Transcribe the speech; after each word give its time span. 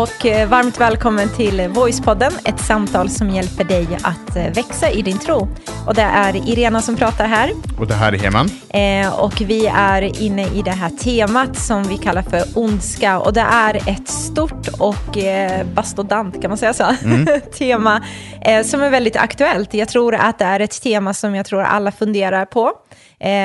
och 0.00 0.26
eh, 0.26 0.48
varmt 0.48 0.80
välkommen 0.80 1.28
till 1.28 1.68
Voicepodden, 1.68 2.32
ett 2.44 2.60
samtal 2.60 3.10
som 3.10 3.30
hjälper 3.30 3.64
dig 3.64 3.86
att 4.02 4.36
eh, 4.36 4.52
växa 4.54 4.90
i 4.90 5.02
din 5.02 5.18
tro. 5.18 5.48
Och 5.86 5.94
det 5.94 6.02
är 6.02 6.48
Irena 6.48 6.82
som 6.82 6.96
pratar 6.96 7.26
här. 7.26 7.50
Och 7.78 7.86
det 7.86 7.94
här 7.94 8.12
är 8.12 8.18
Heman. 8.18 8.50
Eh, 8.68 9.20
och 9.20 9.40
vi 9.40 9.66
är 9.66 10.22
inne 10.22 10.46
i 10.46 10.62
det 10.62 10.70
här 10.70 10.90
temat 10.90 11.56
som 11.56 11.82
vi 11.82 11.98
kallar 11.98 12.22
för 12.22 12.42
ondska. 12.54 13.18
Och 13.18 13.32
det 13.32 13.40
är 13.40 13.88
ett 13.88 14.08
stort 14.08 14.68
och 14.78 15.18
eh, 15.18 15.66
bastodant, 15.66 16.42
kan 16.42 16.50
man 16.50 16.58
säga 16.58 16.72
så, 16.72 16.84
mm. 17.04 17.26
tema 17.58 18.02
eh, 18.40 18.64
som 18.64 18.82
är 18.82 18.90
väldigt 18.90 19.16
aktuellt. 19.16 19.74
Jag 19.74 19.88
tror 19.88 20.14
att 20.14 20.38
det 20.38 20.44
är 20.44 20.60
ett 20.60 20.82
tema 20.82 21.14
som 21.14 21.34
jag 21.34 21.46
tror 21.46 21.62
alla 21.62 21.92
funderar 21.92 22.44
på 22.44 22.72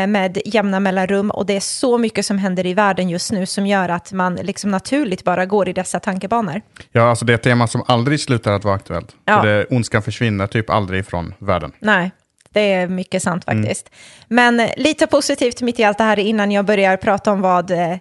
med 0.08 0.42
jämna 0.46 0.80
mellanrum 0.80 1.32
och 1.32 1.46
det 1.46 1.56
är 1.56 1.60
så 1.60 1.98
mycket 1.98 2.26
som 2.26 2.38
händer 2.38 2.66
i 2.66 2.74
världen 2.74 3.10
just 3.10 3.32
nu 3.32 3.46
som 3.46 3.68
gör 3.68 3.90
att 3.90 4.12
man 4.12 4.36
liksom 4.36 4.72
naturligt 4.72 5.24
bara 5.24 5.46
går 5.46 5.70
i 5.70 5.74
dessa 5.74 6.00
tankebanor. 6.00 6.62
Ja, 6.92 7.10
alltså 7.10 7.26
det 7.26 7.34
är 7.34 7.36
ett 7.36 7.44
tema 7.44 7.68
som 7.68 7.84
aldrig 7.88 8.20
slutar 8.20 8.52
att 8.52 8.64
vara 8.64 8.76
aktuellt. 8.76 9.16
Ja. 9.26 9.42
För 9.42 9.48
det, 9.48 9.66
ondskan 9.66 10.02
försvinner 10.02 10.48
typ 10.48 10.70
aldrig 10.70 11.06
från 11.06 11.34
världen. 11.40 11.72
Nej, 11.80 12.12
det 12.56 12.74
är 12.74 12.88
mycket 12.88 13.24
sant 13.24 13.44
mm. 13.48 13.64
faktiskt. 13.64 13.90
Mm. 14.30 14.58
Men 14.58 14.70
lite 14.78 15.08
positivt 15.08 15.62
mitt 15.62 15.80
i 15.80 15.84
allt 15.84 15.98
det 15.98 16.04
här 16.04 16.20
innan 16.20 16.52
jag 16.52 16.66
börjar 16.66 16.98
prata 16.98 17.32
om 17.32 17.42
vad 17.42 17.72
eh, 17.72 17.98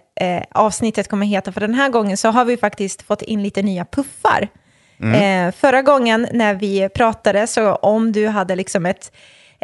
avsnittet 0.51 1.07
kommer 1.07 1.25
heta 1.25 1.51
för 1.51 1.61
den 1.61 1.73
här 1.73 1.89
gången 1.89 2.17
så 2.17 2.29
har 2.29 2.45
vi 2.45 2.57
faktiskt 2.57 3.01
fått 3.01 3.21
in 3.21 3.43
lite 3.43 3.61
nya 3.61 3.85
puffar. 3.85 4.47
Mm. 4.99 5.47
Eh, 5.47 5.53
förra 5.55 5.81
gången 5.81 6.27
när 6.31 6.53
vi 6.53 6.89
pratade 6.89 7.47
så 7.47 7.75
om 7.75 8.11
du 8.11 8.27
hade 8.27 8.55
liksom 8.55 8.85
ett 8.85 9.11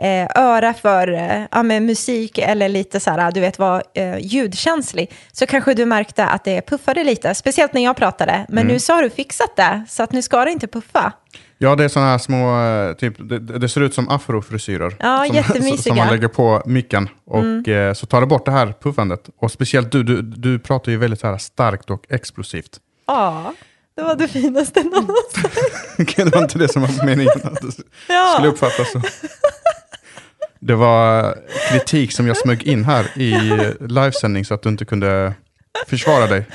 eh, 0.02 0.28
öra 0.36 0.74
för 0.74 1.14
eh, 1.14 1.44
ja, 1.52 1.64
musik 1.64 2.38
eller 2.38 2.70
lite 2.70 3.00
så 3.00 3.12
här, 3.12 3.32
du 3.32 3.40
vet 3.40 3.60
vad, 3.60 3.82
eh, 3.94 4.18
ljudkänslig, 4.20 5.12
så 5.32 5.46
kanske 5.46 5.74
du 5.74 5.86
märkte 5.86 6.26
att 6.26 6.44
det 6.44 6.62
puffade 6.62 7.04
lite, 7.04 7.36
speciellt 7.36 7.74
när 7.74 7.84
jag 7.84 7.96
pratade. 7.96 8.46
Men 8.50 8.58
mm. 8.58 8.74
nu 8.74 8.80
så 8.80 8.94
har 8.94 9.04
du 9.04 9.10
fixat 9.10 9.56
det, 9.56 9.86
så 9.90 10.04
att 10.04 10.12
nu 10.12 10.22
ska 10.22 10.46
det 10.46 10.52
inte 10.52 10.68
puffa. 10.68 11.14
Ja, 11.58 11.76
det 11.76 11.84
är 11.84 11.88
sådana 11.88 12.12
här 12.12 12.18
små, 12.18 12.62
eh, 12.62 12.94
typ, 12.94 13.30
det, 13.30 13.40
det 13.40 13.70
ser 13.70 13.82
ut 13.82 13.94
som 13.94 14.10
afrofrisyrer. 14.10 14.96
Ja, 15.00 15.26
som. 15.44 15.78
Som 15.78 15.98
man 15.98 16.08
lägger 16.08 16.28
på 16.28 16.62
micken 16.66 17.10
och 17.26 17.40
mm. 17.40 17.90
eh, 17.90 17.94
så 17.94 18.06
tar 18.06 18.22
det 18.22 18.28
bort 18.28 18.46
det 18.46 18.52
här 18.52 18.74
puffandet. 18.82 19.30
Och 19.40 19.52
speciellt 19.52 19.92
du, 19.92 20.04
du, 20.04 20.22
du 20.22 20.60
pratar 20.60 20.92
ju 20.92 20.98
väldigt 20.98 21.20
så 21.20 21.28
här 21.28 21.38
starkt 21.38 21.90
och 21.90 22.06
explosivt. 22.10 22.80
Ja. 23.08 23.54
Det 23.96 24.02
var 24.02 24.16
det 24.16 24.28
finaste 24.28 24.84
någonsin. 24.84 26.16
det 26.26 26.36
var 26.36 26.42
inte 26.42 26.58
det 26.58 26.68
som 26.68 26.82
var 26.82 27.06
meningen 27.06 27.34
att 27.44 27.62
det 27.62 27.84
ja. 28.08 28.32
skulle 28.34 28.48
uppfattas 28.50 28.92
så. 28.92 29.02
Det 30.62 30.76
var 30.76 31.38
kritik 31.70 32.12
som 32.12 32.28
jag 32.28 32.38
smög 32.38 32.64
in 32.64 32.86
här 32.86 33.18
i 33.18 33.34
livesändning 33.80 34.46
så 34.46 34.54
att 34.54 34.62
du 34.62 34.70
inte 34.70 34.86
kunde 34.86 35.34
försvara 35.88 36.28
dig. 36.28 36.46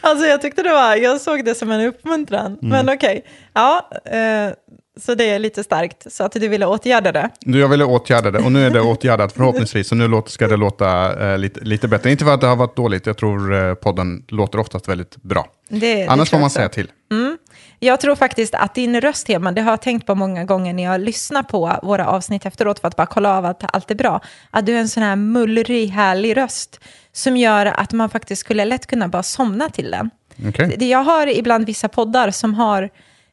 Alltså 0.00 0.26
jag 0.26 0.42
tyckte 0.42 0.62
det 0.62 0.72
var, 0.72 0.96
jag 0.96 1.20
såg 1.20 1.44
det 1.44 1.54
som 1.54 1.70
en 1.70 1.80
uppmuntran. 1.80 2.46
Mm. 2.46 2.68
Men 2.68 2.88
okej, 2.88 3.18
okay. 3.18 3.22
ja, 3.52 3.90
eh, 4.04 4.54
så 5.00 5.14
det 5.14 5.30
är 5.30 5.38
lite 5.38 5.64
starkt. 5.64 6.12
Så 6.12 6.24
att 6.24 6.32
du 6.32 6.48
ville 6.48 6.66
åtgärda 6.66 7.12
det. 7.12 7.30
Jag 7.40 7.68
ville 7.68 7.84
åtgärda 7.84 8.30
det 8.30 8.38
och 8.38 8.52
nu 8.52 8.66
är 8.66 8.70
det 8.70 8.80
åtgärdat 8.80 9.32
förhoppningsvis. 9.32 9.88
Så 9.88 9.94
nu 9.94 10.22
ska 10.26 10.48
det 10.48 10.56
låta 10.56 11.18
eh, 11.32 11.38
lite, 11.38 11.60
lite 11.60 11.88
bättre. 11.88 12.10
Inte 12.10 12.24
för 12.24 12.34
att 12.34 12.40
det 12.40 12.46
har 12.46 12.56
varit 12.56 12.76
dåligt, 12.76 13.06
jag 13.06 13.16
tror 13.16 13.54
eh, 13.54 13.74
podden 13.74 14.24
låter 14.28 14.58
oftast 14.58 14.88
väldigt 14.88 15.16
bra. 15.16 15.46
Det, 15.68 16.06
Annars 16.06 16.30
får 16.30 16.38
man 16.38 16.50
säga 16.50 16.68
till. 16.68 16.90
Mm. 17.10 17.38
Jag 17.80 18.00
tror 18.00 18.16
faktiskt 18.16 18.54
att 18.54 18.74
din 18.74 19.00
röst, 19.00 19.28
Heman, 19.28 19.54
det 19.54 19.60
har 19.60 19.70
jag 19.70 19.82
tänkt 19.82 20.06
på 20.06 20.14
många 20.14 20.44
gånger 20.44 20.72
när 20.72 20.82
jag 20.82 21.00
lyssnar 21.00 21.42
på 21.42 21.78
våra 21.82 22.06
avsnitt 22.06 22.46
efteråt 22.46 22.80
för 22.80 22.88
att 22.88 22.96
bara 22.96 23.06
kolla 23.06 23.38
av 23.38 23.44
att 23.44 23.74
allt 23.74 23.90
är 23.90 23.94
bra. 23.94 24.20
Att 24.50 24.66
du 24.66 24.76
är 24.76 24.80
en 24.80 24.88
sån 24.88 25.02
här 25.02 25.16
mullrig, 25.16 25.88
härlig 25.88 26.36
röst 26.36 26.80
som 27.12 27.36
gör 27.36 27.66
att 27.66 27.92
man 27.92 28.10
faktiskt 28.10 28.40
skulle 28.40 28.64
lätt 28.64 28.86
kunna 28.86 29.08
bara 29.08 29.22
somna 29.22 29.68
till 29.68 29.90
den. 29.90 30.10
Okay. 30.48 30.88
Jag 30.88 31.02
har 31.02 31.26
ibland 31.26 31.66
vissa 31.66 31.88
poddar 31.88 32.30
som 32.30 32.54
har 32.54 32.90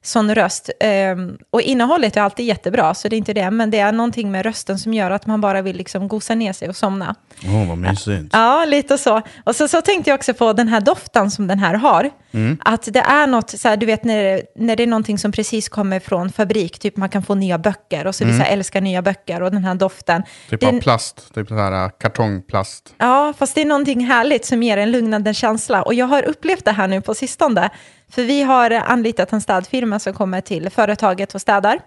sån 0.07 0.35
röst. 0.35 0.69
Um, 1.13 1.37
och 1.49 1.61
innehållet 1.61 2.17
är 2.17 2.21
alltid 2.21 2.45
jättebra, 2.45 2.93
så 2.93 3.07
det 3.07 3.15
är 3.15 3.17
inte 3.17 3.33
det. 3.33 3.51
Men 3.51 3.71
det 3.71 3.79
är 3.79 3.91
någonting 3.91 4.31
med 4.31 4.45
rösten 4.45 4.79
som 4.79 4.93
gör 4.93 5.11
att 5.11 5.25
man 5.25 5.41
bara 5.41 5.61
vill 5.61 5.75
liksom 5.75 6.07
gosa 6.07 6.35
ner 6.35 6.53
sig 6.53 6.69
och 6.69 6.75
somna. 6.75 7.15
Åh, 7.45 7.55
oh, 7.55 7.67
vad 7.67 7.77
mysigt. 7.77 8.29
Ja, 8.33 8.65
lite 8.65 8.97
så. 8.97 9.21
Och 9.43 9.55
så, 9.55 9.67
så 9.67 9.81
tänkte 9.81 10.09
jag 10.09 10.17
också 10.17 10.33
på 10.33 10.53
den 10.53 10.67
här 10.67 10.81
doften 10.81 11.31
som 11.31 11.47
den 11.47 11.59
här 11.59 11.73
har. 11.73 12.09
Mm. 12.31 12.57
Att 12.65 12.93
det 12.93 12.99
är 12.99 13.27
något, 13.27 13.49
så 13.49 13.67
här, 13.67 13.77
du 13.77 13.85
vet 13.85 14.03
när, 14.03 14.41
när 14.55 14.75
det 14.75 14.83
är 14.83 14.87
någonting 14.87 15.17
som 15.17 15.31
precis 15.31 15.69
kommer 15.69 15.99
från 15.99 16.31
fabrik, 16.31 16.79
typ 16.79 16.97
man 16.97 17.09
kan 17.09 17.23
få 17.23 17.35
nya 17.35 17.57
böcker 17.57 18.07
och 18.07 18.15
så 18.15 18.23
mm. 18.23 18.35
vissa 18.35 18.49
älskar 18.49 18.81
nya 18.81 19.01
böcker 19.01 19.41
och 19.41 19.51
den 19.51 19.63
här 19.63 19.75
doften. 19.75 20.23
Typ 20.49 20.63
av 20.63 20.81
plast, 20.81 21.33
typ 21.35 21.47
så 21.47 21.55
här 21.55 21.85
äh, 21.85 21.89
kartongplast. 21.99 22.93
Ja, 22.97 23.33
fast 23.37 23.55
det 23.55 23.61
är 23.61 23.65
någonting 23.65 24.05
härligt 24.05 24.45
som 24.45 24.63
ger 24.63 24.77
en 24.77 24.91
lugnande 24.91 25.33
känsla. 25.33 25.83
Och 25.83 25.93
jag 25.93 26.05
har 26.05 26.23
upplevt 26.23 26.65
det 26.65 26.71
här 26.71 26.87
nu 26.87 27.01
på 27.01 27.13
sistone. 27.13 27.69
För 28.09 28.23
vi 28.23 28.41
har 28.41 28.71
anlitat 28.71 29.33
en 29.33 29.41
städfirma 29.41 29.99
som 29.99 30.13
kommer 30.13 30.41
till 30.41 30.69
företaget 30.69 31.35
och 31.35 31.41
städar. 31.41 31.79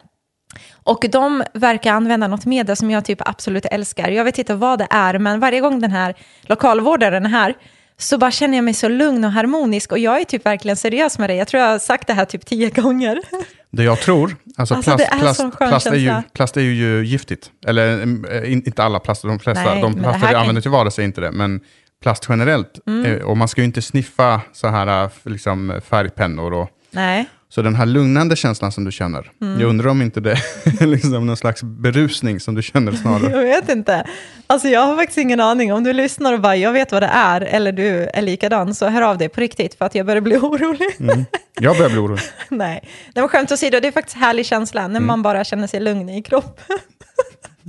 Och 0.72 1.04
de 1.12 1.44
verkar 1.54 1.92
använda 1.92 2.28
något 2.28 2.46
medel 2.46 2.76
som 2.76 2.90
jag 2.90 3.04
typ 3.04 3.28
absolut 3.28 3.64
älskar. 3.64 4.08
Jag 4.08 4.24
vet 4.24 4.38
inte 4.38 4.54
vad 4.54 4.78
det 4.78 4.86
är, 4.90 5.18
men 5.18 5.40
varje 5.40 5.60
gång 5.60 5.80
den 5.80 5.90
här 5.90 6.14
lokalvårdaren 6.42 7.26
är 7.26 7.30
här 7.30 7.54
så 7.96 8.18
bara 8.18 8.30
känner 8.30 8.58
jag 8.58 8.64
mig 8.64 8.74
så 8.74 8.88
lugn 8.88 9.24
och 9.24 9.32
harmonisk. 9.32 9.92
Och 9.92 9.98
jag 9.98 10.20
är 10.20 10.24
typ 10.24 10.46
verkligen 10.46 10.76
seriös 10.76 11.18
med 11.18 11.30
det. 11.30 11.34
Jag 11.34 11.48
tror 11.48 11.62
jag 11.62 11.70
har 11.70 11.78
sagt 11.78 12.06
det 12.06 12.12
här 12.12 12.24
typ 12.24 12.46
tio 12.46 12.70
gånger. 12.70 13.20
Det 13.70 13.84
jag 13.84 14.00
tror, 14.00 14.36
alltså, 14.56 14.74
alltså 14.74 14.96
plast, 14.96 15.12
är 15.12 15.18
plast, 15.18 15.58
plast, 15.58 15.86
är 15.86 15.94
ju, 15.94 16.12
plast 16.32 16.56
är 16.56 16.60
ju 16.60 17.04
giftigt. 17.04 17.50
Eller 17.66 18.02
äh, 18.32 18.52
inte 18.52 18.82
alla 18.82 19.00
plaster, 19.00 19.28
de 19.28 19.38
flesta. 19.38 19.64
Nej, 19.64 19.82
de 19.82 19.94
plaster 19.94 20.28
vi 20.28 20.34
använder 20.34 20.62
till 20.62 20.70
vardags 20.70 20.98
är 20.98 21.02
inte 21.02 21.20
det. 21.20 21.32
Men 21.32 21.60
plast 22.02 22.26
generellt. 22.28 22.86
Mm. 22.86 23.04
Eh, 23.04 23.22
och 23.22 23.36
man 23.36 23.48
ska 23.48 23.60
ju 23.60 23.64
inte 23.64 23.82
sniffa 23.82 24.40
så 24.52 24.68
här 24.68 25.04
eh, 25.04 25.10
liksom, 25.24 25.80
färgpennor. 25.84 26.52
Och, 26.52 26.70
Nej. 26.90 27.26
Så 27.50 27.62
den 27.62 27.74
här 27.74 27.86
lugnande 27.86 28.36
känslan 28.36 28.72
som 28.72 28.84
du 28.84 28.92
känner, 28.92 29.30
mm. 29.40 29.60
jag 29.60 29.68
undrar 29.68 29.90
om 29.90 30.02
inte 30.02 30.20
det 30.20 30.32
är 30.80 30.86
liksom 30.86 31.26
någon 31.26 31.36
slags 31.36 31.62
berusning 31.62 32.40
som 32.40 32.54
du 32.54 32.62
känner 32.62 32.92
snarare. 32.92 33.30
jag 33.30 33.42
vet 33.42 33.68
inte. 33.68 34.06
Alltså 34.46 34.68
jag 34.68 34.80
har 34.80 34.96
faktiskt 34.96 35.18
ingen 35.18 35.40
aning. 35.40 35.72
Om 35.72 35.84
du 35.84 35.92
lyssnar 35.92 36.32
och 36.32 36.40
bara, 36.40 36.56
jag 36.56 36.72
vet 36.72 36.92
vad 36.92 37.02
det 37.02 37.10
är, 37.12 37.40
eller 37.40 37.72
du 37.72 38.08
är 38.14 38.22
likadan, 38.22 38.74
så 38.74 38.88
hör 38.88 39.02
av 39.02 39.18
dig 39.18 39.28
på 39.28 39.40
riktigt, 39.40 39.74
för 39.74 39.84
att 39.84 39.94
jag 39.94 40.06
börjar 40.06 40.20
bli 40.20 40.36
orolig. 40.42 40.96
Mm. 41.00 41.24
Jag 41.60 41.76
börjar 41.76 41.90
bli 41.90 41.98
orolig. 41.98 42.22
Nej, 42.48 42.88
det 43.14 43.20
var 43.20 43.28
skämt 43.28 43.52
åsido, 43.52 43.80
det 43.80 43.88
är 43.88 43.92
faktiskt 43.92 44.16
härlig 44.16 44.46
känsla, 44.46 44.80
när 44.80 44.96
mm. 44.96 45.06
man 45.06 45.22
bara 45.22 45.44
känner 45.44 45.66
sig 45.66 45.80
lugn 45.80 46.08
i 46.08 46.22
kroppen. 46.22 46.78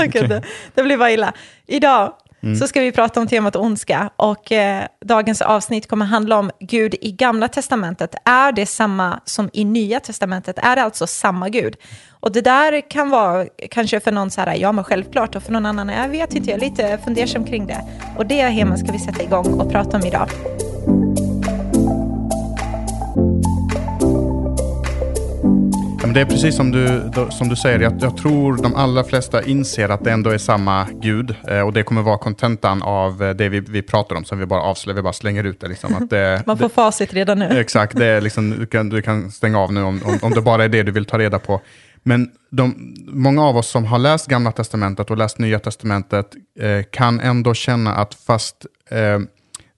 okay. 0.07 0.27
det, 0.27 0.43
det 0.73 0.83
blir 0.83 0.97
bara 0.97 1.11
illa. 1.11 1.33
Idag 1.67 2.13
Mm. 2.43 2.55
så 2.55 2.67
ska 2.67 2.81
vi 2.81 2.91
prata 2.91 3.19
om 3.19 3.27
temat 3.27 3.55
ondska. 3.55 4.09
Och 4.15 4.51
eh, 4.51 4.85
dagens 5.05 5.41
avsnitt 5.41 5.87
kommer 5.87 6.05
handla 6.05 6.39
om 6.39 6.51
Gud 6.59 6.95
i 7.01 7.11
Gamla 7.11 7.47
Testamentet. 7.47 8.15
Är 8.25 8.51
det 8.51 8.65
samma 8.65 9.19
som 9.25 9.49
i 9.53 9.65
Nya 9.65 9.99
Testamentet? 9.99 10.57
Är 10.57 10.75
det 10.75 10.83
alltså 10.83 11.07
samma 11.07 11.49
Gud? 11.49 11.75
Och 12.09 12.31
det 12.31 12.41
där 12.41 12.89
kan 12.89 13.09
vara 13.09 13.45
kanske 13.71 13.99
för 13.99 14.11
någon 14.11 14.31
så 14.31 14.41
här, 14.41 14.55
ja 14.55 14.71
men 14.71 14.83
självklart, 14.83 15.35
och 15.35 15.43
för 15.43 15.51
någon 15.51 15.65
annan, 15.65 15.89
jag 15.89 16.09
vet 16.09 16.35
inte, 16.35 16.49
jag 16.49 16.57
är 16.57 16.69
lite 16.69 16.99
fundersam 17.03 17.45
kring 17.45 17.67
det. 17.67 17.81
Och 18.17 18.25
det, 18.25 18.41
Hema, 18.41 18.77
ska 18.77 18.91
vi 18.91 18.99
sätta 18.99 19.23
igång 19.23 19.61
och 19.61 19.71
prata 19.71 19.97
om 19.97 20.05
idag. 20.05 20.29
Men 26.09 26.13
det 26.13 26.21
är 26.21 26.25
precis 26.25 26.55
som 26.55 26.71
du, 26.71 27.11
som 27.31 27.49
du 27.49 27.55
säger, 27.55 27.79
jag, 27.79 27.93
jag 28.01 28.17
tror 28.17 28.57
de 28.63 28.75
allra 28.75 29.03
flesta 29.03 29.43
inser 29.43 29.89
att 29.89 30.03
det 30.03 30.11
ändå 30.11 30.29
är 30.29 30.37
samma 30.37 30.87
Gud. 31.01 31.35
Eh, 31.47 31.59
och 31.59 31.73
det 31.73 31.83
kommer 31.83 32.01
vara 32.01 32.17
kontentan 32.17 32.81
av 32.81 33.23
eh, 33.23 33.29
det 33.29 33.49
vi, 33.49 33.59
vi 33.59 33.81
pratar 33.81 34.15
om, 34.15 34.25
som 34.25 34.39
vi 34.39 34.45
bara 34.45 34.61
avslöjar, 34.61 34.95
vi 34.95 35.01
bara 35.01 35.13
slänger 35.13 35.43
ut 35.43 35.59
det. 35.59 35.67
Liksom, 35.67 35.95
att 35.95 36.09
det 36.09 36.43
Man 36.45 36.57
får 36.57 36.65
det, 36.65 36.73
facit 36.73 37.13
redan 37.13 37.39
nu. 37.39 37.59
Exakt, 37.59 37.95
det 37.95 38.05
är 38.05 38.21
liksom, 38.21 38.49
du, 38.49 38.65
kan, 38.65 38.89
du 38.89 39.01
kan 39.01 39.31
stänga 39.31 39.59
av 39.59 39.73
nu 39.73 39.83
om, 39.83 40.01
om, 40.05 40.19
om 40.21 40.31
det 40.31 40.41
bara 40.41 40.63
är 40.63 40.69
det 40.69 40.83
du 40.83 40.91
vill 40.91 41.05
ta 41.05 41.17
reda 41.17 41.39
på. 41.39 41.61
Men 42.03 42.29
de, 42.51 42.95
många 43.07 43.43
av 43.43 43.57
oss 43.57 43.69
som 43.69 43.85
har 43.85 43.99
läst 43.99 44.27
Gamla 44.27 44.51
Testamentet 44.51 45.11
och 45.11 45.17
läst 45.17 45.39
Nya 45.39 45.59
Testamentet 45.59 46.35
eh, 46.59 46.83
kan 46.91 47.19
ändå 47.19 47.53
känna 47.53 47.95
att 47.95 48.13
fast 48.13 48.65
eh, 48.91 49.19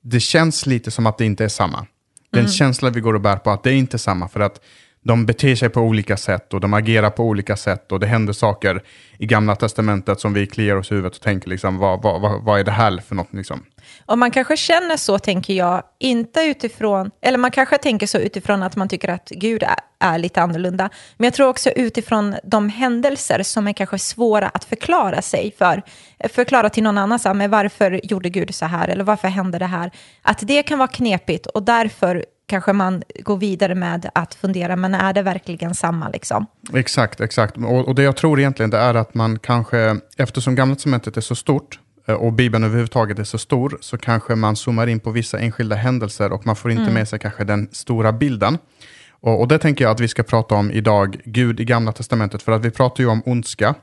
det 0.01 0.19
känns 0.19 0.65
lite 0.65 0.91
som 0.91 1.05
att 1.05 1.17
det 1.17 1.25
inte 1.25 1.43
är 1.43 1.49
samma. 1.49 1.85
Den 2.31 2.39
mm. 2.39 2.51
känsla 2.51 2.89
vi 2.89 3.01
går 3.01 3.13
och 3.13 3.21
bär 3.21 3.37
på 3.37 3.51
att 3.51 3.63
det 3.63 3.69
är 3.69 3.75
inte 3.75 3.95
är 3.95 3.99
samma. 3.99 4.27
För 4.27 4.39
att 4.39 4.59
de 5.03 5.25
beter 5.25 5.55
sig 5.55 5.69
på 5.69 5.81
olika 5.81 6.17
sätt 6.17 6.53
och 6.53 6.59
de 6.59 6.73
agerar 6.73 7.09
på 7.09 7.23
olika 7.23 7.57
sätt 7.57 7.91
och 7.91 7.99
det 7.99 8.07
händer 8.07 8.33
saker 8.33 8.83
i 9.17 9.25
gamla 9.25 9.55
testamentet 9.55 10.19
som 10.19 10.33
vi 10.33 10.47
kliar 10.47 10.75
oss 10.75 10.91
i 10.91 10.95
huvudet 10.95 11.15
och 11.15 11.23
tänker 11.23 11.49
liksom, 11.49 11.77
vad, 11.77 12.01
vad, 12.01 12.43
vad 12.43 12.59
är 12.59 12.63
det 12.63 12.71
här 12.71 12.97
för 13.07 13.15
något? 13.15 13.33
Liksom? 13.33 13.65
Och 14.05 14.17
man 14.17 14.31
kanske 14.31 14.57
känner 14.57 14.97
så, 14.97 15.19
tänker 15.19 15.53
jag, 15.53 15.83
inte 15.99 16.41
utifrån, 16.41 17.11
eller 17.21 17.37
man 17.37 17.51
kanske 17.51 17.77
tänker 17.77 18.07
så 18.07 18.17
utifrån 18.17 18.63
att 18.63 18.75
man 18.75 18.89
tycker 18.89 19.09
att 19.09 19.29
Gud 19.29 19.63
är, 19.63 19.75
är 19.99 20.17
lite 20.17 20.41
annorlunda. 20.41 20.89
Men 21.17 21.25
jag 21.25 21.33
tror 21.33 21.47
också 21.47 21.69
utifrån 21.69 22.35
de 22.43 22.69
händelser 22.69 23.43
som 23.43 23.67
är 23.67 23.73
kanske 23.73 23.99
svåra 23.99 24.47
att 24.47 24.63
förklara 24.63 25.21
sig 25.21 25.53
för, 25.57 25.81
förklara 26.29 26.69
till 26.69 26.83
någon 26.83 26.97
annan, 26.97 27.19
så 27.19 27.29
här, 27.29 27.33
men 27.33 27.49
varför 27.49 27.99
gjorde 28.03 28.29
Gud 28.29 28.55
så 28.55 28.65
här, 28.65 28.87
eller 28.87 29.03
varför 29.03 29.27
hände 29.27 29.59
det 29.59 29.65
här? 29.65 29.91
Att 30.21 30.39
det 30.41 30.63
kan 30.63 30.79
vara 30.79 30.87
knepigt 30.87 31.45
och 31.45 31.63
därför 31.63 32.25
kanske 32.51 32.73
man 32.73 33.03
går 33.19 33.37
vidare 33.37 33.75
med 33.75 34.09
att 34.15 34.33
fundera, 34.33 34.75
men 34.75 34.93
är 34.93 35.13
det 35.13 35.21
verkligen 35.21 35.75
samma? 35.75 36.09
Liksom? 36.09 36.45
Exakt, 36.73 37.21
exakt. 37.21 37.57
Och, 37.57 37.87
och 37.87 37.95
det 37.95 38.03
jag 38.03 38.15
tror 38.15 38.39
egentligen 38.39 38.69
det 38.69 38.77
är 38.77 38.93
att 38.93 39.13
man 39.13 39.39
kanske, 39.39 39.97
eftersom 40.17 40.55
Gamla 40.55 40.75
testamentet 40.75 41.17
är 41.17 41.21
så 41.21 41.35
stort, 41.35 41.79
eh, 42.07 42.15
och 42.15 42.33
Bibeln 42.33 42.63
överhuvudtaget 42.63 43.19
är 43.19 43.23
så 43.23 43.37
stor, 43.37 43.77
så 43.81 43.97
kanske 43.97 44.35
man 44.35 44.55
zoomar 44.55 44.87
in 44.87 44.99
på 44.99 45.11
vissa 45.11 45.39
enskilda 45.39 45.75
händelser 45.75 46.33
och 46.33 46.45
man 46.45 46.55
får 46.55 46.71
inte 46.71 46.91
med 46.91 47.07
sig 47.07 47.19
kanske 47.19 47.43
den 47.43 47.69
stora 47.71 48.11
bilden. 48.11 48.57
Och, 49.11 49.41
och 49.41 49.47
det 49.47 49.59
tänker 49.59 49.85
jag 49.85 49.91
att 49.91 49.99
vi 49.99 50.07
ska 50.07 50.23
prata 50.23 50.55
om 50.55 50.71
idag, 50.71 51.17
Gud 51.25 51.59
i 51.59 51.65
Gamla 51.65 51.91
Testamentet, 51.91 52.41
för 52.41 52.51
att 52.51 52.65
vi 52.65 52.71
pratar 52.71 53.03
ju 53.03 53.09
om 53.09 53.21
ondska. 53.25 53.75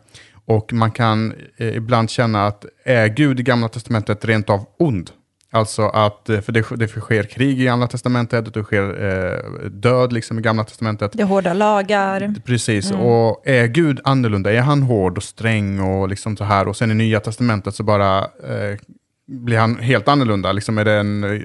Och 0.46 0.72
man 0.72 0.90
kan 0.90 1.34
eh, 1.56 1.76
ibland 1.76 2.10
känna 2.10 2.46
att 2.46 2.64
är 2.84 3.08
Gud 3.08 3.40
i 3.40 3.42
Gamla 3.42 3.68
Testamentet 3.68 4.24
rent 4.24 4.50
av 4.50 4.66
ond? 4.78 5.10
Alltså 5.50 5.82
att, 5.82 6.28
eh, 6.28 6.40
för 6.40 6.52
det, 6.52 6.64
det 6.76 6.88
sker 6.88 7.22
krig 7.22 7.60
i 7.60 7.64
Gamla 7.64 7.86
Testamentet, 7.86 8.54
det 8.54 8.64
sker 8.64 8.82
eh, 8.82 9.70
död 9.70 10.12
liksom 10.12 10.38
i 10.38 10.42
Gamla 10.42 10.64
Testamentet. 10.64 11.12
Det 11.12 11.22
är 11.22 11.26
hårda 11.26 11.54
lagar. 11.54 12.34
Precis, 12.44 12.90
mm. 12.90 13.02
och 13.02 13.42
är 13.44 13.66
Gud 13.66 14.00
annorlunda? 14.04 14.52
Är 14.52 14.60
han 14.60 14.82
hård 14.82 15.16
och 15.16 15.22
sträng 15.22 15.80
och 15.80 16.08
liksom 16.08 16.36
så 16.36 16.44
här? 16.44 16.68
Och 16.68 16.76
sen 16.76 16.90
i 16.90 16.94
Nya 16.94 17.20
Testamentet 17.20 17.74
så 17.74 17.82
bara 17.82 18.18
eh, 18.18 18.78
blir 19.28 19.58
han 19.58 19.78
helt 19.78 20.08
annorlunda? 20.08 20.52
Liksom 20.52 20.78
är 20.78 20.84
det 20.84 20.92
en 20.92 21.24
eh, 21.24 21.40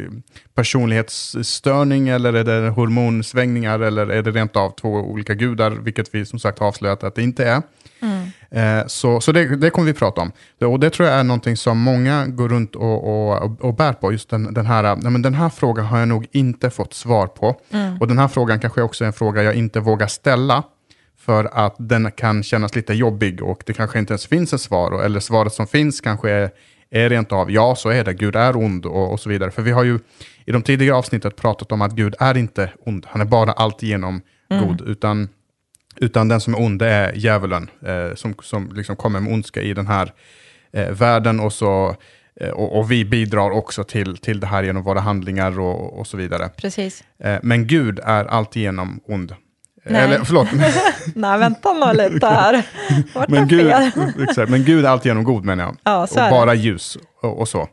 personlighetsstörning 0.55 2.09
eller 2.09 2.33
är 2.33 2.43
det 2.43 2.69
hormonsvängningar 2.69 3.79
eller 3.79 4.07
är 4.07 4.21
det 4.21 4.31
rent 4.31 4.55
av 4.55 4.69
två 4.69 4.89
olika 4.89 5.33
gudar, 5.33 5.71
vilket 5.71 6.15
vi 6.15 6.25
som 6.25 6.39
sagt 6.39 6.59
har 6.59 6.67
avslöjat 6.67 7.03
att 7.03 7.15
det 7.15 7.23
inte 7.23 7.45
är. 7.45 7.61
Mm. 8.01 8.27
Eh, 8.53 8.87
så 8.87 9.21
så 9.21 9.31
det, 9.31 9.55
det 9.55 9.69
kommer 9.69 9.85
vi 9.85 9.93
prata 9.93 10.21
om. 10.21 10.31
Och 10.61 10.79
det 10.79 10.89
tror 10.89 11.09
jag 11.09 11.19
är 11.19 11.23
någonting 11.23 11.57
som 11.57 11.77
många 11.77 12.27
går 12.27 12.49
runt 12.49 12.75
och, 12.75 13.31
och, 13.33 13.61
och 13.61 13.73
bär 13.73 13.93
på. 13.93 14.11
Just 14.11 14.29
den, 14.29 14.53
den, 14.53 14.65
här, 14.65 14.95
nej 14.95 15.11
men 15.11 15.21
den 15.21 15.33
här 15.33 15.49
frågan 15.49 15.85
har 15.85 15.99
jag 15.99 16.07
nog 16.07 16.27
inte 16.31 16.69
fått 16.69 16.93
svar 16.93 17.27
på. 17.27 17.59
Mm. 17.71 17.97
Och 17.97 18.07
den 18.07 18.19
här 18.19 18.27
frågan 18.27 18.59
kanske 18.59 18.81
också 18.81 19.03
är 19.03 19.07
en 19.07 19.13
fråga 19.13 19.43
jag 19.43 19.55
inte 19.55 19.79
vågar 19.79 20.07
ställa. 20.07 20.63
För 21.17 21.49
att 21.53 21.75
den 21.79 22.11
kan 22.11 22.43
kännas 22.43 22.75
lite 22.75 22.93
jobbig 22.93 23.43
och 23.43 23.63
det 23.65 23.73
kanske 23.73 23.99
inte 23.99 24.11
ens 24.11 24.27
finns 24.27 24.53
ett 24.53 24.61
svar. 24.61 25.03
Eller 25.03 25.19
svaret 25.19 25.53
som 25.53 25.67
finns 25.67 26.01
kanske 26.01 26.31
är, 26.31 26.49
är 26.89 27.09
rent 27.09 27.31
av 27.31 27.51
ja, 27.51 27.75
så 27.75 27.89
är 27.89 28.03
det. 28.03 28.13
Gud 28.13 28.35
är 28.35 28.57
ond 28.57 28.85
och, 28.85 29.11
och 29.11 29.19
så 29.19 29.29
vidare. 29.29 29.51
För 29.51 29.61
vi 29.61 29.71
har 29.71 29.83
ju 29.83 29.99
i 30.45 30.51
de 30.51 30.61
tidigare 30.61 30.95
avsnittet 30.95 31.35
pratat 31.35 31.71
om 31.71 31.81
att 31.81 31.91
Gud 31.91 32.15
är 32.19 32.37
inte 32.37 32.69
ond. 32.85 33.05
Han 33.09 33.21
är 33.21 33.25
bara 33.25 33.51
alltigenom 33.51 34.21
mm. 34.49 34.67
god. 34.67 34.81
Utan 34.81 35.29
utan 36.03 36.27
den 36.27 36.41
som 36.41 36.53
är 36.53 36.61
ond 36.61 36.81
är 36.81 37.13
djävulen, 37.15 37.69
eh, 37.85 38.15
som, 38.15 38.35
som 38.41 38.71
liksom 38.73 38.95
kommer 38.95 39.19
med 39.19 39.33
ondska 39.33 39.61
i 39.61 39.73
den 39.73 39.87
här 39.87 40.13
eh, 40.73 40.89
världen. 40.89 41.39
Och, 41.39 41.53
så, 41.53 41.95
eh, 42.39 42.49
och, 42.49 42.79
och, 42.79 42.91
vi 42.91 43.05
bidrar 43.05 43.51
också 43.51 43.83
till, 43.83 44.17
till 44.17 44.39
det 44.39 44.47
här 44.47 44.63
genom 44.63 44.83
våra 44.83 44.99
handlingar 44.99 45.59
och, 45.59 45.99
och 45.99 46.07
så 46.07 46.17
vidare. 46.17 46.49
Precis. 46.57 47.03
Eh, 47.19 47.39
men 47.43 47.67
Gud 47.67 47.99
är 48.03 48.25
alltigenom 48.25 48.99
ond. 49.07 49.35
Nej. 49.85 50.01
Eller 50.01 50.23
förlåt. 50.23 50.47
Nej, 51.15 51.39
vänta 51.39 51.73
nu 51.73 52.09
lite 52.09 52.27
här. 52.27 52.65
Vart 53.13 53.29
men, 53.29 53.47
Gud, 53.47 53.71
exakt, 54.29 54.49
men 54.49 54.63
Gud 54.63 54.85
är 54.85 54.89
alltigenom 54.89 55.23
god 55.23 55.45
menar 55.45 55.63
jag. 55.63 55.77
Ja, 55.83 56.03
och 56.03 56.29
bara 56.29 56.53
ljus 56.53 56.97
och, 57.21 57.39
och 57.39 57.47
så. 57.47 57.67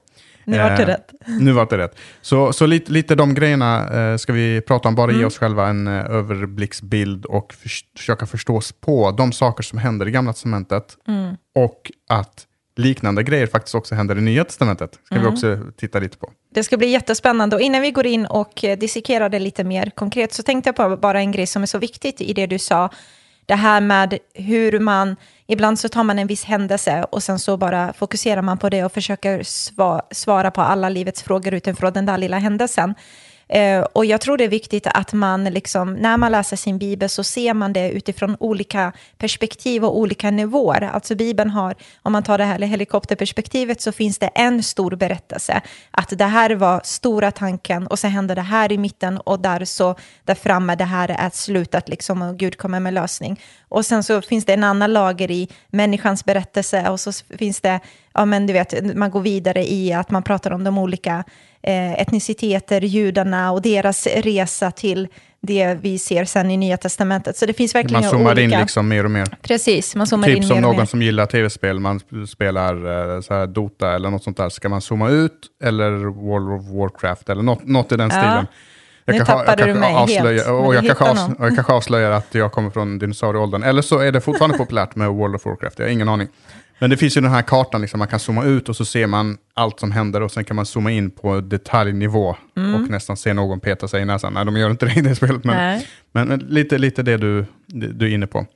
Nu 0.50 0.58
vart 0.58 0.76
det 0.76 0.82
eh, 0.82 0.86
rätt. 0.86 1.12
Nu 1.40 1.52
vart 1.52 1.70
det 1.70 1.78
rätt. 1.78 1.96
Så, 2.22 2.52
så 2.52 2.66
lite, 2.66 2.92
lite 2.92 3.14
de 3.14 3.34
grejerna 3.34 3.88
eh, 4.00 4.16
ska 4.16 4.32
vi 4.32 4.60
prata 4.60 4.88
om, 4.88 4.94
bara 4.94 5.10
mm. 5.10 5.20
ge 5.20 5.26
oss 5.26 5.38
själva 5.38 5.68
en 5.68 5.86
eh, 5.86 6.10
överblicksbild 6.10 7.24
och 7.24 7.52
för, 7.52 7.70
försöka 7.98 8.26
förstå 8.26 8.56
oss 8.56 8.72
på 8.72 9.10
de 9.10 9.32
saker 9.32 9.62
som 9.62 9.78
händer 9.78 10.08
i 10.08 10.10
Gamla 10.10 10.32
Testamentet 10.32 10.96
mm. 11.08 11.36
och 11.54 11.90
att 12.08 12.46
liknande 12.76 13.22
grejer 13.22 13.46
faktiskt 13.46 13.74
också 13.74 13.94
händer 13.94 14.18
i 14.18 14.20
Nya 14.20 14.44
Testamentet. 14.44 14.98
ska 15.04 15.14
mm. 15.14 15.26
vi 15.26 15.32
också 15.32 15.58
titta 15.76 15.98
lite 15.98 16.18
på. 16.18 16.30
Det 16.54 16.64
ska 16.64 16.76
bli 16.76 16.88
jättespännande. 16.88 17.56
Och 17.56 17.62
innan 17.62 17.82
vi 17.82 17.90
går 17.90 18.06
in 18.06 18.26
och 18.26 18.64
eh, 18.64 18.78
dissekerar 18.78 19.28
det 19.28 19.38
lite 19.38 19.64
mer 19.64 19.90
konkret 19.90 20.32
så 20.32 20.42
tänkte 20.42 20.68
jag 20.68 20.76
på 20.76 20.96
bara 20.96 21.20
en 21.20 21.32
grej 21.32 21.46
som 21.46 21.62
är 21.62 21.66
så 21.66 21.78
viktigt 21.78 22.20
i 22.20 22.32
det 22.32 22.46
du 22.46 22.58
sa. 22.58 22.90
Det 23.50 23.56
här 23.56 23.80
med 23.80 24.18
hur 24.34 24.78
man 24.78 25.16
Ibland 25.46 25.78
så 25.78 25.88
tar 25.88 26.04
man 26.04 26.18
en 26.18 26.26
viss 26.26 26.44
händelse 26.44 27.06
och 27.10 27.22
sen 27.22 27.38
så 27.38 27.56
bara 27.56 27.92
fokuserar 27.92 28.42
man 28.42 28.58
på 28.58 28.68
det 28.68 28.84
och 28.84 28.92
försöker 28.92 29.42
svara 30.14 30.50
på 30.50 30.60
alla 30.60 30.88
livets 30.88 31.22
frågor 31.22 31.54
utifrån 31.54 31.92
den 31.92 32.06
där 32.06 32.18
lilla 32.18 32.38
händelsen. 32.38 32.94
Eh, 33.52 33.80
och 33.92 34.04
jag 34.04 34.20
tror 34.20 34.36
det 34.36 34.44
är 34.44 34.48
viktigt 34.48 34.86
att 34.86 35.12
man, 35.12 35.44
liksom, 35.44 35.94
när 35.94 36.16
man 36.16 36.32
läser 36.32 36.56
sin 36.56 36.78
bibel, 36.78 37.08
så 37.08 37.24
ser 37.24 37.54
man 37.54 37.72
det 37.72 37.90
utifrån 37.90 38.36
olika 38.40 38.92
perspektiv 39.18 39.84
och 39.84 39.98
olika 39.98 40.30
nivåer. 40.30 40.82
Alltså 40.82 41.14
Bibeln 41.14 41.50
har, 41.50 41.74
om 42.02 42.12
man 42.12 42.22
tar 42.22 42.38
det 42.38 42.44
här 42.44 42.58
helikopterperspektivet, 42.58 43.80
så 43.80 43.92
finns 43.92 44.18
det 44.18 44.26
en 44.26 44.62
stor 44.62 44.96
berättelse. 44.96 45.60
Att 45.90 46.18
det 46.18 46.24
här 46.24 46.50
var 46.50 46.80
stora 46.84 47.30
tanken 47.30 47.86
och 47.86 47.98
så 47.98 48.06
händer 48.06 48.34
det 48.34 48.42
här 48.42 48.72
i 48.72 48.78
mitten 48.78 49.18
och 49.18 49.40
där 49.40 49.64
så, 49.64 49.94
där 50.24 50.34
framme, 50.34 50.74
det 50.74 50.84
här 50.84 51.08
är 51.08 51.30
slutet 51.30 51.88
liksom 51.88 52.22
och 52.22 52.36
Gud 52.36 52.56
kommer 52.56 52.80
med 52.80 52.94
lösning. 52.94 53.40
Och 53.70 53.86
sen 53.86 54.02
så 54.02 54.22
finns 54.22 54.44
det 54.44 54.52
en 54.52 54.64
annan 54.64 54.92
lager 54.92 55.30
i 55.30 55.48
människans 55.68 56.24
berättelse 56.24 56.88
och 56.88 57.00
så 57.00 57.12
finns 57.38 57.60
det, 57.60 57.80
ja 58.14 58.24
men 58.24 58.46
du 58.46 58.52
vet, 58.52 58.96
man 58.96 59.10
går 59.10 59.20
vidare 59.20 59.72
i 59.72 59.92
att 59.92 60.10
man 60.10 60.22
pratar 60.22 60.50
om 60.50 60.64
de 60.64 60.78
olika 60.78 61.24
eh, 61.62 61.92
etniciteter, 61.92 62.80
judarna 62.80 63.52
och 63.52 63.62
deras 63.62 64.06
resa 64.06 64.70
till 64.70 65.08
det 65.42 65.78
vi 65.82 65.98
ser 65.98 66.24
sen 66.24 66.50
i 66.50 66.56
Nya 66.56 66.76
Testamentet. 66.76 67.36
Så 67.36 67.46
det 67.46 67.52
finns 67.52 67.74
verkligen 67.74 68.02
Man 68.02 68.10
zoomar 68.10 68.32
olika... 68.32 68.42
in 68.42 68.60
liksom 68.60 68.88
mer 68.88 69.04
och 69.04 69.10
mer. 69.10 69.26
Precis, 69.42 69.96
man 69.96 70.06
zoomar 70.06 70.26
typ 70.26 70.36
in 70.36 70.42
som 70.42 70.56
mer 70.56 70.62
någon 70.62 70.70
och 70.70 70.76
mer. 70.76 70.84
som 70.84 71.02
gillar 71.02 71.26
tv-spel, 71.26 71.80
man 71.80 72.00
spelar 72.28 72.74
eh, 73.14 73.20
så 73.20 73.34
här 73.34 73.46
Dota 73.46 73.94
eller 73.94 74.10
något 74.10 74.24
sånt 74.24 74.36
där. 74.36 74.48
Ska 74.48 74.68
man 74.68 74.80
zooma 74.80 75.10
ut 75.10 75.32
eller 75.62 75.90
World 76.04 76.60
of 76.60 76.66
Warcraft 76.66 77.28
eller 77.28 77.42
något, 77.42 77.66
något 77.66 77.92
i 77.92 77.96
den 77.96 78.10
ja. 78.10 78.16
stilen. 78.16 78.46
Jag 79.04 79.18
nu 79.18 79.24
tappade 79.24 79.64
du 79.64 79.74
mig 79.74 79.94
avslöja, 79.94 80.44
helt. 80.44 80.48
Och 80.48 80.74
jag 80.74 80.86
kanske, 80.86 81.04
avslöjar, 81.04 81.36
jag 81.38 81.54
kanske 81.54 81.72
avslöjar 81.72 82.10
att 82.10 82.34
jag 82.34 82.52
kommer 82.52 82.70
från 82.70 82.98
dinosaurieåldern. 82.98 83.62
Eller 83.62 83.82
så 83.82 83.98
är 83.98 84.12
det 84.12 84.20
fortfarande 84.20 84.58
populärt 84.58 84.96
med 84.96 85.08
World 85.08 85.34
of 85.34 85.46
Warcraft, 85.46 85.78
jag 85.78 85.86
har 85.86 85.92
ingen 85.92 86.08
aning. 86.08 86.28
Men 86.80 86.90
det 86.90 86.96
finns 86.96 87.16
ju 87.16 87.20
den 87.20 87.30
här 87.30 87.42
kartan, 87.42 87.80
liksom, 87.80 87.98
man 87.98 88.08
kan 88.08 88.18
zooma 88.18 88.44
ut 88.44 88.68
och 88.68 88.76
så 88.76 88.84
ser 88.84 89.06
man 89.06 89.38
allt 89.54 89.80
som 89.80 89.92
händer 89.92 90.20
och 90.22 90.32
sen 90.32 90.44
kan 90.44 90.56
man 90.56 90.66
zooma 90.66 90.90
in 90.90 91.10
på 91.10 91.40
detaljnivå 91.40 92.36
mm. 92.56 92.74
och 92.74 92.90
nästan 92.90 93.16
se 93.16 93.32
någon 93.32 93.60
peta 93.60 93.88
sig 93.88 94.02
i 94.02 94.04
näsan. 94.04 94.32
Nej, 94.32 94.44
de 94.44 94.56
gör 94.56 94.70
inte 94.70 94.86
det 94.94 94.98
i 94.98 95.00
det 95.00 95.14
spelet, 95.14 95.44
men, 95.44 95.82
men 96.12 96.38
lite, 96.38 96.78
lite 96.78 97.02
det 97.02 97.16
du, 97.16 97.44
du 97.66 98.06
är 98.06 98.14
inne 98.14 98.26
på. 98.26 98.46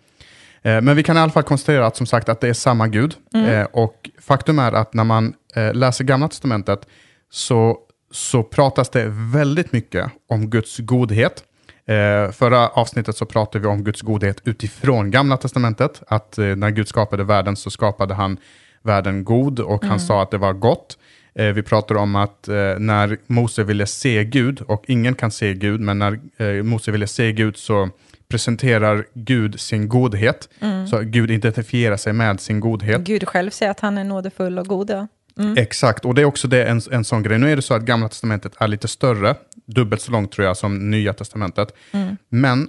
Eh, 0.63 0.81
men 0.81 0.97
vi 0.97 1.03
kan 1.03 1.17
i 1.17 1.21
alla 1.21 1.33
fall 1.33 1.43
konstatera 1.43 1.87
att 1.87 1.97
som 1.97 2.07
sagt 2.07 2.29
att 2.29 2.41
det 2.41 2.49
är 2.49 2.53
samma 2.53 2.89
Gud. 2.89 3.15
Mm. 3.35 3.51
Eh, 3.51 3.65
och 3.65 4.11
faktum 4.21 4.59
är 4.59 4.73
att 4.73 4.95
när 4.95 5.05
man 5.05 5.35
eh, 5.55 5.75
läser 5.75 6.05
Gamla 6.05 6.29
Testamentet 6.29 6.87
så, 7.31 7.79
så 8.15 8.43
pratas 8.43 8.89
det 8.89 9.05
väldigt 9.09 9.73
mycket 9.73 10.11
om 10.29 10.51
Guds 10.51 10.79
godhet. 10.79 11.45
Eh, 11.87 12.31
förra 12.33 12.69
avsnittet 12.69 13.17
så 13.17 13.27
pratade 13.27 13.59
vi 13.59 13.67
om 13.67 13.85
Guds 13.85 14.03
godhet 14.03 14.41
utifrån 14.45 15.11
Gamla 15.11 15.37
Testamentet. 15.37 16.03
Att 16.07 16.39
eh, 16.39 16.45
när 16.45 16.71
Gud 16.71 16.89
skapade 16.89 17.25
världen 17.25 17.57
så 17.57 17.71
skapade 17.71 18.15
han 18.15 18.37
världen 18.83 19.25
god 19.25 19.61
och 19.61 19.83
mm. 19.83 19.91
han 19.91 20.01
sa 20.01 20.23
att 20.23 20.31
det 20.31 20.39
var 20.39 20.53
gott. 20.53 20.99
Eh, 21.35 21.47
vi 21.47 21.63
pratade 21.63 22.01
om 22.01 22.17
att 22.17 22.49
eh, 22.49 22.55
när 22.79 23.19
Mose 23.27 23.65
ville 23.65 23.87
se 23.87 24.25
Gud, 24.25 24.61
och 24.61 24.85
ingen 24.89 25.15
kan 25.15 25.31
se 25.31 25.55
Gud, 25.55 25.81
men 25.81 25.99
när 25.99 26.21
eh, 26.37 26.63
Mose 26.63 26.91
ville 26.91 27.07
se 27.07 27.33
Gud 27.33 27.57
så 27.57 27.91
presenterar 28.29 29.07
Gud 29.15 29.61
sin 29.61 29.89
godhet. 29.89 30.49
Mm. 30.61 30.87
Så 30.87 31.01
Gud 31.01 31.31
identifierar 31.31 31.97
sig 31.97 32.13
med 32.13 32.41
sin 32.41 32.61
godhet. 32.61 33.01
Gud 33.01 33.29
själv 33.29 33.51
säger 33.51 33.71
att 33.71 33.81
han 33.81 33.99
är 33.99 34.05
nådefull 34.05 34.59
och 34.59 34.67
god. 34.67 34.91
Ja. 34.91 35.07
Mm. 35.39 35.55
Exakt, 35.57 36.05
och 36.05 36.15
det 36.15 36.23
är 36.23 36.27
också 36.27 36.49
det, 36.49 36.65
en, 36.65 36.81
en 36.91 37.05
sån 37.05 37.23
grej. 37.23 37.39
Nu 37.39 37.53
är 37.53 37.57
det 37.57 37.63
så 37.63 37.75
att 37.75 37.83
Gamla 37.83 38.09
Testamentet 38.09 38.53
är 38.59 38.69
lite 38.69 38.89
större, 38.89 39.37
dubbelt 39.67 40.03
så 40.03 40.13
långt 40.13 40.33
tror 40.33 40.47
jag 40.47 40.57
som 40.57 40.91
Nya 40.91 41.13
Testamentet. 41.13 41.75
Mm. 41.93 42.17
Men 42.29 42.69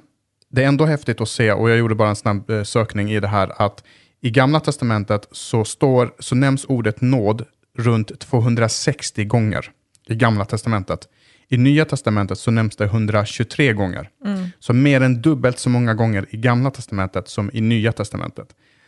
det 0.49 0.63
är 0.63 0.67
ändå 0.67 0.85
häftigt 0.85 1.21
att 1.21 1.29
se, 1.29 1.51
och 1.51 1.69
jag 1.69 1.77
gjorde 1.77 1.95
bara 1.95 2.09
en 2.09 2.15
snabb 2.15 2.49
eh, 2.49 2.63
sökning 2.63 3.11
i 3.11 3.19
det 3.19 3.27
här, 3.27 3.61
att 3.61 3.83
i 4.21 4.29
Gamla 4.31 4.59
Testamentet 4.59 5.27
så, 5.31 5.65
står, 5.65 6.13
så 6.19 6.35
nämns 6.35 6.65
ordet 6.65 7.01
nåd 7.01 7.45
runt 7.77 8.19
260 8.19 9.25
gånger 9.25 9.71
i 10.07 10.15
Gamla 10.15 10.45
Testamentet. 10.45 11.07
I 11.47 11.57
Nya 11.57 11.85
Testamentet 11.85 12.39
så 12.39 12.51
nämns 12.51 12.75
det 12.75 12.85
123 12.85 13.73
gånger. 13.73 14.09
Mm. 14.25 14.47
Så 14.59 14.73
mer 14.73 15.01
än 15.01 15.21
dubbelt 15.21 15.59
så 15.59 15.69
många 15.69 15.93
gånger 15.93 16.25
i 16.29 16.37
Gamla 16.37 16.71
Testamentet 16.71 17.27
som 17.27 17.49
i 17.53 17.61
Nya 17.61 17.91
Testamentet. 17.91 18.47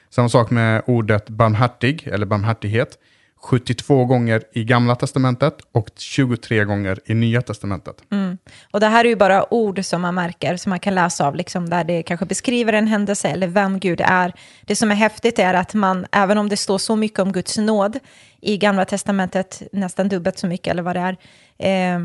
Samma 0.10 0.30
sak 0.30 0.50
med 0.50 0.84
ordet 0.86 1.30
barmhärtig, 1.30 2.08
eller 2.08 2.26
barmhärtighet. 2.26 2.98
72 3.42 4.06
gånger 4.06 4.44
i 4.54 4.64
Gamla 4.64 4.96
Testamentet 4.96 5.58
och 5.72 5.90
23 5.98 6.64
gånger 6.64 7.00
i 7.06 7.14
Nya 7.14 7.42
Testamentet. 7.42 8.04
Mm. 8.12 8.38
Och 8.72 8.80
det 8.80 8.88
här 8.88 9.06
är 9.06 9.10
ju 9.10 9.16
bara 9.16 9.54
ord 9.54 9.86
som 9.86 10.02
man 10.02 10.16
märker, 10.16 10.58
som 10.58 10.70
man 10.70 10.80
kan 10.80 10.96
läsa 10.96 11.28
av, 11.28 11.36
liksom, 11.36 11.70
där 11.70 11.84
det 11.84 12.04
kanske 12.04 12.26
beskriver 12.26 12.74
en 12.74 12.88
händelse 12.88 13.30
eller 13.30 13.48
vem 13.48 13.80
Gud 13.80 14.02
är. 14.02 14.34
Det 14.66 14.76
som 14.76 14.92
är 14.92 14.96
häftigt 14.96 15.40
är 15.40 15.54
att 15.54 15.74
man, 15.74 16.06
även 16.12 16.38
om 16.38 16.50
det 16.50 16.58
står 16.58 16.78
så 16.78 16.96
mycket 16.96 17.20
om 17.20 17.32
Guds 17.32 17.58
nåd 17.58 18.00
i 18.42 18.58
Gamla 18.58 18.86
Testamentet, 18.86 19.62
nästan 19.72 20.10
dubbelt 20.10 20.38
så 20.38 20.48
mycket 20.48 20.72
eller 20.72 20.84
vad 20.84 20.96
det 20.96 21.18
är, 21.58 21.96
eh, 21.96 22.00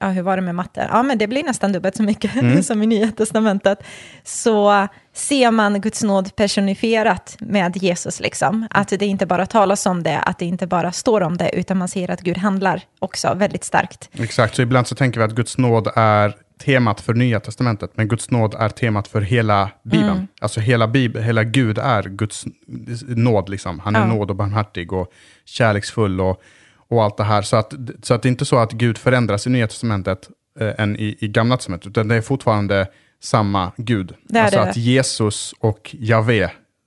ja, 0.00 0.08
hur 0.08 0.22
var 0.22 0.36
det 0.36 0.42
med 0.42 0.54
matte? 0.54 0.88
Ja, 0.92 1.02
men 1.02 1.18
det 1.18 1.26
blir 1.26 1.44
nästan 1.44 1.72
dubbelt 1.72 1.96
så 1.96 2.02
mycket 2.02 2.36
mm. 2.36 2.62
som 2.62 2.82
i 2.82 2.86
Nya 2.86 3.10
Testamentet. 3.10 3.78
Så 4.24 4.88
ser 5.14 5.50
man 5.50 5.80
Guds 5.80 6.02
nåd 6.02 6.36
personifierat 6.36 7.36
med 7.40 7.76
Jesus, 7.76 8.20
liksom. 8.20 8.66
Att 8.70 8.88
det 8.88 9.06
inte 9.06 9.26
bara 9.26 9.46
talas 9.46 9.86
om 9.86 10.02
det, 10.02 10.18
att 10.18 10.38
det 10.38 10.44
inte 10.44 10.66
bara 10.66 10.92
står 10.92 11.20
om 11.20 11.36
det, 11.36 11.50
utan 11.52 11.78
man 11.78 11.88
ser 11.88 12.10
att 12.10 12.20
Gud 12.20 12.38
handlar 12.38 12.82
också 12.98 13.34
väldigt 13.34 13.64
starkt. 13.64 14.10
Exakt, 14.12 14.54
så 14.56 14.62
ibland 14.62 14.86
så 14.86 14.94
tänker 14.94 15.20
vi 15.20 15.24
att 15.24 15.34
Guds 15.34 15.58
nåd 15.58 15.88
är 15.96 16.34
temat 16.64 17.00
för 17.00 17.14
Nya 17.14 17.40
Testamentet, 17.40 17.90
men 17.94 18.08
Guds 18.08 18.30
nåd 18.30 18.54
är 18.54 18.68
temat 18.68 19.08
för 19.08 19.20
hela 19.20 19.70
Bibeln. 19.82 20.10
Mm. 20.10 20.26
Alltså 20.40 20.60
hela, 20.60 20.88
Bibeln, 20.88 21.24
hela 21.24 21.44
Gud 21.44 21.78
är 21.78 22.02
Guds 22.02 22.44
nåd, 23.06 23.48
liksom. 23.48 23.78
han 23.78 23.96
är 23.96 24.00
Ja. 24.00 24.06
nåd 24.06 24.30
och 24.30 24.36
barmhärtig 24.36 24.92
och 24.92 25.12
kärleksfull 25.44 26.20
och, 26.20 26.42
och 26.90 27.04
allt 27.04 27.16
det 27.16 27.24
här. 27.24 27.42
Så 27.42 27.56
att, 27.56 27.74
så 28.02 28.14
att 28.14 28.22
det 28.22 28.26
är 28.26 28.30
inte 28.30 28.44
så 28.44 28.58
att 28.58 28.72
Gud 28.72 28.98
förändras 28.98 29.46
i 29.46 29.50
Nya 29.50 29.66
Testamentet 29.66 30.28
eh, 30.60 30.72
än 30.78 30.96
i, 30.96 31.16
i 31.20 31.28
Gamla 31.28 31.56
Testamentet, 31.56 31.86
utan 31.86 32.08
det 32.08 32.14
är 32.14 32.20
fortfarande 32.20 32.86
samma 33.22 33.72
Gud. 33.76 34.14
Det 34.22 34.40
alltså 34.40 34.60
det. 34.60 34.70
att 34.70 34.76
Jesus 34.76 35.54
och 35.60 35.96
Javé, 35.98 36.42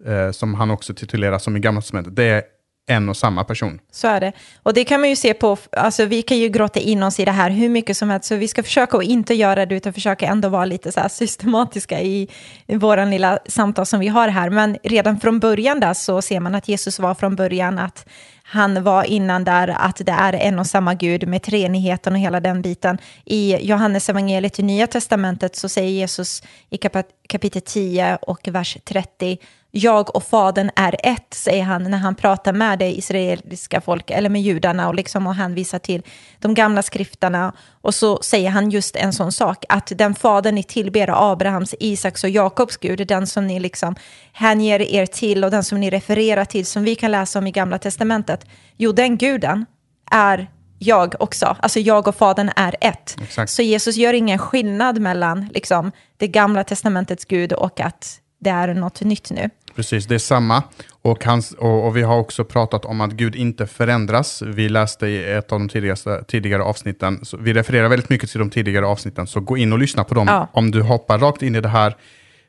eh, 0.06 0.32
som 0.32 0.54
han 0.54 0.72
också 0.72 0.94
tituleras 0.94 1.44
som 1.44 1.58
i 1.58 1.60
Gamla 1.60 1.82
Testamentet, 1.82 2.16
det 2.16 2.24
är 2.24 2.44
en 2.88 3.10
och 3.10 3.18
samma 3.18 3.44
person. 3.44 3.80
Så 3.92 4.08
är 4.08 4.20
det. 4.20 4.32
Och 4.64 4.74
det 4.74 4.84
kan 4.84 5.00
man 5.00 5.10
ju 5.10 5.16
se 5.16 5.34
på, 5.34 5.58
alltså 5.72 6.06
vi 6.06 6.22
kan 6.22 6.38
ju 6.38 6.50
gråta 6.50 6.80
in 6.80 7.04
oss 7.04 7.20
i 7.20 7.26
det 7.26 7.32
här 7.32 7.50
hur 7.50 7.70
mycket 7.70 7.98
som 7.98 8.10
helst, 8.10 8.26
så 8.26 8.36
vi 8.36 8.48
ska 8.48 8.64
försöka 8.64 8.98
att 8.98 9.04
inte 9.04 9.34
göra 9.34 9.66
det, 9.66 9.76
utan 9.76 9.94
försöka 9.94 10.26
ändå 10.26 10.50
vara 10.50 10.66
lite 10.66 10.92
så 10.92 11.02
systematiska 11.10 12.02
i, 12.02 12.28
i 12.68 12.76
våran 12.76 13.12
lilla 13.12 13.40
samtal 13.46 13.86
som 13.86 14.00
vi 14.00 14.08
har 14.08 14.28
här. 14.28 14.50
Men 14.50 14.78
redan 14.84 15.20
från 15.20 15.40
början 15.40 15.80
där 15.80 15.94
så 15.94 16.22
ser 16.22 16.40
man 16.40 16.56
att 16.56 16.68
Jesus 16.68 17.00
var 17.00 17.16
från 17.16 17.36
början, 17.36 17.80
att 17.80 18.06
han 18.54 18.84
var 18.84 19.04
innan 19.04 19.44
där, 19.44 19.68
att 19.68 19.96
det 20.06 20.12
är 20.12 20.34
en 20.34 20.60
och 20.60 20.68
samma 20.68 20.94
Gud 20.94 21.28
med 21.28 21.44
treenigheten 21.44 22.14
och 22.14 22.20
hela 22.20 22.40
den 22.40 22.62
biten. 22.62 22.98
I 23.26 23.58
Johannes 23.68 24.10
evangeliet 24.10 24.60
i 24.60 24.64
Nya 24.64 24.88
Testamentet 24.88 25.56
så 25.56 25.70
säger 25.70 25.90
Jesus 25.90 26.44
i 26.70 26.78
kap- 26.78 27.12
kapitel 27.28 27.62
10 27.62 28.16
och 28.22 28.48
vers 28.48 28.78
30, 28.86 29.38
jag 29.76 30.16
och 30.16 30.24
fadern 30.24 30.70
är 30.76 30.96
ett, 31.04 31.34
säger 31.34 31.64
han 31.64 31.84
när 31.84 31.98
han 31.98 32.16
pratar 32.16 32.54
med 32.54 32.80
det 32.80 32.98
israeliska 32.98 33.82
folk, 33.82 34.12
eller 34.12 34.30
med 34.30 34.42
judarna, 34.42 34.88
och, 34.88 34.96
liksom, 34.96 35.28
och 35.28 35.36
hänvisar 35.36 35.80
till 35.80 36.02
de 36.40 36.54
gamla 36.54 36.82
skrifterna. 36.82 37.54
Och 37.82 37.96
så 37.96 38.22
säger 38.22 38.50
han 38.50 38.70
just 38.70 38.96
en 38.96 39.14
sån 39.14 39.32
sak, 39.32 39.66
att 39.70 39.92
den 39.96 40.16
fadern 40.16 40.56
ni 40.56 40.64
tillber, 40.64 41.32
Abrahams, 41.32 41.76
Isaks 41.80 42.24
och 42.24 42.30
Jakobs 42.30 42.78
Gud, 42.78 43.08
den 43.08 43.28
som 43.28 43.48
ni 43.48 43.60
liksom 43.60 43.96
hänger 44.34 44.82
er 44.82 45.06
till 45.06 45.44
och 45.44 45.52
den 45.52 45.64
som 45.64 45.80
ni 45.80 45.90
refererar 45.90 46.46
till, 46.46 46.66
som 46.66 46.84
vi 46.84 46.96
kan 46.96 47.12
läsa 47.12 47.40
om 47.40 47.48
i 47.48 47.52
Gamla 47.52 47.78
Testamentet, 47.78 48.46
jo, 48.78 48.92
den 48.92 49.18
guden 49.18 49.66
är 50.12 50.50
jag 50.80 51.16
också. 51.20 51.56
Alltså 51.60 51.80
jag 51.80 52.08
och 52.08 52.16
Fadern 52.16 52.52
är 52.56 52.76
ett. 52.82 53.18
Exakt. 53.22 53.52
Så 53.52 53.62
Jesus 53.62 53.96
gör 53.96 54.14
ingen 54.14 54.40
skillnad 54.40 55.00
mellan 55.00 55.50
liksom, 55.54 55.92
det 56.18 56.28
gamla 56.28 56.64
testamentets 56.64 57.26
Gud 57.26 57.54
och 57.54 57.80
att 57.80 58.20
det 58.40 58.50
är 58.50 58.74
något 58.74 59.02
nytt 59.02 59.32
nu. 59.32 59.50
Precis, 59.76 60.06
det 60.06 60.16
är 60.16 60.20
samma. 60.20 60.64
Och, 61.02 61.26
hans, 61.26 61.52
och, 61.52 61.88
och 61.88 61.98
vi 61.98 62.02
har 62.02 62.18
också 62.18 62.44
pratat 62.44 62.86
om 62.86 63.02
att 63.02 63.12
Gud 63.12 63.36
inte 63.36 63.68
förändras. 63.68 64.42
Vi 64.42 64.70
läste 64.70 65.08
i 65.08 65.32
ett 65.32 65.52
av 65.52 65.60
de 65.60 65.70
tidigaste, 65.70 66.24
tidigare 66.28 66.64
avsnitten. 66.64 67.20
Så 67.26 67.38
vi 67.38 67.54
refererar 67.54 67.90
väldigt 67.90 68.10
mycket 68.10 68.30
till 68.30 68.40
de 68.40 68.50
tidigare 68.50 68.86
avsnitten, 68.86 69.28
så 69.28 69.40
gå 69.40 69.58
in 69.58 69.74
och 69.74 69.80
lyssna 69.80 70.04
på 70.04 70.16
dem. 70.16 70.28
Ja. 70.28 70.48
Om 70.54 70.72
du 70.72 70.82
hoppar 70.82 71.20
rakt 71.20 71.42
in 71.42 71.56
i 71.56 71.62
det 71.62 71.70
här, 71.70 71.96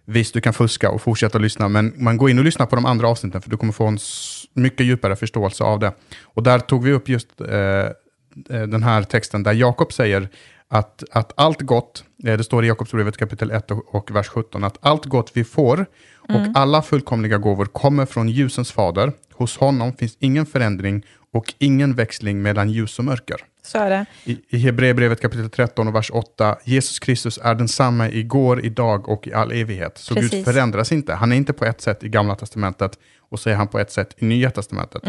visst 0.05 0.35
du 0.35 0.41
kan 0.41 0.53
fuska 0.53 0.91
och 0.91 1.03
fortsätta 1.03 1.39
lyssna, 1.39 1.69
men 1.69 1.95
man 1.97 2.17
går 2.17 2.31
in 2.31 2.39
och 2.39 2.45
lyssnar 2.45 2.67
på 2.67 2.77
de 2.77 2.87
andra 2.87 3.09
avsnitten, 3.09 3.43
för 3.43 3.51
du 3.51 3.57
kommer 3.57 3.73
få 3.73 3.87
en 3.87 3.99
mycket 4.55 4.87
djupare 4.87 5.17
förståelse 5.17 5.65
av 5.65 5.79
det. 5.79 5.93
Och 6.23 6.43
där 6.43 6.59
tog 6.59 6.85
vi 6.85 6.93
upp 6.93 7.09
just 7.09 7.41
eh, 7.41 7.49
eh, 7.49 8.63
den 8.69 8.83
här 8.83 9.03
texten 9.03 9.43
där 9.43 9.53
Jakob 9.53 9.93
säger 9.93 10.29
att, 10.75 11.05
att 11.11 11.33
allt 11.37 11.61
gott, 11.61 12.05
eh, 12.25 12.37
det 12.37 12.45
står 12.45 12.65
i 12.65 12.69
Jakobsbrevet 12.69 13.17
kapitel 13.17 13.51
1 13.51 13.71
och, 13.71 13.95
och 13.95 14.11
vers 14.11 14.29
17, 14.29 14.65
att 14.65 14.79
allt 14.81 15.05
gott 15.05 15.31
vi 15.35 15.45
får 15.45 15.87
och 16.29 16.41
alla 16.55 16.83
fullkomliga 16.83 17.39
gåvor 17.39 17.67
kommer 17.67 18.07
från 18.07 18.29
ljusens 18.29 18.73
fader. 18.73 19.13
Hos 19.33 19.57
honom 19.57 19.93
finns 19.93 20.17
ingen 20.21 20.47
förändring 20.47 21.07
och 21.33 21.55
ingen 21.59 21.95
växling 21.95 22.43
mellan 22.43 22.71
ljus 22.71 22.99
och 22.99 23.05
mörker. 23.05 23.37
Så 23.63 23.79
är 23.79 23.91
det. 23.91 24.07
I, 24.25 24.39
i 24.49 24.59
Hebreerbrevet 24.59 25.21
kapitel 25.21 25.51
13 25.51 25.89
och 25.89 25.95
vers 25.95 26.11
8, 26.15 26.57
Jesus 26.65 26.99
Kristus 26.99 27.39
är 27.43 27.55
densamma 27.55 28.11
igår, 28.11 28.65
idag 28.65 29.09
och 29.09 29.27
i 29.27 29.33
all 29.33 29.53
evighet. 29.53 29.99
Så 29.99 30.15
Gud 30.15 30.31
Precis. 30.31 30.45
förändras 30.45 30.93
inte. 30.93 31.15
Han 31.15 31.33
är 31.33 31.37
inte 31.37 31.53
på 31.53 31.65
ett 31.65 31.81
sätt 31.81 32.05
i 32.05 32.09
gamla 32.09 32.35
testamentet 32.35 32.99
och 33.31 33.41
så 33.41 33.51
är 33.51 33.55
han 33.55 33.69
på 33.69 33.79
ett 33.79 33.93
sätt 33.93 34.15
i 34.17 34.25
nya 34.25 34.51
testamentet. 34.51 35.03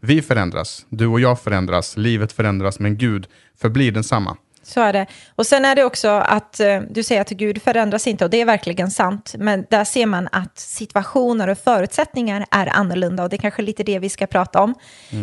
Vi 0.00 0.22
förändras, 0.22 0.86
du 0.88 1.06
och 1.06 1.20
jag 1.20 1.40
förändras, 1.40 1.96
livet 1.96 2.32
förändras, 2.32 2.78
men 2.78 2.96
Gud 2.96 3.26
förblir 3.60 3.92
densamma. 3.92 4.36
Så 4.70 4.80
är 4.80 4.92
det. 4.92 5.06
Och 5.34 5.46
sen 5.46 5.64
är 5.64 5.74
det 5.74 5.84
också 5.84 6.08
att 6.08 6.60
eh, 6.60 6.80
du 6.90 7.02
säger 7.02 7.20
att 7.20 7.30
Gud 7.30 7.62
förändras 7.62 8.06
inte 8.06 8.24
och 8.24 8.30
det 8.30 8.40
är 8.40 8.44
verkligen 8.44 8.90
sant. 8.90 9.34
Men 9.38 9.66
där 9.70 9.84
ser 9.84 10.06
man 10.06 10.28
att 10.32 10.58
situationer 10.58 11.48
och 11.48 11.58
förutsättningar 11.58 12.46
är 12.50 12.66
annorlunda 12.66 13.22
och 13.22 13.28
det 13.28 13.36
är 13.36 13.38
kanske 13.38 13.62
lite 13.62 13.82
det 13.82 13.98
vi 13.98 14.08
ska 14.08 14.26
prata 14.26 14.60
om. 14.60 14.74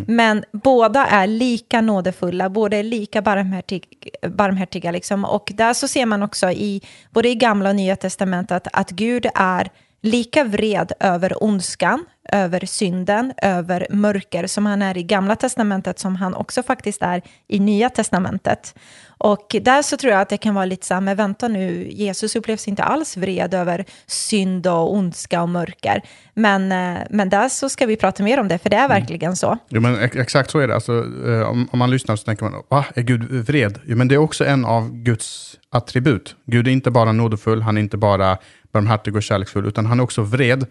Men 0.08 0.44
båda 0.52 1.06
är 1.06 1.28
lika 1.28 1.82
nådefulla, 1.82 2.50
båda 2.50 2.78
är 2.78 2.84
lika 2.84 3.22
barmhärtig, 3.22 4.10
barmhärtiga. 4.28 4.92
Liksom. 4.92 5.26
Och 5.26 5.52
där 5.56 5.74
så 5.74 5.88
ser 5.88 6.06
man 6.06 6.24
också 6.24 6.52
i 6.52 6.82
både 7.12 7.30
i 7.30 7.36
gamla 7.36 7.70
och 7.70 7.76
nya 7.76 7.96
testamentet 7.96 8.68
att 8.74 8.90
Gud 8.90 9.28
är 9.36 9.70
lika 10.02 10.44
vred 10.44 10.92
över 11.00 11.44
ondskan, 11.44 12.06
över 12.32 12.66
synden, 12.66 13.34
över 13.38 13.88
mörker 13.90 14.48
som 14.48 14.66
han 14.66 14.82
är 14.82 14.98
i 14.98 15.04
gamla 15.04 15.36
testamentet 15.36 16.00
som 16.00 16.16
han 16.16 16.34
också 16.34 16.64
faktiskt 16.64 17.02
är 17.02 17.22
i 17.48 17.60
nya 17.60 17.90
testamentet. 17.90 18.76
Och 19.18 19.56
där 19.62 19.82
så 19.82 19.98
tror 19.98 20.14
jag 20.14 20.22
att 20.22 20.30
det 20.30 20.38
kan 20.38 20.56
vara 20.56 20.66
lite 20.66 20.86
så 20.86 20.94
här, 20.94 21.02
men 21.02 21.18
vänta 21.18 21.48
nu, 21.48 21.88
Jesus 21.92 22.36
upplevs 22.36 22.68
inte 22.68 22.84
alls 22.84 23.18
vred 23.18 23.54
över 23.54 23.86
synd 24.06 24.68
och 24.68 24.94
ondska 24.94 25.42
och 25.42 25.50
mörker. 25.50 26.02
Men, 26.34 26.72
eh, 26.72 27.02
men 27.10 27.30
där 27.30 27.50
så 27.50 27.70
ska 27.70 27.86
vi 27.86 27.96
prata 27.96 28.24
mer 28.24 28.40
om 28.40 28.48
det, 28.48 28.58
för 28.58 28.70
det 28.70 28.76
är 28.76 28.88
verkligen 28.88 29.36
så. 29.36 29.58
Jo, 29.70 29.82
men 29.82 30.00
ex- 30.00 30.16
exakt 30.16 30.52
så 30.52 30.60
är 30.60 30.68
det. 30.68 30.76
Alltså, 30.76 31.06
eh, 31.28 31.42
om, 31.42 31.70
om 31.72 31.80
man 31.80 31.92
lyssnar 31.92 32.16
så 32.16 32.24
tänker 32.24 32.44
man, 32.44 32.64
va, 32.70 32.86
är 32.96 33.02
Gud 33.02 33.24
vred? 33.24 33.80
Jo, 33.86 33.98
men 33.98 34.08
det 34.08 34.16
är 34.16 34.20
också 34.20 34.46
en 34.46 34.66
av 34.66 34.92
Guds 34.92 35.58
attribut. 35.70 36.36
Gud 36.46 36.68
är 36.68 36.72
inte 36.72 36.92
bara 36.92 37.12
nådefull, 37.12 37.62
han 37.62 37.78
är 37.78 37.82
inte 37.82 37.98
bara 37.98 38.38
barmhärtig 38.72 39.16
och 39.16 39.24
kärleksfull, 39.24 39.66
utan 39.68 39.86
han 39.86 40.00
är 40.00 40.04
också 40.04 40.22
vred. 40.22 40.66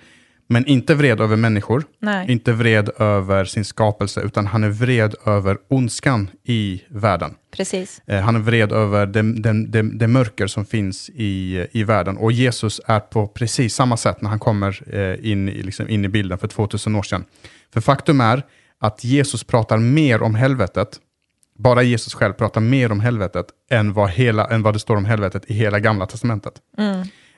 Men 0.48 0.66
inte 0.66 0.94
vred 0.94 1.20
över 1.20 1.36
människor, 1.36 1.84
Nej. 1.98 2.30
inte 2.32 2.52
vred 2.52 2.90
över 2.98 3.44
sin 3.44 3.64
skapelse, 3.64 4.20
utan 4.20 4.46
han 4.46 4.64
är 4.64 4.68
vred 4.68 5.14
över 5.26 5.58
ondskan 5.68 6.30
i 6.44 6.82
världen. 6.88 7.34
Precis. 7.56 8.00
Eh, 8.06 8.20
Han 8.20 8.36
är 8.36 8.40
vred 8.40 8.72
över 8.72 9.06
det, 9.06 9.22
det, 9.22 9.66
det, 9.66 9.82
det 9.98 10.06
mörker 10.08 10.46
som 10.46 10.66
finns 10.66 11.10
i, 11.14 11.66
i 11.72 11.84
världen. 11.84 12.16
Och 12.16 12.32
Jesus 12.32 12.80
är 12.86 13.00
på 13.00 13.26
precis 13.26 13.74
samma 13.74 13.96
sätt 13.96 14.20
när 14.20 14.30
han 14.30 14.38
kommer 14.38 14.94
eh, 14.96 15.30
in, 15.30 15.48
i- 15.48 15.62
liksom 15.62 15.88
in 15.88 16.04
i 16.04 16.08
bilden 16.08 16.38
för 16.38 16.48
2000 16.48 16.94
år 16.96 17.02
sedan. 17.02 17.24
För 17.72 17.80
faktum 17.80 18.20
är 18.20 18.42
att 18.80 19.04
Jesus 19.04 19.44
pratar 19.44 19.78
mer 19.78 20.22
om 20.22 20.34
helvetet, 20.34 20.88
bara 21.58 21.82
Jesus 21.82 22.14
själv 22.14 22.32
pratar 22.32 22.60
mer 22.60 22.92
om 22.92 23.00
helvetet 23.00 23.46
än 23.70 23.92
vad, 23.92 24.10
hela, 24.10 24.46
än 24.46 24.62
vad 24.62 24.74
det 24.74 24.78
står 24.78 24.96
om 24.96 25.04
helvetet 25.04 25.50
i 25.50 25.54
hela 25.54 25.80
gamla 25.80 26.06
testamentet. 26.06 26.54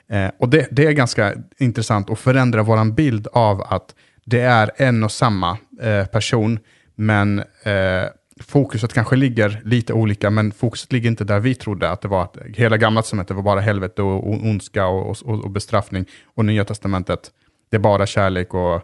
Eh, 0.09 0.31
och 0.37 0.49
det, 0.49 0.67
det 0.71 0.85
är 0.85 0.91
ganska 0.91 1.33
intressant 1.57 2.09
och 2.09 2.19
förändrar 2.19 2.63
vår 2.63 2.91
bild 2.91 3.27
av 3.33 3.61
att 3.61 3.95
det 4.25 4.41
är 4.41 4.71
en 4.75 5.03
och 5.03 5.11
samma 5.11 5.57
eh, 5.81 6.05
person, 6.05 6.59
men 6.95 7.39
eh, 7.39 8.03
fokuset 8.41 8.93
kanske 8.93 9.15
ligger 9.15 9.61
lite 9.65 9.93
olika, 9.93 10.29
men 10.29 10.51
fokuset 10.51 10.91
ligger 10.91 11.09
inte 11.09 11.23
där 11.23 11.39
vi 11.39 11.55
trodde 11.55 11.89
att 11.89 12.01
det 12.01 12.07
var. 12.07 12.23
Att 12.23 12.37
hela 12.55 12.77
gamla 12.77 13.01
testamentet 13.01 13.35
var 13.35 13.43
bara 13.43 13.59
helvete 13.59 14.01
och, 14.01 14.27
och 14.27 14.33
ondska 14.33 14.87
och, 14.87 15.17
och, 15.25 15.43
och 15.43 15.49
bestraffning, 15.49 16.05
och 16.35 16.45
nya 16.45 16.65
testamentet, 16.65 17.31
det 17.69 17.77
är 17.77 17.81
bara 17.81 18.05
kärlek 18.05 18.53
och 18.53 18.81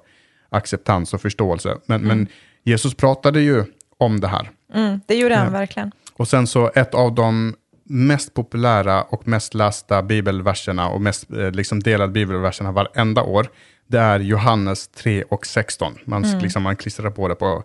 acceptans 0.49 1.13
och 1.13 1.21
förståelse. 1.21 1.77
Men, 1.85 2.01
men 2.01 2.27
Jesus 2.63 2.93
pratade 2.93 3.41
ju 3.41 3.63
om 3.97 4.19
det 4.19 4.27
här. 4.27 4.49
Mm, 4.73 5.01
det 5.05 5.15
gjorde 5.15 5.35
han 5.35 5.53
verkligen. 5.53 5.91
Och 6.13 6.27
sen 6.27 6.47
så 6.47 6.71
ett 6.75 6.93
av 6.93 7.15
de 7.15 7.55
mest 7.89 8.33
populära 8.33 9.03
och 9.03 9.27
mest 9.27 9.53
lästa 9.53 10.03
bibelverserna 10.03 10.89
och 10.89 11.01
mest 11.01 11.31
eh, 11.31 11.51
liksom 11.51 11.79
delade 11.79 12.11
bibelverserna 12.11 12.71
varenda 12.71 13.23
år, 13.23 13.47
det 13.87 13.97
är 13.97 14.19
Johannes 14.19 14.87
3 14.87 15.23
och 15.23 15.45
16. 15.45 15.93
Man, 16.05 16.23
mm. 16.23 16.39
liksom, 16.39 16.63
man 16.63 16.75
klistrar 16.75 17.09
på 17.09 17.27
det 17.27 17.35
på 17.35 17.63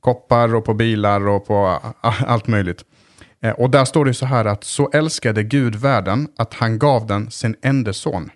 koppar 0.00 0.54
och 0.54 0.64
på 0.64 0.74
bilar 0.74 1.28
och 1.28 1.46
på 1.46 1.80
allt 2.00 2.46
möjligt. 2.46 2.84
Eh, 3.42 3.50
och 3.50 3.70
där 3.70 3.84
står 3.84 4.04
det 4.04 4.14
så 4.14 4.26
här 4.26 4.44
att 4.44 4.64
så 4.64 4.90
älskade 4.92 5.42
Gud 5.42 5.74
världen 5.74 6.28
att 6.36 6.54
han 6.54 6.78
gav 6.78 7.06
den 7.06 7.30
sin 7.30 7.56
enda 7.62 7.92
son. 7.92 8.30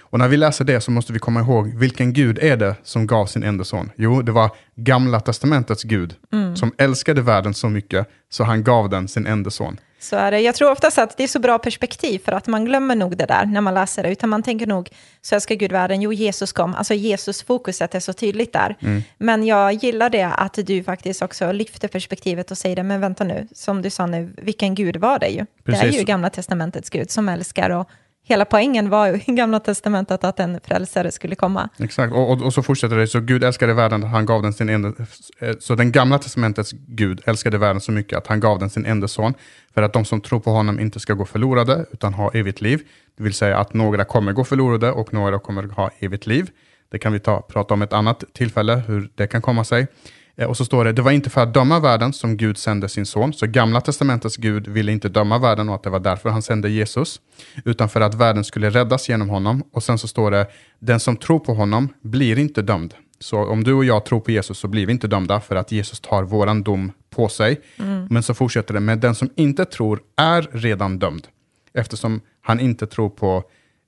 Och 0.00 0.18
när 0.18 0.28
vi 0.28 0.36
läser 0.36 0.64
det 0.64 0.80
så 0.80 0.90
måste 0.90 1.12
vi 1.12 1.18
komma 1.18 1.40
ihåg, 1.40 1.74
vilken 1.74 2.12
Gud 2.12 2.38
är 2.38 2.56
det 2.56 2.76
som 2.82 3.06
gav 3.06 3.26
sin 3.26 3.42
enda 3.42 3.64
son? 3.64 3.90
Jo, 3.96 4.22
det 4.22 4.32
var 4.32 4.50
Gamla 4.76 5.20
Testamentets 5.20 5.82
Gud, 5.82 6.14
som 6.54 6.72
älskade 6.78 7.22
världen 7.22 7.54
så 7.54 7.68
mycket, 7.68 8.08
så 8.30 8.44
han 8.44 8.64
gav 8.64 8.88
den 8.88 9.08
sin 9.08 9.26
enda 9.26 9.50
son. 9.50 9.76
Så 10.02 10.16
är 10.16 10.30
det. 10.30 10.40
Jag 10.40 10.54
tror 10.54 10.70
oftast 10.70 10.98
att 10.98 11.16
det 11.16 11.22
är 11.22 11.28
så 11.28 11.38
bra 11.38 11.58
perspektiv 11.58 12.18
för 12.24 12.32
att 12.32 12.46
man 12.46 12.64
glömmer 12.64 12.94
nog 12.94 13.16
det 13.16 13.26
där 13.26 13.46
när 13.46 13.60
man 13.60 13.74
läser 13.74 14.02
det. 14.02 14.12
Utan 14.12 14.30
man 14.30 14.42
tänker 14.42 14.66
nog, 14.66 14.88
så 15.20 15.34
älskar 15.34 15.54
Gud 15.54 15.72
världen, 15.72 16.02
jo 16.02 16.12
Jesus 16.12 16.52
kom. 16.52 16.74
Alltså 16.74 16.94
Jesus-fokuset 16.94 17.94
är 17.94 18.00
så 18.00 18.12
tydligt 18.12 18.52
där. 18.52 18.76
Men 19.18 19.46
jag 19.46 19.72
gillar 19.72 20.10
det 20.10 20.24
att 20.24 20.54
du 20.54 20.84
faktiskt 20.84 21.22
också 21.22 21.52
lyfter 21.52 21.88
perspektivet 21.88 22.50
och 22.50 22.58
säger 22.58 22.76
det, 22.76 22.82
men 22.82 23.00
vänta 23.00 23.24
nu, 23.24 23.48
som 23.52 23.82
du 23.82 23.90
sa 23.90 24.06
nu, 24.06 24.34
vilken 24.36 24.74
Gud 24.74 24.96
var 24.96 25.18
det 25.18 25.28
ju? 25.28 25.46
Det 25.64 25.72
är 25.72 25.80
Precis. 25.80 26.00
ju 26.00 26.04
gamla 26.04 26.30
testamentets 26.30 26.90
Gud 26.90 27.10
som 27.10 27.28
älskar 27.28 27.70
och 27.70 27.88
hela 28.24 28.44
poängen 28.44 28.90
var 28.90 29.06
ju 29.06 29.14
i 29.26 29.32
Gamla 29.32 29.60
Testamentet 29.60 30.24
att 30.24 30.40
en 30.40 30.60
frälsare 30.64 31.12
skulle 31.12 31.34
komma. 31.34 31.68
Exakt, 31.78 32.12
och, 32.12 32.32
och, 32.32 32.42
och, 32.42 32.54
så 32.54 32.62
fortsätter 32.62 32.96
det. 32.96 33.06
Så 33.06 33.20
Gud 33.20 33.44
älskade 33.44 33.74
världen, 33.74 34.02
han 34.02 34.26
gav 34.26 34.42
den 34.42 34.52
sin 34.52 34.68
enda... 34.68 34.92
Eh, 35.38 35.54
så 35.60 35.74
den 35.74 35.92
Gamla 35.92 36.18
Testamentets 36.18 36.72
Gud 36.72 37.20
älskade 37.26 37.58
världen 37.58 37.80
så 37.80 37.92
mycket 37.92 38.18
att 38.18 38.26
han 38.26 38.40
gav 38.40 38.58
den 38.58 38.70
sin 38.70 38.86
enda 38.86 39.08
son, 39.08 39.34
för 39.74 39.82
att 39.82 39.92
de 39.92 40.04
som 40.04 40.20
tror 40.20 40.40
på 40.40 40.50
honom 40.50 40.80
inte 40.80 41.00
ska 41.00 41.14
gå 41.14 41.24
förlorade, 41.24 41.86
utan 41.92 42.14
ha 42.14 42.30
evigt 42.30 42.60
liv. 42.60 42.82
Det 43.16 43.24
vill 43.24 43.34
säga 43.34 43.58
att 43.58 43.74
några 43.74 44.04
kommer 44.04 44.32
gå 44.32 44.44
förlorade 44.44 44.92
och 44.92 45.14
några 45.14 45.38
kommer 45.38 45.62
ha 45.62 45.90
evigt 45.98 46.26
liv. 46.26 46.50
Det 46.90 46.98
kan 46.98 47.12
vi 47.12 47.20
ta, 47.20 47.40
prata 47.40 47.74
om 47.74 47.82
ett 47.82 47.92
annat 47.92 48.24
tillfälle, 48.32 48.82
hur 48.86 49.10
det 49.14 49.26
kan 49.26 49.42
komma 49.42 49.64
sig. 49.64 49.86
Eh, 50.36 50.46
och 50.46 50.56
så 50.56 50.64
står 50.64 50.84
det, 50.84 50.92
det 50.92 51.02
var 51.02 51.10
inte 51.10 51.30
för 51.30 51.40
att 51.40 51.54
döma 51.54 51.80
världen 51.80 52.12
som 52.12 52.36
Gud 52.36 52.58
sände 52.58 52.88
sin 52.88 53.06
son. 53.06 53.32
Så 53.32 53.46
gamla 53.46 53.80
testamentets 53.80 54.36
Gud 54.36 54.68
ville 54.68 54.92
inte 54.92 55.08
döma 55.08 55.38
världen 55.38 55.68
och 55.68 55.74
att 55.74 55.82
det 55.82 55.90
var 55.90 56.00
därför 56.00 56.28
han 56.28 56.42
sände 56.42 56.70
Jesus. 56.70 57.20
Utan 57.64 57.88
för 57.88 58.00
att 58.00 58.14
världen 58.14 58.44
skulle 58.44 58.70
räddas 58.70 59.08
genom 59.08 59.28
honom. 59.28 59.62
Och 59.72 59.82
sen 59.82 59.98
så 59.98 60.08
står 60.08 60.30
det, 60.30 60.46
den 60.78 61.00
som 61.00 61.16
tror 61.16 61.38
på 61.38 61.54
honom 61.54 61.88
blir 62.02 62.38
inte 62.38 62.62
dömd. 62.62 62.94
Så 63.20 63.44
om 63.44 63.64
du 63.64 63.72
och 63.72 63.84
jag 63.84 64.04
tror 64.04 64.20
på 64.20 64.30
Jesus 64.30 64.58
så 64.58 64.68
blir 64.68 64.86
vi 64.86 64.92
inte 64.92 65.06
dömda 65.06 65.40
för 65.40 65.56
att 65.56 65.72
Jesus 65.72 66.00
tar 66.00 66.22
våran 66.22 66.62
dom 66.62 66.92
på 67.10 67.28
sig. 67.28 67.60
Mm. 67.78 68.06
Men 68.10 68.22
så 68.22 68.34
fortsätter 68.34 68.74
det 68.74 68.80
med, 68.80 68.98
den 68.98 69.14
som 69.14 69.30
inte 69.36 69.64
tror 69.64 70.00
är 70.16 70.48
redan 70.52 70.98
dömd. 70.98 71.26
Eftersom 71.74 72.20
han 72.40 72.60
inte 72.60 72.86
tror 72.86 73.10
på 73.10 73.44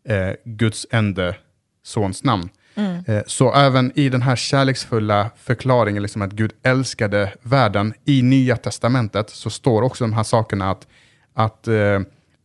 eh, 0.09 0.31
Guds 0.45 0.87
enda 0.91 1.35
sons 1.83 2.25
namn. 2.25 2.49
Mm. 2.75 3.05
Eh, 3.07 3.23
så 3.27 3.55
även 3.55 3.93
i 3.95 4.09
den 4.09 4.23
här 4.23 4.37
kärleksfulla 4.37 5.31
förklaringen, 5.37 6.03
liksom 6.03 6.23
att 6.23 6.33
Gud 6.33 6.53
älskade 6.63 7.33
världen, 7.43 7.95
i 8.05 8.23
Nya 8.23 8.57
Testamentet 8.57 9.31
så 9.31 9.51
står 9.51 9.83
också 9.83 10.05
de 10.05 10.13
här 10.13 10.23
sakerna 10.23 10.71
att, 10.71 10.87
att 11.35 11.69
eh, 11.69 12.01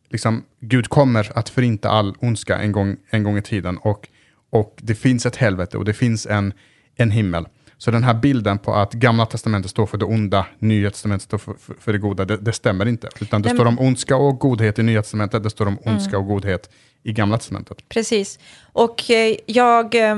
liksom, 0.09 0.43
Gud 0.59 0.87
kommer 0.87 1.31
att 1.35 1.49
förinta 1.49 1.89
all 1.89 2.15
ondska 2.19 2.57
en 2.57 2.71
gång, 2.71 2.97
en 3.09 3.23
gång 3.23 3.37
i 3.37 3.41
tiden. 3.41 3.77
Och, 3.77 4.07
och 4.49 4.75
det 4.81 4.95
finns 4.95 5.25
ett 5.25 5.35
helvete 5.35 5.77
och 5.77 5.85
det 5.85 5.93
finns 5.93 6.25
en, 6.25 6.53
en 6.95 7.11
himmel. 7.11 7.45
Så 7.79 7.91
den 7.91 8.03
här 8.03 8.13
bilden 8.13 8.57
på 8.57 8.73
att 8.73 8.93
Gamla 8.93 9.25
Testamentet 9.25 9.71
står 9.71 9.85
för 9.85 9.97
det 9.97 10.05
onda, 10.05 10.45
Nya 10.59 10.91
Testamentet 10.91 11.23
står 11.23 11.37
för, 11.37 11.53
för, 11.53 11.73
för 11.79 11.93
det 11.93 11.99
goda, 11.99 12.25
det, 12.25 12.37
det, 12.37 12.53
stämmer 12.53 12.85
inte. 12.85 13.09
Utan 13.21 13.41
det 13.41 13.49
står 13.49 13.65
om 13.65 13.79
ondska 13.79 14.15
och 14.15 14.39
godhet 14.39 14.79
i 14.79 14.83
Nya 14.83 15.01
Testamentet, 15.01 15.43
det 15.43 15.49
står 15.49 15.65
om 15.65 15.77
ondska 15.85 16.15
mm. 16.15 16.21
och 16.21 16.27
godhet 16.27 16.69
i 17.03 17.13
Gamla 17.13 17.37
Testamentet. 17.37 17.89
Precis. 17.89 18.39
Och 18.61 19.11
eh, 19.11 19.35
jag 19.45 19.95
eh, 19.95 20.17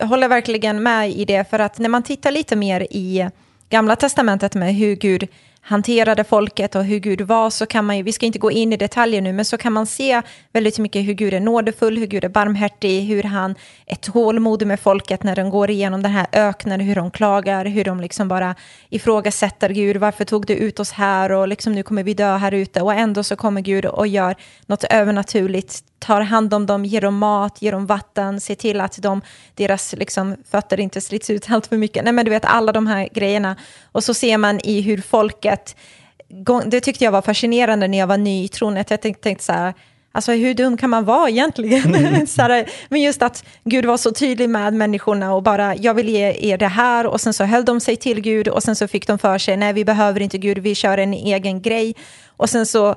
håller 0.00 0.28
verkligen 0.28 0.82
med 0.82 1.10
i 1.10 1.24
det, 1.24 1.50
för 1.50 1.58
att 1.58 1.78
när 1.78 1.88
man 1.88 2.02
tittar 2.02 2.30
lite 2.30 2.56
mer 2.56 2.86
i 2.90 3.30
Gamla 3.68 3.96
Testamentet 3.96 4.54
med 4.54 4.74
hur 4.74 4.96
Gud 4.96 5.28
hanterade 5.60 6.24
folket 6.24 6.74
och 6.74 6.84
hur 6.84 6.98
Gud 6.98 7.20
var 7.20 7.50
så 7.50 7.66
kan 7.66 7.84
man 7.84 7.96
ju, 7.96 8.02
vi 8.02 8.12
ska 8.12 8.26
inte 8.26 8.38
gå 8.38 8.50
in 8.50 8.72
i 8.72 8.76
detaljer 8.76 9.20
nu, 9.20 9.32
men 9.32 9.44
så 9.44 9.56
kan 9.56 9.72
man 9.72 9.86
se 9.86 10.22
väldigt 10.52 10.78
mycket 10.78 11.06
hur 11.06 11.12
Gud 11.12 11.34
är 11.34 11.40
nådefull, 11.40 11.98
hur 11.98 12.06
Gud 12.06 12.24
är 12.24 12.28
barmhärtig, 12.28 13.02
hur 13.02 13.22
han 13.22 13.54
är 13.86 13.96
tålmodig 13.96 14.66
med 14.66 14.80
folket 14.80 15.22
när 15.22 15.36
de 15.36 15.50
går 15.50 15.70
igenom 15.70 16.02
den 16.02 16.12
här 16.12 16.26
öknen, 16.32 16.80
hur 16.80 16.94
de 16.94 17.10
klagar, 17.10 17.64
hur 17.64 17.84
de 17.84 18.00
liksom 18.00 18.28
bara 18.28 18.54
ifrågasätter 18.88 19.70
Gud, 19.70 19.96
varför 19.96 20.24
tog 20.24 20.46
du 20.46 20.54
ut 20.54 20.80
oss 20.80 20.92
här 20.92 21.32
och 21.32 21.48
liksom 21.48 21.72
nu 21.72 21.82
kommer 21.82 22.02
vi 22.02 22.14
dö 22.14 22.36
här 22.36 22.54
ute 22.54 22.82
och 22.82 22.94
ändå 22.94 23.22
så 23.22 23.36
kommer 23.36 23.60
Gud 23.60 23.86
och 23.86 24.06
gör 24.06 24.36
något 24.66 24.84
övernaturligt 24.84 25.82
tar 25.98 26.20
hand 26.20 26.54
om 26.54 26.66
dem, 26.66 26.84
ger 26.84 27.00
dem 27.00 27.18
mat, 27.18 27.62
ger 27.62 27.72
dem 27.72 27.86
vatten, 27.86 28.40
ser 28.40 28.54
till 28.54 28.80
att 28.80 29.02
de, 29.02 29.22
deras 29.54 29.92
liksom, 29.92 30.36
fötter 30.50 30.80
inte 30.80 31.00
slits 31.00 31.30
ut 31.30 31.46
allt 31.50 31.66
för 31.66 31.76
mycket. 31.76 32.04
Nej, 32.04 32.12
men 32.12 32.24
du 32.24 32.30
vet, 32.30 32.44
alla 32.44 32.72
de 32.72 32.86
här 32.86 33.08
grejerna. 33.12 33.56
Och 33.92 34.04
så 34.04 34.14
ser 34.14 34.38
man 34.38 34.60
i 34.64 34.80
hur 34.80 35.00
folket, 35.00 35.47
det 36.66 36.80
tyckte 36.80 37.04
jag 37.04 37.12
var 37.12 37.22
fascinerande 37.22 37.88
när 37.88 37.98
jag 37.98 38.06
var 38.06 38.16
ny 38.16 38.44
i 38.44 38.48
tron, 38.48 38.76
jag 38.76 38.86
tänkte, 38.86 39.22
tänkte 39.22 39.44
så 39.44 39.52
här, 39.52 39.74
Alltså 40.12 40.32
hur 40.32 40.54
dum 40.54 40.76
kan 40.76 40.90
man 40.90 41.04
vara 41.04 41.28
egentligen? 41.28 41.94
Mm. 41.94 42.26
här, 42.38 42.70
men 42.88 43.00
just 43.00 43.22
att 43.22 43.44
Gud 43.64 43.84
var 43.84 43.96
så 43.96 44.12
tydlig 44.12 44.50
med 44.50 44.74
människorna 44.74 45.34
och 45.34 45.42
bara, 45.42 45.76
jag 45.76 45.94
vill 45.94 46.08
ge 46.08 46.36
er 46.52 46.58
det 46.58 46.66
här 46.66 47.06
och 47.06 47.20
sen 47.20 47.34
så 47.34 47.44
höll 47.44 47.64
de 47.64 47.80
sig 47.80 47.96
till 47.96 48.20
Gud 48.20 48.48
och 48.48 48.62
sen 48.62 48.76
så 48.76 48.88
fick 48.88 49.06
de 49.06 49.18
för 49.18 49.38
sig, 49.38 49.56
nej 49.56 49.72
vi 49.72 49.84
behöver 49.84 50.20
inte 50.20 50.38
Gud, 50.38 50.58
vi 50.58 50.74
kör 50.74 50.98
en 50.98 51.14
egen 51.14 51.62
grej. 51.62 51.94
Och 52.36 52.50
sen 52.50 52.66
så 52.66 52.94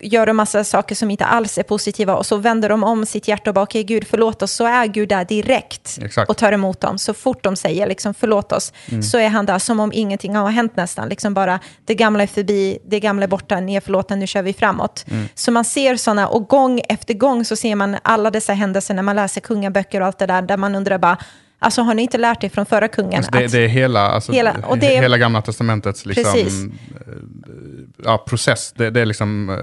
gör 0.00 0.26
de 0.26 0.36
massa 0.36 0.64
saker 0.64 0.94
som 0.94 1.10
inte 1.10 1.24
alls 1.24 1.58
är 1.58 1.62
positiva 1.62 2.14
och 2.14 2.26
så 2.26 2.36
vänder 2.36 2.68
de 2.68 2.84
om 2.84 3.06
sitt 3.06 3.28
hjärta 3.28 3.50
och 3.50 3.54
bara 3.54 3.62
okej 3.62 3.84
okay, 3.84 3.94
Gud 3.94 4.06
förlåt 4.10 4.42
oss, 4.42 4.52
så 4.52 4.66
är 4.66 4.86
Gud 4.86 5.08
där 5.08 5.24
direkt 5.24 5.98
Exakt. 6.02 6.30
och 6.30 6.36
tar 6.36 6.52
emot 6.52 6.80
dem. 6.80 6.98
Så 6.98 7.14
fort 7.14 7.42
de 7.42 7.56
säger 7.56 7.86
liksom 7.86 8.14
förlåt 8.14 8.52
oss 8.52 8.72
mm. 8.88 9.02
så 9.02 9.18
är 9.18 9.28
han 9.28 9.46
där 9.46 9.58
som 9.58 9.80
om 9.80 9.92
ingenting 9.92 10.36
har 10.36 10.50
hänt 10.50 10.76
nästan. 10.76 11.08
Liksom 11.08 11.34
bara 11.34 11.60
det 11.84 11.94
gamla 11.94 12.22
är 12.22 12.26
förbi, 12.26 12.78
det 12.84 13.00
gamla 13.00 13.24
är 13.24 13.28
borta, 13.28 13.60
ni 13.60 13.74
är 13.74 13.80
förlåtna, 13.80 14.16
nu 14.16 14.26
kör 14.26 14.42
vi 14.42 14.52
framåt. 14.52 15.04
Mm. 15.10 15.28
Så 15.34 15.52
man 15.52 15.64
ser 15.64 15.96
sådana 15.96 16.28
och 16.28 16.48
gång 16.48 16.80
efter 16.88 17.14
gång 17.14 17.44
så 17.44 17.56
ser 17.56 17.74
man 17.74 17.96
alla 18.02 18.30
dessa 18.30 18.52
händelser 18.52 18.94
när 18.94 19.02
man 19.02 19.16
läser 19.16 19.40
kungaböcker 19.40 20.00
och 20.00 20.06
allt 20.06 20.18
det 20.18 20.26
där 20.26 20.42
där 20.42 20.56
man 20.56 20.74
undrar 20.74 20.98
bara 20.98 21.18
Alltså 21.66 21.82
har 21.82 21.94
ni 21.94 22.02
inte 22.02 22.18
lärt 22.18 22.44
er 22.44 22.48
från 22.48 22.66
förra 22.66 22.88
kungen? 22.88 23.16
Alltså 23.16 23.30
det, 23.30 23.46
det, 23.46 23.64
är 23.64 23.68
hela, 23.68 24.00
alltså, 24.00 24.32
hela, 24.32 24.56
och 24.66 24.78
det 24.78 24.86
hela 24.86 25.18
gamla 25.18 25.42
testamentets 25.42 26.06
liksom, 26.06 26.38
eh, 26.38 27.12
ja, 28.04 28.24
process. 28.28 28.72
Det, 28.76 28.90
det, 28.90 29.00
är 29.00 29.06
liksom, 29.06 29.50
eh, 29.50 29.56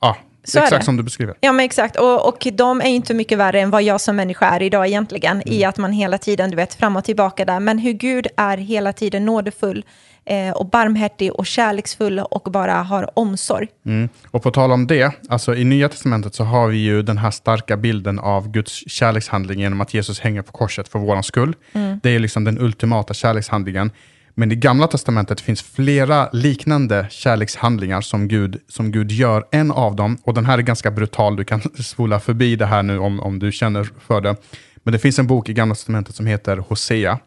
ja, 0.00 0.16
så 0.44 0.58
exakt 0.58 0.84
som 0.84 0.96
du 0.96 1.02
beskriver. 1.02 1.34
Ja, 1.40 1.52
men 1.52 1.64
exakt. 1.64 1.96
Och, 1.96 2.28
och 2.28 2.46
de 2.52 2.80
är 2.80 2.88
inte 2.88 3.14
mycket 3.14 3.38
värre 3.38 3.60
än 3.60 3.70
vad 3.70 3.82
jag 3.82 4.00
som 4.00 4.16
människa 4.16 4.46
är 4.46 4.62
idag 4.62 4.86
egentligen, 4.86 5.32
mm. 5.32 5.52
i 5.52 5.64
att 5.64 5.78
man 5.78 5.92
hela 5.92 6.18
tiden, 6.18 6.50
du 6.50 6.56
vet, 6.56 6.74
fram 6.74 6.96
och 6.96 7.04
tillbaka 7.04 7.44
där. 7.44 7.60
Men 7.60 7.78
hur 7.78 7.92
Gud 7.92 8.26
är 8.36 8.56
hela 8.56 8.92
tiden 8.92 9.24
nådefull 9.24 9.84
eh, 10.24 10.50
och 10.50 10.66
barmhärtig 10.66 11.32
och 11.32 11.46
kärleksfull 11.46 12.18
och 12.18 12.52
bara 12.52 12.74
har 12.74 13.18
omsorg. 13.18 13.68
Mm. 13.86 14.08
Och 14.30 14.42
på 14.42 14.50
tal 14.50 14.72
om 14.72 14.86
det, 14.86 15.12
alltså 15.28 15.54
i 15.54 15.64
Nya 15.64 15.88
Testamentet 15.88 16.34
så 16.34 16.44
har 16.44 16.68
vi 16.68 16.78
ju 16.78 17.02
den 17.02 17.18
här 17.18 17.30
starka 17.30 17.76
bilden 17.76 18.18
av 18.18 18.50
Guds 18.50 18.90
kärlekshandling 18.90 19.60
genom 19.60 19.80
att 19.80 19.94
Jesus 19.94 20.20
hänger 20.20 20.42
på 20.42 20.52
korset 20.52 20.88
för 20.88 20.98
vår 20.98 21.22
skull. 21.22 21.56
Mm. 21.72 22.00
Det 22.02 22.10
är 22.10 22.18
liksom 22.18 22.44
den 22.44 22.58
ultimata 22.58 23.14
kärlekshandlingen. 23.14 23.90
Men 24.34 24.52
i 24.52 24.56
Gamla 24.56 24.86
Testamentet 24.86 25.40
finns 25.40 25.62
flera 25.62 26.30
liknande 26.32 27.06
kärlekshandlingar 27.10 28.00
som 28.00 28.28
Gud, 28.28 28.60
som 28.68 28.92
Gud 28.92 29.10
gör. 29.10 29.44
En 29.50 29.70
av 29.70 29.96
dem, 29.96 30.18
och 30.22 30.34
den 30.34 30.46
här 30.46 30.58
är 30.58 30.62
ganska 30.62 30.90
brutal, 30.90 31.36
du 31.36 31.44
kan 31.44 31.60
spola 31.84 32.20
förbi 32.20 32.56
det 32.56 32.66
här 32.66 32.82
nu 32.82 32.98
om, 32.98 33.20
om 33.20 33.38
du 33.38 33.52
känner 33.52 33.88
för 34.06 34.20
det. 34.20 34.36
Men 34.82 34.92
det 34.92 34.98
finns 34.98 35.18
en 35.18 35.26
bok 35.26 35.48
i 35.48 35.52
Gamla 35.52 35.74
Testamentet 35.74 36.14
som 36.14 36.26
heter 36.26 36.56
Hosea 36.56 37.18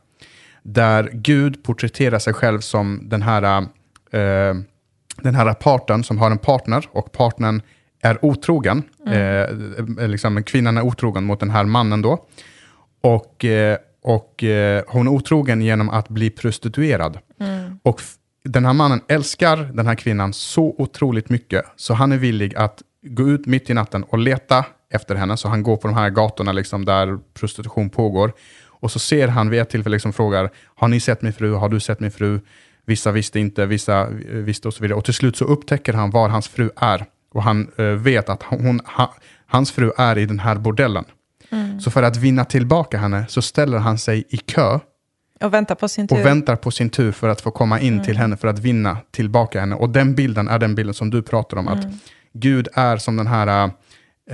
där 0.63 1.09
Gud 1.13 1.63
porträtterar 1.63 2.19
sig 2.19 2.33
själv 2.33 2.59
som 2.59 3.09
den 3.09 3.21
här, 3.21 3.61
eh, 4.11 4.55
den 5.21 5.35
här 5.35 5.53
parten 5.53 6.03
som 6.03 6.17
har 6.17 6.31
en 6.31 6.37
partner 6.37 6.87
och 6.91 7.11
partnern 7.11 7.61
är 8.01 8.25
otrogen. 8.25 8.83
Mm. 9.07 9.97
Eh, 9.97 10.07
liksom, 10.07 10.43
kvinnan 10.43 10.77
är 10.77 10.81
otrogen 10.81 11.23
mot 11.23 11.39
den 11.39 11.49
här 11.49 11.63
mannen 11.63 12.01
då. 12.01 12.25
Och, 13.01 13.45
eh, 13.45 13.77
och 14.03 14.43
eh, 14.43 14.83
hon 14.87 15.07
är 15.07 15.11
otrogen 15.11 15.61
genom 15.61 15.89
att 15.89 16.09
bli 16.09 16.29
prostituerad. 16.29 17.19
Mm. 17.39 17.79
Och 17.83 18.01
den 18.43 18.65
här 18.65 18.73
mannen 18.73 19.01
älskar 19.07 19.57
den 19.57 19.87
här 19.87 19.95
kvinnan 19.95 20.33
så 20.33 20.75
otroligt 20.77 21.29
mycket, 21.29 21.65
så 21.75 21.93
han 21.93 22.11
är 22.11 22.17
villig 22.17 22.55
att 22.55 22.81
gå 23.01 23.29
ut 23.29 23.45
mitt 23.45 23.69
i 23.69 23.73
natten 23.73 24.03
och 24.03 24.17
leta 24.17 24.65
efter 24.93 25.15
henne. 25.15 25.37
Så 25.37 25.47
han 25.47 25.63
går 25.63 25.77
på 25.77 25.87
de 25.87 25.97
här 25.97 26.09
gatorna 26.09 26.51
liksom, 26.51 26.85
där 26.85 27.19
prostitution 27.33 27.89
pågår. 27.89 28.33
Och 28.83 28.91
så 28.91 28.99
ser 28.99 29.27
han 29.27 29.49
vid 29.49 29.61
ett 29.61 29.69
tillfälle, 29.69 29.93
liksom 29.93 30.13
frågar, 30.13 30.49
har 30.75 30.87
ni 30.87 30.99
sett 30.99 31.21
min 31.21 31.33
fru? 31.33 31.53
Har 31.53 31.69
du 31.69 31.79
sett 31.79 31.99
min 31.99 32.11
fru? 32.11 32.39
Vissa 32.85 33.11
visste 33.11 33.39
inte, 33.39 33.65
vissa 33.65 34.07
visste 34.29 34.67
och 34.67 34.73
så 34.73 34.81
vidare. 34.81 34.97
Och 34.97 35.05
till 35.05 35.13
slut 35.13 35.37
så 35.37 35.45
upptäcker 35.45 35.93
han 35.93 36.09
var 36.11 36.29
hans 36.29 36.47
fru 36.47 36.69
är. 36.75 37.05
Och 37.33 37.43
han 37.43 37.71
uh, 37.79 37.85
vet 37.85 38.29
att 38.29 38.43
hon, 38.43 38.81
ha, 38.97 39.13
hans 39.47 39.71
fru 39.71 39.91
är 39.97 40.17
i 40.17 40.25
den 40.25 40.39
här 40.39 40.55
bordellen. 40.55 41.05
Mm. 41.51 41.81
Så 41.81 41.91
för 41.91 42.03
att 42.03 42.17
vinna 42.17 42.45
tillbaka 42.45 42.97
henne 42.97 43.25
så 43.29 43.41
ställer 43.41 43.77
han 43.77 43.97
sig 43.97 44.23
i 44.29 44.37
kö. 44.37 44.79
Och 45.43 45.53
väntar 45.53 45.75
på 45.75 45.87
sin 45.87 46.07
tur. 46.07 46.15
Och 46.15 46.25
väntar 46.25 46.55
på 46.55 46.71
sin 46.71 46.89
tur 46.89 47.11
för 47.11 47.29
att 47.29 47.41
få 47.41 47.51
komma 47.51 47.79
in 47.79 47.93
mm. 47.93 48.05
till 48.05 48.17
henne 48.17 48.37
för 48.37 48.47
att 48.47 48.59
vinna 48.59 48.97
tillbaka 49.11 49.59
henne. 49.59 49.75
Och 49.75 49.89
den 49.89 50.15
bilden 50.15 50.47
är 50.47 50.59
den 50.59 50.75
bilden 50.75 50.93
som 50.93 51.09
du 51.09 51.21
pratar 51.21 51.57
om. 51.57 51.67
Mm. 51.67 51.79
Att 51.79 51.85
Gud 52.33 52.67
är 52.73 52.97
som 52.97 53.17
den 53.17 53.27
här 53.27 53.47
Eh, 53.47 53.71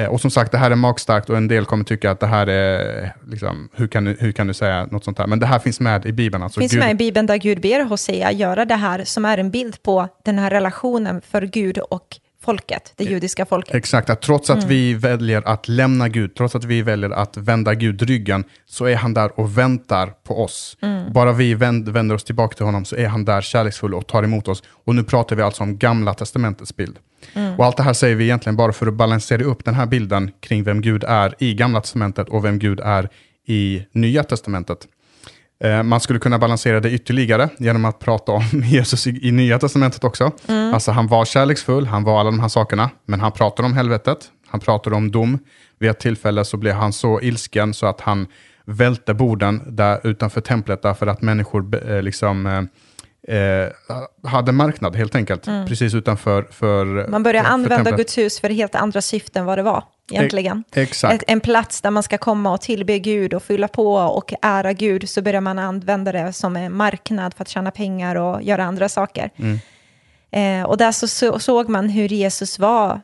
och 0.08 0.22
som 0.22 0.32
sagt, 0.32 0.52
det 0.52 0.58
här 0.58 0.72
är 0.72 0.76
magstarkt 0.76 1.30
och 1.30 1.38
en 1.38 1.48
del 1.48 1.66
kommer 1.66 1.84
tycka 1.84 2.12
att 2.12 2.20
det 2.20 2.28
här 2.28 2.48
är, 2.48 3.14
liksom, 3.28 3.70
hur, 3.74 3.88
kan 3.88 4.06
du, 4.06 4.18
hur 4.20 4.32
kan 4.32 4.48
du 4.48 4.54
säga 4.54 4.86
något 4.86 5.04
sånt 5.04 5.20
här? 5.20 5.28
Men 5.28 5.40
det 5.40 5.46
här 5.46 5.60
finns 5.60 5.80
med 5.80 6.06
i 6.06 6.12
Bibeln. 6.12 6.44
Alltså 6.44 6.60
finns 6.60 6.72
Gud... 6.72 6.80
med 6.80 6.92
i 6.92 6.96
Bibeln 6.96 7.26
där 7.26 7.38
Gud 7.38 7.62
ber 7.62 7.84
Hosea 7.84 8.32
göra 8.32 8.66
det 8.66 8.76
här, 8.76 9.04
som 9.04 9.26
är 9.26 9.38
en 9.38 9.52
bild 9.52 9.84
på 9.84 10.08
den 10.26 10.40
här 10.40 10.50
relationen 10.50 11.22
för 11.22 11.42
Gud 11.42 11.78
och 11.78 12.20
folket, 12.50 12.94
det 12.96 13.04
judiska 13.04 13.46
folket. 13.46 13.76
Exakt, 13.76 14.10
att 14.10 14.22
trots 14.22 14.50
att 14.50 14.58
mm. 14.58 14.70
vi 14.70 14.94
väljer 14.94 15.42
att 15.48 15.68
lämna 15.68 16.10
Gud, 16.10 16.36
trots 16.36 16.56
att 16.56 16.64
vi 16.64 16.82
väljer 16.82 17.10
att 17.10 17.38
vända 17.38 17.74
Gud 17.74 18.02
ryggen, 18.02 18.44
så 18.66 18.86
är 18.86 18.96
han 18.96 19.14
där 19.14 19.40
och 19.40 19.58
väntar 19.58 20.08
på 20.24 20.44
oss. 20.44 20.78
Mm. 20.82 21.14
Bara 21.14 21.32
vi 21.34 21.54
vänd, 21.54 21.90
vänder 21.90 22.16
oss 22.16 22.24
tillbaka 22.24 22.56
till 22.56 22.66
honom 22.66 22.86
så 22.86 22.96
är 22.96 23.08
han 23.08 23.26
där 23.26 23.42
kärleksfull 23.42 23.94
och 23.94 24.08
tar 24.08 24.24
emot 24.24 24.48
oss. 24.48 24.64
Och 24.86 24.96
nu 24.96 25.04
pratar 25.04 25.36
vi 25.36 25.42
alltså 25.42 25.64
om 25.64 25.78
gamla 25.78 26.14
testamentets 26.14 26.76
bild. 26.76 26.98
Mm. 27.34 27.60
Och 27.60 27.66
allt 27.66 27.78
det 27.78 27.84
här 27.84 27.94
säger 27.94 28.16
vi 28.16 28.24
egentligen 28.24 28.56
bara 28.56 28.74
för 28.74 28.88
att 28.88 28.94
balansera 28.94 29.44
upp 29.44 29.66
den 29.66 29.74
här 29.74 29.86
bilden 29.86 30.32
kring 30.40 30.64
vem 30.64 30.82
Gud 30.82 31.04
är 31.04 31.36
i 31.40 31.54
gamla 31.54 31.82
testamentet 31.82 32.30
och 32.30 32.46
vem 32.46 32.60
Gud 32.60 32.80
är 32.80 33.10
i 33.48 33.86
nya 33.92 34.24
testamentet. 34.24 34.88
Eh, 35.64 35.84
man 35.84 36.00
skulle 36.00 36.20
kunna 36.20 36.40
balansera 36.40 36.80
det 36.80 36.92
ytterligare 36.92 37.50
genom 37.58 37.86
att 37.86 38.00
prata 38.00 38.32
om 38.32 38.44
Jesus 38.64 39.08
i, 39.08 39.28
i 39.28 39.32
Nya 39.32 39.60
Testamentet 39.60 40.04
också. 40.04 40.32
Mm. 40.48 40.74
Alltså 40.74 40.92
han 40.92 41.08
var 41.08 41.26
kärleksfull, 41.26 41.86
han 41.86 42.04
var 42.04 42.20
alla 42.20 42.32
de 42.32 42.40
här 42.40 42.48
sakerna, 42.48 42.90
men 43.06 43.20
han 43.20 43.32
pratade 43.32 43.66
om 43.66 43.74
helvetet, 43.74 44.18
han 44.48 44.60
pratade 44.60 44.96
om 44.96 45.12
dom, 45.12 45.40
vid 45.80 45.90
ett 45.90 46.00
tillfälle 46.00 46.46
så 46.46 46.58
blev 46.58 46.76
han 46.76 46.94
så 46.94 47.22
ilsken 47.22 47.74
så 47.74 47.86
att 47.86 48.02
han 48.02 48.28
välte 48.66 49.14
borden 49.14 49.62
där 49.68 50.08
utanför 50.08 50.42
templet 50.42 50.82
därför 50.82 51.08
att 51.08 51.22
människor 51.22 51.92
eh, 51.92 52.02
liksom 52.02 52.68
eh, 53.30 53.38
eh, 53.38 53.72
hade 54.24 54.52
marknad 54.52 54.96
helt 54.96 55.16
enkelt, 55.16 55.48
mm. 55.48 55.68
precis 55.68 55.94
utanför 55.94 56.48
för, 56.52 57.08
Man 57.08 57.24
börjar 57.24 57.44
för, 57.44 57.50
använda 57.50 57.76
templet. 57.76 57.98
Guds 57.98 58.18
hus 58.18 58.40
för 58.40 58.50
helt 58.50 58.76
andra 58.76 59.02
syften 59.02 59.46
vad 59.46 59.58
det 59.58 59.64
var 59.64 59.84
egentligen. 60.12 60.64
E 60.76 60.82
exakt. 60.82 61.14
Ett, 61.14 61.24
en 61.28 61.40
plats 61.40 61.82
där 61.82 61.92
man 61.92 62.04
ska 62.04 62.18
komma 62.18 62.54
och 62.54 62.62
tillbe 62.62 63.00
Gud 63.00 63.34
och 63.34 63.44
fylla 63.44 63.68
på 63.68 63.94
och 63.94 64.34
ära 64.42 64.74
Gud, 64.74 65.10
så 65.10 65.22
börjar 65.22 65.42
man 65.42 65.60
använda 65.60 66.12
det 66.12 66.34
som 66.34 66.56
en 66.56 66.78
marknad 66.78 67.34
för 67.34 67.42
att 67.42 67.50
tjäna 67.50 67.72
pengar 67.72 68.16
och 68.16 68.44
göra 68.44 68.64
andra 68.64 68.90
saker. 68.90 69.30
Mm. 69.36 69.60
Eh, 70.32 70.70
och 70.70 70.78
där 70.78 70.92
så, 70.92 71.08
så, 71.08 71.40
såg 71.40 71.70
man 71.70 71.90
hur 71.90 72.08
Jesus 72.08 72.60
var 72.60 73.02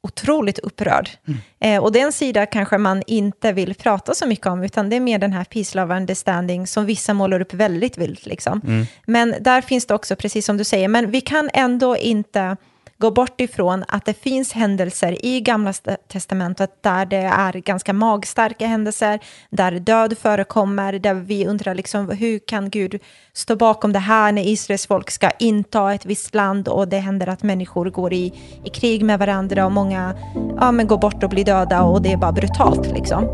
otroligt 0.00 0.58
upprörd. 0.58 1.10
Mm. 1.26 1.40
Eh, 1.60 1.82
och 1.82 1.92
den 1.92 2.12
sida 2.12 2.46
kanske 2.46 2.78
man 2.78 3.02
inte 3.06 3.52
vill 3.52 3.74
prata 3.74 4.14
så 4.14 4.26
mycket 4.26 4.46
om, 4.46 4.62
utan 4.62 4.90
det 4.90 4.96
är 4.96 5.00
mer 5.00 5.18
den 5.18 5.32
här 5.32 5.44
peace, 5.44 5.78
love, 5.78 5.96
understanding 5.96 6.66
som 6.66 6.86
vissa 6.86 7.14
målar 7.14 7.40
upp 7.40 7.54
väldigt 7.54 7.98
vilt. 7.98 8.26
Liksom. 8.26 8.60
Mm. 8.64 8.86
Men 9.06 9.34
där 9.40 9.60
finns 9.60 9.86
det 9.86 9.94
också, 9.94 10.16
precis 10.16 10.46
som 10.46 10.56
du 10.56 10.64
säger, 10.64 10.88
men 10.88 11.10
vi 11.10 11.20
kan 11.20 11.50
ändå 11.54 11.96
inte 11.96 12.56
gå 12.98 13.10
bort 13.10 13.40
ifrån 13.40 13.84
att 13.88 14.04
det 14.04 14.14
finns 14.14 14.52
händelser 14.52 15.24
i 15.26 15.40
Gamla 15.40 15.72
Testamentet 16.08 16.82
där 16.82 17.06
det 17.06 17.16
är 17.16 17.52
ganska 17.52 17.92
magstarka 17.92 18.66
händelser, 18.66 19.20
där 19.50 19.72
död 19.72 20.18
förekommer, 20.18 20.92
där 20.92 21.14
vi 21.14 21.46
undrar 21.46 21.74
liksom, 21.74 22.10
hur 22.10 22.38
kan 22.38 22.70
Gud 22.70 23.00
stå 23.32 23.56
bakom 23.56 23.92
det 23.92 23.98
här 23.98 24.32
när 24.32 24.42
Israels 24.42 24.86
folk 24.86 25.10
ska 25.10 25.30
inta 25.30 25.94
ett 25.94 26.06
visst 26.06 26.34
land 26.34 26.68
och 26.68 26.88
det 26.88 26.98
händer 26.98 27.26
att 27.26 27.42
människor 27.42 27.90
går 27.90 28.12
i, 28.12 28.32
i 28.64 28.70
krig 28.70 29.04
med 29.04 29.18
varandra 29.18 29.66
och 29.66 29.72
många 29.72 30.14
ja, 30.60 30.72
men 30.72 30.86
går 30.86 30.98
bort 30.98 31.22
och 31.22 31.30
blir 31.30 31.44
döda 31.44 31.82
och 31.82 32.02
det 32.02 32.12
är 32.12 32.16
bara 32.16 32.32
brutalt. 32.32 32.86
Liksom. 32.86 33.24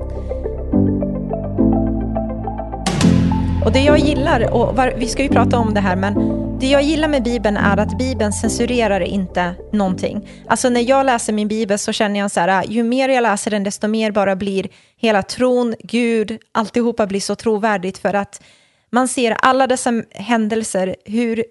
Och 3.65 3.73
det 3.73 3.81
jag 3.81 3.99
gillar, 3.99 4.55
och 4.55 4.77
var, 4.77 4.93
vi 4.97 5.09
ska 5.09 5.23
ju 5.23 5.29
prata 5.29 5.59
om 5.59 5.75
det 5.75 5.81
här, 5.81 5.97
men 5.97 6.15
det 6.59 6.67
jag 6.67 6.83
gillar 6.83 7.09
med 7.09 7.23
Bibeln 7.23 7.57
är 7.57 7.77
att 7.77 7.99
Bibeln 7.99 8.33
censurerar 8.33 9.01
inte 9.01 9.55
någonting. 9.73 10.29
Alltså 10.49 10.69
när 10.69 10.81
jag 10.81 11.07
läser 11.07 11.33
min 11.33 11.49
Bibel 11.49 11.79
så 11.79 11.93
känner 11.93 12.21
jag 12.21 12.31
så 12.31 12.41
här, 12.41 12.49
ah, 12.49 12.65
ju 12.65 12.83
mer 12.83 13.09
jag 13.09 13.23
läser 13.23 13.51
den, 13.51 13.65
desto 13.65 13.89
mer 13.89 14.11
bara 14.11 14.37
blir 14.37 14.69
hela 14.97 15.23
tron, 15.23 15.75
Gud, 15.79 16.39
alltihopa 16.53 17.07
blir 17.07 17.21
så 17.21 17.35
trovärdigt 17.35 17.99
för 17.99 18.15
att 18.15 18.43
man 18.91 19.09
ser 19.09 19.31
alla 19.31 19.67
dessa 19.67 20.03
händelser, 20.11 20.97
hur 21.05 21.45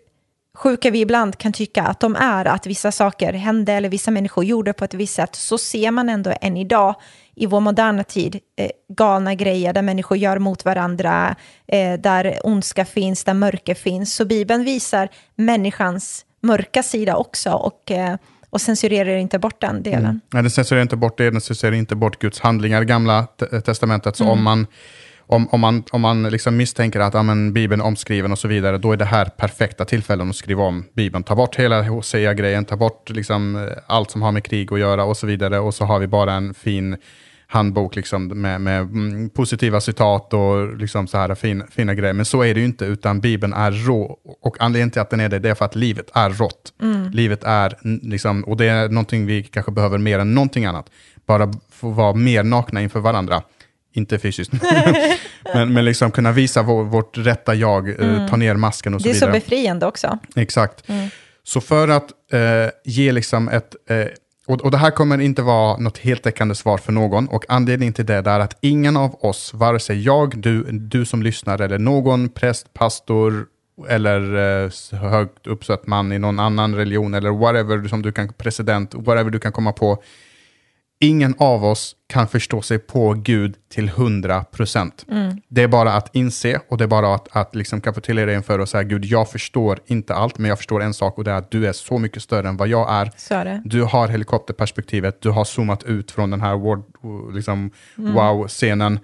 sjuka 0.57 0.91
vi 0.91 1.01
ibland 1.01 1.37
kan 1.37 1.53
tycka 1.53 1.83
att 1.83 1.99
de 1.99 2.15
är, 2.15 2.45
att 2.45 2.67
vissa 2.67 2.91
saker 2.91 3.33
hände 3.33 3.73
eller 3.73 3.89
vissa 3.89 4.11
människor 4.11 4.43
gjorde 4.43 4.73
på 4.73 4.85
ett 4.85 4.93
visst 4.93 5.15
sätt, 5.15 5.35
så 5.35 5.57
ser 5.57 5.91
man 5.91 6.09
ändå 6.09 6.33
än 6.41 6.57
idag 6.57 6.95
i 7.35 7.45
vår 7.45 7.59
moderna 7.59 8.03
tid 8.03 8.39
eh, 8.57 8.69
galna 8.97 9.35
grejer 9.35 9.73
där 9.73 9.81
människor 9.81 10.17
gör 10.17 10.39
mot 10.39 10.65
varandra, 10.65 11.35
eh, 11.67 11.99
där 11.99 12.39
ondska 12.43 12.85
finns, 12.85 13.23
där 13.23 13.33
mörker 13.33 13.75
finns. 13.75 14.15
Så 14.15 14.25
Bibeln 14.25 14.63
visar 14.63 15.09
människans 15.35 16.25
mörka 16.41 16.83
sida 16.83 17.15
också 17.15 17.51
och, 17.51 17.91
eh, 17.91 18.15
och 18.49 18.61
censurerar 18.61 19.15
inte 19.15 19.39
bort 19.39 19.61
den 19.61 19.83
delen. 19.83 20.05
Mm. 20.05 20.21
Nej, 20.33 20.43
den 20.43 20.51
censurerar 20.51 20.81
inte 20.81 20.95
bort 20.95 21.17
det, 21.17 21.31
den 21.31 21.41
censurerar 21.41 21.75
inte 21.75 21.95
bort 21.95 22.19
Guds 22.19 22.39
handlingar 22.39 22.81
i 22.81 22.85
Gamla 22.85 23.27
testamentet. 23.65 24.15
Så 24.15 24.23
mm. 24.23 24.33
om 24.33 24.43
man 24.43 24.67
om, 25.31 25.47
om 25.51 25.59
man, 25.59 25.83
om 25.91 26.01
man 26.01 26.23
liksom 26.23 26.57
misstänker 26.57 26.99
att 26.99 27.13
ja, 27.13 27.23
men, 27.23 27.53
Bibeln 27.53 27.81
är 27.81 27.85
omskriven 27.85 28.31
och 28.31 28.39
så 28.39 28.47
vidare, 28.47 28.77
då 28.77 28.91
är 28.91 28.97
det 28.97 29.05
här 29.05 29.25
perfekta 29.25 29.85
tillfällen 29.85 30.29
att 30.29 30.35
skriva 30.35 30.63
om 30.63 30.85
Bibeln. 30.93 31.23
Ta 31.23 31.35
bort 31.35 31.55
hela 31.55 31.81
Hosea-grejen, 31.83 32.65
ta 32.65 32.75
bort 32.75 33.09
liksom, 33.09 33.69
allt 33.87 34.11
som 34.11 34.21
har 34.21 34.31
med 34.31 34.43
krig 34.43 34.73
att 34.73 34.79
göra 34.79 35.03
och 35.03 35.17
så 35.17 35.27
vidare. 35.27 35.59
Och 35.59 35.73
så 35.73 35.85
har 35.85 35.99
vi 35.99 36.07
bara 36.07 36.33
en 36.33 36.53
fin 36.53 36.97
handbok 37.47 37.95
liksom, 37.95 38.27
med, 38.27 38.61
med 38.61 38.81
mm, 38.81 39.29
positiva 39.29 39.81
citat 39.81 40.33
och 40.33 40.77
liksom 40.77 41.07
så 41.07 41.17
här 41.17 41.35
fin, 41.35 41.63
fina 41.71 41.93
grejer. 41.93 42.13
Men 42.13 42.25
så 42.25 42.43
är 42.43 42.53
det 42.53 42.59
ju 42.59 42.65
inte, 42.65 42.85
utan 42.85 43.19
Bibeln 43.19 43.53
är 43.53 43.71
rå. 43.71 44.19
Och 44.41 44.57
anledningen 44.59 44.91
till 44.91 45.01
att 45.01 45.09
den 45.09 45.19
är 45.19 45.29
det, 45.29 45.39
det 45.39 45.49
är 45.49 45.55
för 45.55 45.65
att 45.65 45.75
livet 45.75 46.09
är 46.13 46.29
rått. 46.29 46.73
Mm. 46.81 47.11
Livet 47.11 47.43
är, 47.43 47.77
liksom, 48.01 48.43
och 48.43 48.57
det 48.57 48.65
är 48.65 48.89
någonting 48.89 49.25
vi 49.25 49.43
kanske 49.43 49.71
behöver 49.71 49.97
mer 49.97 50.19
än 50.19 50.33
någonting 50.33 50.65
annat. 50.65 50.89
Bara 51.25 51.53
få 51.71 51.89
vara 51.89 52.13
mer 52.13 52.43
nakna 52.43 52.81
inför 52.81 52.99
varandra 52.99 53.41
inte 53.93 54.19
fysiskt, 54.19 54.53
men, 55.53 55.73
men 55.73 55.85
liksom 55.85 56.11
kunna 56.11 56.31
visa 56.31 56.61
vår, 56.61 56.83
vårt 56.83 57.17
rätta 57.17 57.55
jag, 57.55 57.89
eh, 57.89 57.95
mm. 57.95 58.27
ta 58.27 58.35
ner 58.35 58.55
masken 58.55 58.93
och 58.93 59.01
så 59.01 59.07
vidare. 59.07 59.31
Det 59.31 59.37
är 59.37 59.39
så 59.39 59.45
befriande 59.45 59.85
också. 59.85 60.19
Exakt. 60.35 60.89
Mm. 60.89 61.09
Så 61.43 61.61
för 61.61 61.87
att 61.87 62.11
eh, 62.31 62.71
ge 62.85 63.11
liksom 63.11 63.49
ett, 63.49 63.75
eh, 63.89 64.05
och, 64.47 64.61
och 64.61 64.71
det 64.71 64.77
här 64.77 64.91
kommer 64.91 65.21
inte 65.21 65.41
vara 65.41 65.77
något 65.77 65.97
heltäckande 65.97 66.55
svar 66.55 66.77
för 66.77 66.91
någon, 66.91 67.27
och 67.27 67.45
anledningen 67.47 67.93
till 67.93 68.05
det 68.05 68.13
är 68.13 68.39
att 68.39 68.57
ingen 68.61 68.97
av 68.97 69.25
oss, 69.25 69.53
vare 69.53 69.79
sig 69.79 70.01
jag, 70.01 70.37
du, 70.37 70.63
du 70.71 71.05
som 71.05 71.23
lyssnar, 71.23 71.61
eller 71.61 71.79
någon 71.79 72.29
präst, 72.29 72.73
pastor, 72.73 73.45
eller 73.89 74.35
eh, 74.63 74.99
högt 74.99 75.47
uppsatt 75.47 75.87
man 75.87 76.11
i 76.11 76.19
någon 76.19 76.39
annan 76.39 76.75
religion, 76.75 77.13
eller 77.13 77.29
whatever 77.29 77.87
som 77.87 78.01
du 78.01 78.11
kan, 78.11 78.33
president, 78.33 78.93
whatever 78.93 79.29
du 79.29 79.39
kan 79.39 79.51
komma 79.51 79.71
på, 79.71 80.03
ingen 81.01 81.35
av 81.37 81.65
oss 81.65 81.95
kan 82.07 82.27
förstå 82.27 82.61
sig 82.61 82.79
på 82.79 83.13
Gud 83.13 83.55
till 83.69 83.87
100 83.87 84.43
procent. 84.43 85.05
Mm. 85.11 85.41
Det 85.47 85.63
är 85.63 85.67
bara 85.67 85.93
att 85.93 86.15
inse 86.15 86.59
och 86.67 86.77
det 86.77 86.83
är 86.83 86.87
bara 86.87 87.15
att, 87.15 87.27
att 87.31 87.55
liksom 87.55 87.81
kapitulera 87.81 88.33
inför 88.33 88.59
och 88.59 88.69
säga 88.69 88.83
Gud, 88.83 89.05
jag 89.05 89.29
förstår 89.29 89.79
inte 89.85 90.15
allt, 90.15 90.37
men 90.37 90.49
jag 90.49 90.57
förstår 90.57 90.81
en 90.81 90.93
sak 90.93 91.17
och 91.17 91.23
det 91.23 91.31
är 91.31 91.35
att 91.35 91.51
du 91.51 91.67
är 91.67 91.73
så 91.73 91.97
mycket 91.97 92.23
större 92.23 92.47
än 92.47 92.57
vad 92.57 92.67
jag 92.67 92.91
är. 92.91 93.11
är 93.29 93.61
du 93.65 93.83
har 93.83 94.07
helikopterperspektivet, 94.07 95.21
du 95.21 95.29
har 95.29 95.45
zoomat 95.45 95.83
ut 95.83 96.11
från 96.11 96.29
den 96.29 96.41
här 96.41 96.55
word, 96.55 96.83
liksom, 97.33 97.71
mm. 97.97 98.13
wow-scenen. 98.13 98.99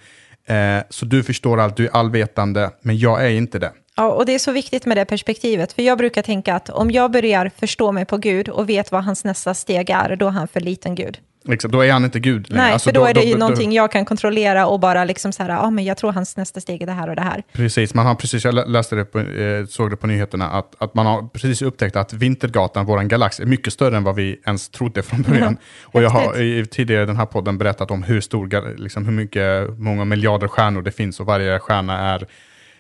Eh, 0.45 0.83
så 0.89 1.05
du 1.05 1.23
förstår 1.23 1.60
allt, 1.60 1.77
du 1.77 1.86
är 1.86 1.95
allvetande, 1.95 2.71
men 2.81 2.97
jag 2.97 3.25
är 3.25 3.29
inte 3.29 3.60
det. 3.60 3.71
Ja, 3.95 4.12
och 4.12 4.25
det 4.25 4.36
är 4.36 4.39
så 4.39 4.51
viktigt 4.51 4.86
med 4.86 4.97
det 4.97 5.05
perspektivet, 5.05 5.73
för 5.73 5.81
jag 5.81 5.97
brukar 5.97 6.21
tänka 6.21 6.55
att 6.55 6.69
om 6.69 6.91
jag 6.91 7.12
börjar 7.12 7.51
förstå 7.60 7.91
mig 7.91 8.05
på 8.05 8.17
Gud 8.17 8.49
och 8.49 8.69
vet 8.69 8.91
vad 8.91 9.03
hans 9.03 9.23
nästa 9.23 9.53
steg 9.53 9.89
är, 9.89 10.15
då 10.15 10.27
är 10.27 10.31
han 10.31 10.47
för 10.47 10.60
liten 10.60 10.95
Gud. 10.95 11.19
Exakt, 11.47 11.71
då 11.71 11.81
är 11.81 11.91
han 11.91 12.05
inte 12.05 12.19
Gud 12.19 12.49
längre. 12.49 12.63
Nej, 12.63 12.73
alltså, 12.73 12.89
för 12.89 12.93
då, 12.93 12.99
då 12.99 13.07
är 13.07 13.13
det 13.13 13.21
ju 13.23 13.33
då, 13.33 13.39
någonting 13.39 13.71
jag 13.71 13.91
kan 13.91 14.05
kontrollera 14.05 14.67
och 14.67 14.79
bara 14.79 15.05
liksom 15.05 15.31
så 15.31 15.43
här, 15.43 15.49
ja 15.49 15.69
men 15.69 15.86
jag 15.86 15.97
tror 15.97 16.12
hans 16.12 16.38
nästa 16.38 16.62
steg 16.62 16.81
är 16.81 16.86
det 16.86 16.91
här 16.91 17.10
och 17.10 17.15
det 17.15 17.21
här. 17.21 17.43
Precis, 17.53 17.93
man 17.93 18.05
har 18.05 18.15
precis, 18.15 18.45
jag 18.45 18.69
läste 18.69 18.95
det 18.95 19.05
på, 19.05 19.19
eh, 19.19 19.65
såg 19.65 19.89
det 19.89 19.97
på 19.97 20.07
nyheterna, 20.07 20.49
att, 20.49 20.75
att 20.77 20.93
man 20.93 21.05
har 21.05 21.27
precis 21.27 21.62
upptäckt 21.62 21.95
att 21.95 22.13
Vintergatan, 22.13 22.86
vår 22.86 23.01
galax, 23.01 23.39
är 23.39 23.45
mycket 23.45 23.73
större 23.73 23.97
än 23.97 24.03
vad 24.03 24.15
vi 24.15 24.41
ens 24.45 24.69
trodde 24.69 25.03
från 25.03 25.21
början. 25.21 25.57
och 25.83 26.01
jag 26.01 26.10
har 26.10 26.41
i, 26.41 26.65
tidigare 26.65 27.03
i 27.03 27.05
den 27.05 27.17
här 27.17 27.25
podden 27.25 27.57
berättat 27.57 27.91
om 27.91 28.03
hur 28.03 28.21
stor, 28.21 28.77
liksom, 28.77 29.05
hur 29.05 29.13
mycket, 29.13 29.79
många 29.79 30.05
miljarder 30.05 30.47
stjärnor 30.47 30.81
det 30.81 30.91
finns 30.91 31.19
och 31.19 31.25
varje 31.25 31.60
stjärna 31.60 31.99
är 31.99 32.27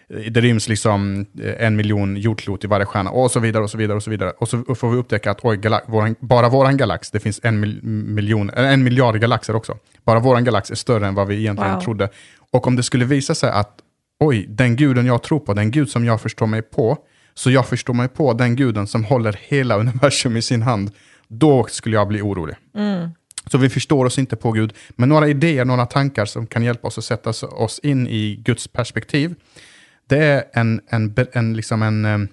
det 0.09 0.41
ryms 0.41 0.69
liksom 0.69 1.25
eh, 1.41 1.65
en 1.65 1.75
miljon 1.75 2.17
jordklot 2.17 2.63
i 2.63 2.67
varje 2.67 2.85
stjärna 2.85 3.09
och 3.09 3.31
så 3.31 3.39
vidare 3.39 3.63
och 3.63 3.69
så 3.69 3.77
vidare 3.77 3.95
och 3.95 4.03
så 4.03 4.09
vidare. 4.09 4.31
Och 4.31 4.49
så 4.49 4.75
får 4.75 4.89
vi 4.89 4.97
upptäcka 4.97 5.31
att 5.31 5.39
oj, 5.43 5.59
våran, 5.87 6.15
bara 6.19 6.49
våran 6.49 6.77
galax, 6.77 7.11
det 7.11 7.19
finns 7.19 7.39
en, 7.43 7.59
miljon, 8.15 8.49
eh, 8.49 8.73
en 8.73 8.83
miljard 8.83 9.19
galaxer 9.19 9.55
också. 9.55 9.77
Bara 10.03 10.19
våran 10.19 10.43
galax 10.43 10.71
är 10.71 10.75
större 10.75 11.07
än 11.07 11.15
vad 11.15 11.27
vi 11.27 11.39
egentligen 11.39 11.73
wow. 11.73 11.81
trodde. 11.81 12.09
Och 12.51 12.67
om 12.67 12.75
det 12.75 12.83
skulle 12.83 13.05
visa 13.05 13.35
sig 13.35 13.49
att 13.49 13.79
oj, 14.19 14.45
den 14.49 14.75
guden 14.75 15.05
jag 15.05 15.23
tror 15.23 15.39
på, 15.39 15.53
den 15.53 15.71
gud 15.71 15.89
som 15.89 16.05
jag 16.05 16.21
förstår 16.21 16.47
mig 16.47 16.61
på, 16.61 16.97
så 17.33 17.51
jag 17.51 17.67
förstår 17.67 17.93
mig 17.93 18.07
på 18.07 18.33
den 18.33 18.55
guden 18.55 18.87
som 18.87 19.03
håller 19.03 19.39
hela 19.41 19.77
universum 19.79 20.37
i 20.37 20.41
sin 20.41 20.61
hand, 20.61 20.91
då 21.27 21.65
skulle 21.69 21.95
jag 21.95 22.07
bli 22.07 22.21
orolig. 22.21 22.55
Mm. 22.75 23.09
Så 23.51 23.57
vi 23.57 23.69
förstår 23.69 24.05
oss 24.05 24.19
inte 24.19 24.35
på 24.35 24.51
Gud, 24.51 24.73
men 24.89 25.09
några 25.09 25.27
idéer, 25.27 25.65
några 25.65 25.85
tankar 25.85 26.25
som 26.25 26.47
kan 26.47 26.63
hjälpa 26.63 26.87
oss 26.87 26.97
att 26.97 27.03
sätta 27.03 27.29
oss 27.47 27.79
in 27.79 28.07
i 28.07 28.35
Guds 28.35 28.67
perspektiv 28.67 29.35
det 30.07 30.23
är 30.23 30.43
en, 30.53 30.81
en, 30.89 31.15
en, 31.33 31.53
liksom 31.53 31.81
en, 31.81 32.29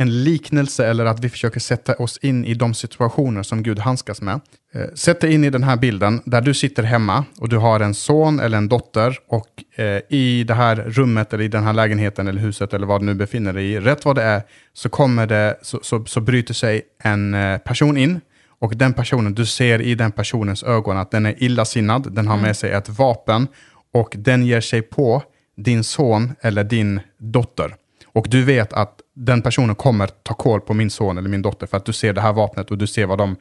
en 0.00 0.24
liknelse 0.24 0.86
eller 0.86 1.04
att 1.04 1.24
vi 1.24 1.28
försöker 1.28 1.60
sätta 1.60 1.94
oss 1.94 2.18
in 2.22 2.44
i 2.44 2.54
de 2.54 2.74
situationer 2.74 3.42
som 3.42 3.62
Gud 3.62 3.78
handskas 3.78 4.22
med. 4.22 4.40
Eh, 4.74 4.94
sätt 4.94 5.20
dig 5.20 5.32
in 5.34 5.44
i 5.44 5.50
den 5.50 5.62
här 5.62 5.76
bilden 5.76 6.20
där 6.24 6.40
du 6.40 6.54
sitter 6.54 6.82
hemma 6.82 7.24
och 7.38 7.48
du 7.48 7.56
har 7.56 7.80
en 7.80 7.94
son 7.94 8.40
eller 8.40 8.58
en 8.58 8.68
dotter 8.68 9.18
och 9.28 9.80
eh, 9.80 10.00
i 10.08 10.44
det 10.44 10.54
här 10.54 10.76
rummet 10.76 11.32
eller 11.32 11.44
i 11.44 11.48
den 11.48 11.64
här 11.64 11.72
lägenheten 11.72 12.28
eller 12.28 12.40
huset 12.40 12.74
eller 12.74 12.86
vad 12.86 13.00
du 13.00 13.06
nu 13.06 13.14
befinner 13.14 13.52
dig 13.52 13.72
i, 13.72 13.80
rätt 13.80 14.04
vad 14.04 14.16
det 14.16 14.22
är, 14.22 14.42
så 14.72 14.88
kommer 14.88 15.26
det, 15.26 15.58
så, 15.62 15.80
så, 15.82 16.04
så 16.04 16.20
bryter 16.20 16.54
sig 16.54 16.82
en 17.02 17.34
eh, 17.34 17.58
person 17.58 17.96
in 17.96 18.20
och 18.60 18.76
den 18.76 18.92
personen, 18.92 19.34
du 19.34 19.46
ser 19.46 19.82
i 19.82 19.94
den 19.94 20.12
personens 20.12 20.62
ögon 20.62 20.96
att 20.96 21.10
den 21.10 21.26
är 21.26 21.42
illasinnad, 21.42 22.12
den 22.12 22.28
har 22.28 22.36
med 22.36 22.44
mm. 22.44 22.54
sig 22.54 22.70
ett 22.70 22.88
vapen 22.88 23.48
och 23.92 24.14
den 24.18 24.46
ger 24.46 24.60
sig 24.60 24.82
på 24.82 25.22
din 25.62 25.84
son 25.84 26.32
eller 26.40 26.64
din 26.64 27.00
dotter 27.18 27.74
och 28.12 28.26
du 28.28 28.44
vet 28.44 28.72
att 28.72 29.00
den 29.14 29.42
personen 29.42 29.74
kommer 29.74 30.06
ta 30.06 30.34
koll 30.34 30.60
på 30.60 30.74
min 30.74 30.90
son 30.90 31.18
eller 31.18 31.28
min 31.28 31.42
dotter 31.42 31.66
för 31.66 31.76
att 31.76 31.84
du 31.84 31.92
ser 31.92 32.12
det 32.12 32.20
här 32.20 32.32
vapnet 32.32 32.70
och 32.70 32.78
du 32.78 32.86
ser 32.86 33.06
vad 33.06 33.18
de 33.18 33.36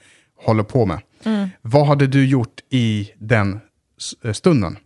håller 0.46 0.64
på 0.64 0.86
med. 0.86 1.00
Mm. 1.24 1.50
Vad 1.62 1.88
hade 1.88 2.08
du 2.08 2.26
gjort 2.26 2.60
i 2.70 3.12
den 3.18 3.60
eh, 4.24 4.34
stunden? 4.34 4.78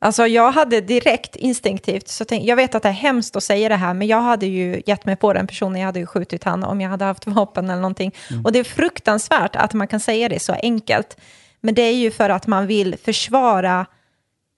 Alltså 0.00 0.26
jag 0.26 0.52
hade 0.52 0.80
direkt 0.80 1.36
instinktivt, 1.36 2.08
så 2.08 2.24
tänk, 2.24 2.44
jag 2.44 2.56
vet 2.56 2.74
att 2.74 2.82
det 2.82 2.88
är 2.88 2.92
hemskt 2.92 3.36
att 3.36 3.42
säga 3.42 3.68
det 3.68 3.76
här, 3.76 3.94
men 3.94 4.06
jag 4.06 4.20
hade 4.20 4.46
ju 4.46 4.82
gett 4.86 5.06
mig 5.06 5.16
på 5.16 5.32
den 5.32 5.46
personen, 5.46 5.80
jag 5.80 5.86
hade 5.86 6.00
ju 6.00 6.06
skjutit 6.06 6.44
han 6.44 6.64
om 6.64 6.80
jag 6.80 6.90
hade 6.90 7.04
haft 7.04 7.26
vapen 7.26 7.70
eller 7.70 7.82
någonting. 7.82 8.14
Mm. 8.30 8.44
Och 8.44 8.52
det 8.52 8.58
är 8.58 8.64
fruktansvärt 8.64 9.56
att 9.56 9.74
man 9.74 9.88
kan 9.88 10.00
säga 10.00 10.28
det 10.28 10.42
så 10.42 10.52
enkelt. 10.52 11.16
Men 11.60 11.74
det 11.74 11.82
är 11.82 11.94
ju 11.94 12.10
för 12.10 12.30
att 12.30 12.46
man 12.46 12.66
vill 12.66 12.96
försvara 13.04 13.86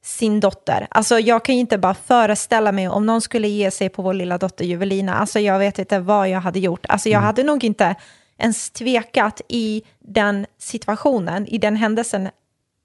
sin 0.03 0.41
dotter. 0.41 0.87
Alltså 0.91 1.19
jag 1.19 1.45
kan 1.45 1.55
ju 1.55 1.61
inte 1.61 1.79
bara 1.79 1.95
föreställa 1.95 2.73
mig 2.73 2.89
om 2.89 3.07
någon 3.07 3.21
skulle 3.21 3.49
ge 3.49 3.71
sig 3.71 3.89
på 3.89 4.03
vår 4.03 4.15
lilla 4.15 4.39
dotter 4.39 4.65
Juvelina. 4.65 5.15
Alltså 5.15 5.41
jag 5.41 5.59
vet 5.59 5.79
inte 5.79 5.99
vad 5.99 6.29
jag 6.29 6.41
hade 6.41 6.59
gjort. 6.59 6.87
Alltså 6.89 7.09
jag 7.09 7.21
hade 7.21 7.43
nog 7.43 7.65
inte 7.65 7.95
ens 8.39 8.71
tvekat 8.71 9.41
i 9.49 9.83
den 9.99 10.47
situationen, 10.59 11.47
i 11.47 11.59
den 11.59 11.77
händelsen, 11.77 12.29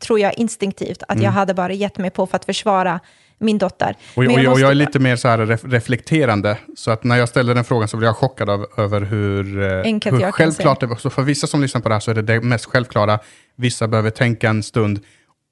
tror 0.03 0.19
jag 0.19 0.39
instinktivt 0.39 1.03
att 1.07 1.21
jag 1.21 1.31
hade 1.31 1.53
bara 1.53 1.73
gett 1.73 1.97
mig 1.97 2.09
på 2.09 2.27
för 2.27 2.35
att 2.35 2.45
försvara 2.45 2.99
min 3.37 3.57
dotter. 3.57 3.95
Och, 4.15 4.23
Men 4.23 4.31
och, 4.31 4.39
jag, 4.39 4.53
och 4.53 4.59
jag 4.59 4.71
är 4.71 4.75
lite 4.75 4.99
mer 4.99 5.15
så 5.15 5.27
här 5.27 5.37
ref, 5.37 5.61
reflekterande, 5.63 6.57
så 6.75 6.91
att 6.91 7.03
när 7.03 7.15
jag 7.15 7.29
ställer 7.29 7.55
den 7.55 7.63
frågan 7.63 7.87
så 7.87 7.97
blir 7.97 8.07
jag 8.07 8.17
chockad 8.17 8.49
av, 8.49 8.65
över 8.77 9.01
hur, 9.01 9.61
eh, 9.61 9.81
Enkelt 9.81 10.15
hur 10.15 10.21
jag 10.21 10.35
självklart 10.35 10.79
det 10.79 10.85
var. 10.85 10.95
Så 10.95 11.09
för 11.09 11.21
vissa 11.21 11.47
som 11.47 11.61
lyssnar 11.61 11.81
på 11.81 11.89
det 11.89 11.95
här 11.95 11.99
så 11.99 12.11
är 12.11 12.15
det 12.15 12.21
det 12.21 12.41
mest 12.41 12.65
självklara. 12.65 13.19
Vissa 13.55 13.87
behöver 13.87 14.09
tänka 14.09 14.49
en 14.49 14.63
stund, 14.63 14.99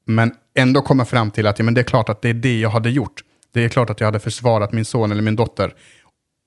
men 0.06 0.32
ändå 0.56 0.82
komma 0.82 1.06
fram 1.06 1.32
till 1.32 1.48
att 1.48 1.60
ja, 1.60 1.66
men 1.66 1.74
det 1.74 1.82
är 1.82 1.86
klart 1.86 2.10
att 2.10 2.22
det 2.22 2.30
är 2.30 2.34
det 2.34 2.60
jag 2.60 2.70
hade 2.70 2.90
gjort. 2.90 3.24
Det 3.54 3.66
är 3.66 3.70
klart 3.70 3.90
att 3.90 4.00
jag 4.00 4.08
hade 4.08 4.20
försvarat 4.20 4.72
min 4.72 4.86
son 4.86 5.12
eller 5.12 5.22
min 5.22 5.36
dotter. 5.36 5.74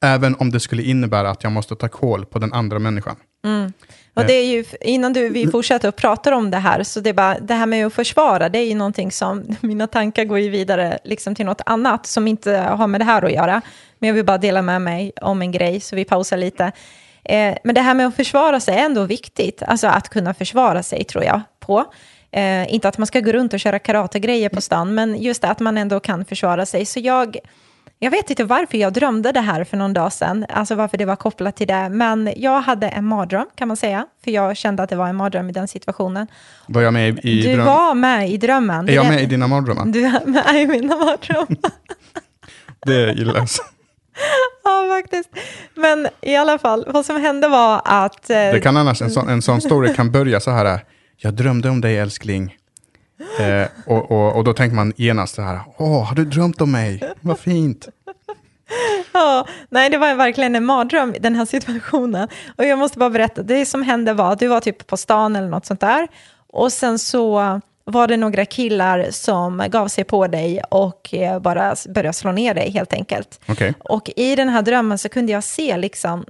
Även 0.04 0.34
om 0.34 0.50
det 0.50 0.60
skulle 0.60 0.82
innebära 0.82 1.30
att 1.30 1.42
jag 1.42 1.52
måste 1.52 1.76
ta 1.76 1.88
koll 1.88 2.24
på 2.26 2.38
den 2.38 2.52
andra 2.52 2.78
människan. 2.78 3.16
Och 4.14 4.26
det 4.26 4.32
är 4.32 4.44
ju, 4.44 4.64
innan 4.80 5.12
du, 5.12 5.28
vi 5.28 5.46
fortsätter 5.46 5.88
att 5.88 5.96
prata 5.96 6.36
om 6.36 6.50
det 6.50 6.56
här, 6.56 6.82
så 6.82 7.00
det 7.00 7.10
är 7.10 7.14
bara, 7.14 7.38
det 7.38 7.54
här 7.54 7.66
med 7.66 7.86
att 7.86 7.92
försvara, 7.92 8.48
det 8.48 8.58
är 8.58 8.64
ju 8.64 8.74
någonting 8.74 9.12
som, 9.12 9.44
mina 9.60 9.86
tankar 9.86 10.24
går 10.24 10.38
ju 10.38 10.48
vidare 10.48 10.98
liksom 11.04 11.34
till 11.34 11.46
något 11.46 11.60
annat 11.66 12.06
som 12.06 12.28
inte 12.28 12.56
har 12.56 12.86
med 12.86 13.00
det 13.00 13.04
här 13.04 13.22
att 13.22 13.32
göra. 13.32 13.62
Men 13.98 14.08
jag 14.08 14.14
vill 14.14 14.24
bara 14.24 14.38
dela 14.38 14.62
med 14.62 14.82
mig 14.82 15.12
om 15.22 15.42
en 15.42 15.52
grej, 15.52 15.80
så 15.80 15.96
vi 15.96 16.04
pausar 16.04 16.36
lite. 16.36 16.72
Eh, 17.24 17.54
men 17.64 17.74
det 17.74 17.80
här 17.80 17.94
med 17.94 18.06
att 18.06 18.16
försvara 18.16 18.60
sig 18.60 18.74
är 18.74 18.84
ändå 18.84 19.04
viktigt, 19.04 19.62
alltså 19.62 19.86
att 19.86 20.08
kunna 20.08 20.34
försvara 20.34 20.82
sig 20.82 21.04
tror 21.04 21.24
jag 21.24 21.40
på. 21.60 21.84
Eh, 22.36 22.74
inte 22.74 22.88
att 22.88 22.98
man 22.98 23.06
ska 23.06 23.20
gå 23.20 23.32
runt 23.32 23.52
och 23.52 23.60
köra 23.60 23.78
karategrejer 23.78 24.48
på 24.48 24.60
stan, 24.60 24.94
men 24.94 25.22
just 25.22 25.42
det 25.42 25.48
att 25.48 25.60
man 25.60 25.78
ändå 25.78 26.00
kan 26.00 26.24
försvara 26.24 26.66
sig. 26.66 26.86
Så 26.86 27.00
jag, 27.00 27.36
jag 27.98 28.10
vet 28.10 28.30
inte 28.30 28.44
varför 28.44 28.78
jag 28.78 28.92
drömde 28.92 29.32
det 29.32 29.40
här 29.40 29.64
för 29.64 29.76
någon 29.76 29.92
dag 29.92 30.12
sedan, 30.12 30.46
alltså 30.48 30.74
varför 30.74 30.98
det 30.98 31.04
var 31.04 31.16
kopplat 31.16 31.56
till 31.56 31.66
det, 31.66 31.88
men 31.88 32.32
jag 32.36 32.60
hade 32.60 32.88
en 32.88 33.04
mardröm 33.04 33.46
kan 33.54 33.68
man 33.68 33.76
säga, 33.76 34.06
för 34.24 34.30
jag 34.30 34.56
kände 34.56 34.82
att 34.82 34.88
det 34.90 34.96
var 34.96 35.08
en 35.08 35.16
mardröm 35.16 35.48
i 35.48 35.52
den 35.52 35.68
situationen. 35.68 36.26
Var 36.66 36.82
jag 36.82 36.92
med 36.92 37.08
i, 37.24 37.30
i 37.30 37.42
du 37.42 37.54
dröm? 37.54 37.66
var 37.66 37.94
med 37.94 38.30
i 38.30 38.36
drömmen. 38.36 38.88
Är 38.88 38.92
jag 38.92 39.06
med 39.08 39.22
i 39.22 39.26
dina 39.26 39.46
mardrömmar? 39.48 39.84
Du 39.86 40.04
är 40.04 40.26
med 40.26 40.62
i 40.62 40.66
mina 40.66 40.96
mardrömmar. 40.96 41.56
Det 42.86 43.12
gillas. 43.12 43.58
ja, 44.64 44.88
faktiskt. 44.90 45.30
Men 45.74 46.08
i 46.20 46.36
alla 46.36 46.58
fall, 46.58 46.84
vad 46.88 47.06
som 47.06 47.20
hände 47.20 47.48
var 47.48 47.80
att... 47.84 48.30
eh, 48.30 48.36
Det 48.36 48.60
kan 48.62 48.76
annars, 48.76 49.02
en 49.02 49.10
sån, 49.10 49.28
en 49.28 49.42
sån 49.42 49.60
story 49.60 49.94
kan 49.94 50.10
börja 50.10 50.40
så 50.40 50.50
här. 50.50 50.80
Jag 51.16 51.34
drömde 51.34 51.70
om 51.70 51.80
dig 51.80 51.98
älskling. 51.98 52.56
Eh, 53.40 53.68
och, 53.86 54.10
och, 54.10 54.36
och 54.36 54.44
då 54.44 54.52
tänker 54.52 54.76
man 54.76 54.92
genast 54.96 55.34
så 55.34 55.42
här. 55.42 55.60
Åh, 55.76 56.04
har 56.04 56.16
du 56.16 56.24
drömt 56.24 56.60
om 56.60 56.72
mig? 56.72 57.14
Vad 57.20 57.38
fint. 57.38 57.88
Ja, 59.12 59.46
nej, 59.70 59.90
det 59.90 59.98
var 59.98 60.14
verkligen 60.14 60.56
en 60.56 60.64
mardröm, 60.64 61.14
den 61.20 61.34
här 61.34 61.44
situationen. 61.44 62.28
Och 62.56 62.64
jag 62.64 62.78
måste 62.78 62.98
bara 62.98 63.10
berätta, 63.10 63.42
det 63.42 63.66
som 63.66 63.82
hände 63.82 64.14
var 64.14 64.32
att 64.32 64.38
du 64.38 64.46
var 64.46 64.60
typ 64.60 64.86
på 64.86 64.96
stan 64.96 65.36
eller 65.36 65.48
något 65.48 65.66
sånt 65.66 65.80
där. 65.80 66.08
Och 66.48 66.72
sen 66.72 66.98
så 66.98 67.60
var 67.88 68.06
det 68.08 68.16
några 68.16 68.44
killar 68.44 69.06
som 69.10 69.64
gav 69.68 69.88
sig 69.88 70.04
på 70.04 70.26
dig 70.26 70.60
och 70.70 71.14
eh, 71.14 71.38
bara 71.38 71.74
började 71.88 72.12
slå 72.12 72.32
ner 72.32 72.54
dig 72.54 72.70
helt 72.70 72.92
enkelt. 72.92 73.40
Okej. 73.46 73.74
Och 73.78 74.10
i 74.16 74.36
den 74.36 74.48
här 74.48 74.62
drömmen 74.62 74.98
så 74.98 75.08
kunde 75.08 75.32
jag 75.32 75.44
se, 75.44 75.76
liksom, 75.76 76.24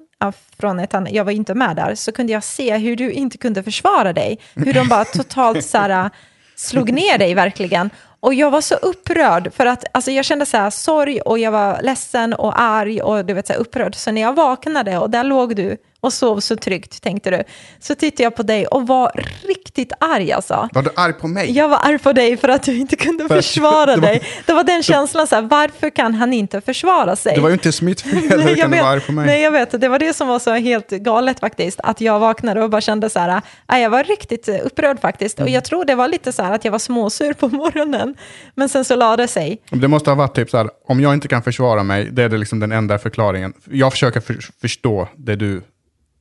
från 0.58 0.78
ett 0.80 0.94
annat, 0.94 1.12
jag 1.12 1.24
var 1.24 1.32
inte 1.32 1.54
med 1.54 1.76
där, 1.76 1.94
så 1.94 2.12
kunde 2.12 2.32
jag 2.32 2.44
se 2.44 2.76
hur 2.76 2.96
du 2.96 3.12
inte 3.12 3.38
kunde 3.38 3.62
försvara 3.62 4.12
dig. 4.12 4.38
Hur 4.54 4.72
de 4.72 4.88
bara 4.88 5.04
totalt 5.04 5.64
så 5.64 5.78
här, 5.78 6.10
slog 6.56 6.92
ner 6.92 7.18
dig 7.18 7.34
verkligen. 7.34 7.90
Och 8.20 8.34
jag 8.34 8.50
var 8.50 8.60
så 8.60 8.74
upprörd, 8.74 9.52
för 9.54 9.66
att 9.66 9.84
alltså, 9.92 10.10
jag 10.10 10.24
kände 10.24 10.46
så 10.46 10.56
här, 10.56 10.70
sorg 10.70 11.20
och 11.20 11.38
jag 11.38 11.50
var 11.50 11.82
ledsen 11.82 12.32
och 12.32 12.60
arg 12.60 13.02
och 13.02 13.24
du 13.24 13.34
vet, 13.34 13.46
så 13.46 13.52
här, 13.52 13.60
upprörd. 13.60 13.94
Så 13.94 14.12
när 14.12 14.22
jag 14.22 14.34
vaknade 14.34 14.98
och 14.98 15.10
där 15.10 15.24
låg 15.24 15.56
du 15.56 15.76
och 16.06 16.12
sov 16.12 16.40
så 16.40 16.56
tryggt, 16.56 17.02
tänkte 17.02 17.30
du, 17.30 17.42
så 17.80 17.94
tittade 17.94 18.22
jag 18.22 18.36
på 18.36 18.42
dig 18.42 18.66
och 18.66 18.86
var 18.86 19.24
riktigt 19.48 19.92
arg 20.00 20.32
alltså. 20.32 20.68
Var 20.72 20.82
du 20.82 20.90
arg 20.96 21.12
på 21.12 21.28
mig? 21.28 21.50
Jag 21.52 21.68
var 21.68 21.78
arg 21.82 21.98
på 21.98 22.12
dig 22.12 22.36
för 22.36 22.48
att 22.48 22.62
du 22.62 22.76
inte 22.78 22.96
kunde 22.96 23.28
För 23.28 23.36
försvara 23.36 23.86
det 23.96 24.00
var- 24.00 24.08
dig. 24.08 24.22
Det 24.46 24.52
var 24.52 24.64
den 24.64 24.82
känslan, 24.82 25.26
så 25.26 25.34
här, 25.34 25.42
varför 25.42 25.90
kan 25.90 26.14
han 26.14 26.32
inte 26.32 26.60
försvara 26.60 27.16
sig? 27.16 27.34
Det 27.34 27.40
var 27.40 27.48
ju 27.48 27.52
inte 27.52 27.84
mitt 27.84 28.00
fel. 28.00 28.12
Hur 28.14 28.36
Nej, 28.38 28.48
jag 28.48 28.58
kan 28.58 28.70
du 28.70 28.76
vet, 28.76 28.84
vara 28.84 28.92
arg 28.92 29.00
på 29.00 29.12
mig? 29.12 29.26
nej, 29.26 29.42
jag 29.42 29.50
vet. 29.50 29.80
Det 29.80 29.88
var 29.88 29.98
det 29.98 30.12
som 30.14 30.28
var 30.28 30.38
så 30.38 30.52
helt 30.54 30.90
galet 30.90 31.40
faktiskt. 31.40 31.80
Att 31.82 32.00
jag 32.00 32.18
vaknade 32.20 32.62
och 32.62 32.70
bara 32.70 32.80
kände 32.80 33.10
så 33.10 33.18
här, 33.18 33.42
jag 33.66 33.90
var 33.90 34.04
riktigt 34.04 34.48
upprörd 34.48 35.00
faktiskt. 35.00 35.38
Mm. 35.38 35.46
Och 35.46 35.50
jag 35.50 35.64
tror 35.64 35.84
det 35.84 35.94
var 35.94 36.08
lite 36.08 36.32
så 36.32 36.42
här 36.42 36.52
att 36.54 36.64
jag 36.64 36.72
var 36.72 36.78
småsur 36.78 37.32
på 37.32 37.48
morgonen. 37.48 38.14
Men 38.54 38.68
sen 38.68 38.84
så 38.84 38.96
lade 38.96 39.22
det 39.22 39.28
sig. 39.28 39.62
Det 39.70 39.88
måste 39.88 40.10
ha 40.10 40.14
varit 40.14 40.34
typ 40.34 40.50
så 40.50 40.56
här, 40.56 40.68
om 40.88 41.00
jag 41.00 41.14
inte 41.14 41.28
kan 41.28 41.42
försvara 41.42 41.82
mig, 41.82 42.04
det 42.12 42.22
är 42.22 42.28
det 42.28 42.36
liksom 42.38 42.60
den 42.60 42.72
enda 42.72 42.98
förklaringen. 42.98 43.52
Jag 43.70 43.92
försöker 43.92 44.20
för, 44.20 44.36
förstå 44.60 45.08
det 45.16 45.36
du 45.36 45.62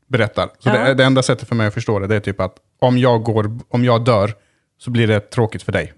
berättar. 0.08 0.50
Så 0.60 0.70
Ja. 0.70 0.74
det, 0.74 0.94
det 0.94 1.04
enda 1.04 1.24
sättet 1.24 1.48
för 1.48 1.56
mig 1.56 1.68
att 1.68 1.74
förstå 1.74 2.00
det, 2.00 2.08
det 2.08 2.16
är 2.16 2.20
typ 2.20 2.40
att 2.40 2.56
om 2.80 2.98
jag, 2.98 3.24
går, 3.24 3.60
om 3.70 3.86
jag 3.86 4.06
dör, 4.06 4.34
så 4.78 4.92
blir 4.92 5.08
det 5.08 5.20
tråkigt 5.20 5.64
för 5.64 5.72
dig. 5.72 5.94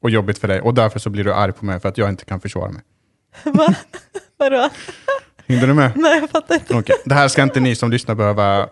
Och 0.00 0.10
jobbigt 0.10 0.38
för 0.38 0.48
dig. 0.48 0.60
Och 0.60 0.74
därför 0.74 0.98
så 0.98 1.10
blir 1.10 1.24
du 1.24 1.32
arg 1.34 1.52
på 1.52 1.64
mig 1.64 1.80
för 1.80 1.88
att 1.88 1.98
jag 1.98 2.08
inte 2.08 2.24
kan 2.24 2.40
försvara 2.40 2.70
mig. 2.70 2.82
Va? 3.44 3.74
Vadå? 4.36 4.70
Hängde 5.46 5.66
du 5.66 5.74
med? 5.74 5.92
Nej, 5.96 6.20
jag 6.20 6.30
fattar 6.30 6.54
inte. 6.54 6.74
Okej. 6.74 6.96
Det 7.04 7.14
här 7.14 7.28
ska 7.28 7.42
inte 7.42 7.60
ni 7.60 7.74
som 7.74 7.90
lyssnar 7.90 8.14
behöva 8.14 8.62
uh, 8.62 8.68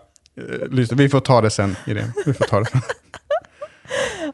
lyssna. 0.69 0.97
Vi 0.97 1.09
får 1.09 1.19
ta 1.19 1.41
det 1.41 1.49
sen, 1.49 1.75
Irene. 1.85 2.13
Vi 2.25 2.33
får 2.33 2.45
ta 2.45 2.59
det 2.59 2.65
sen. 2.65 2.81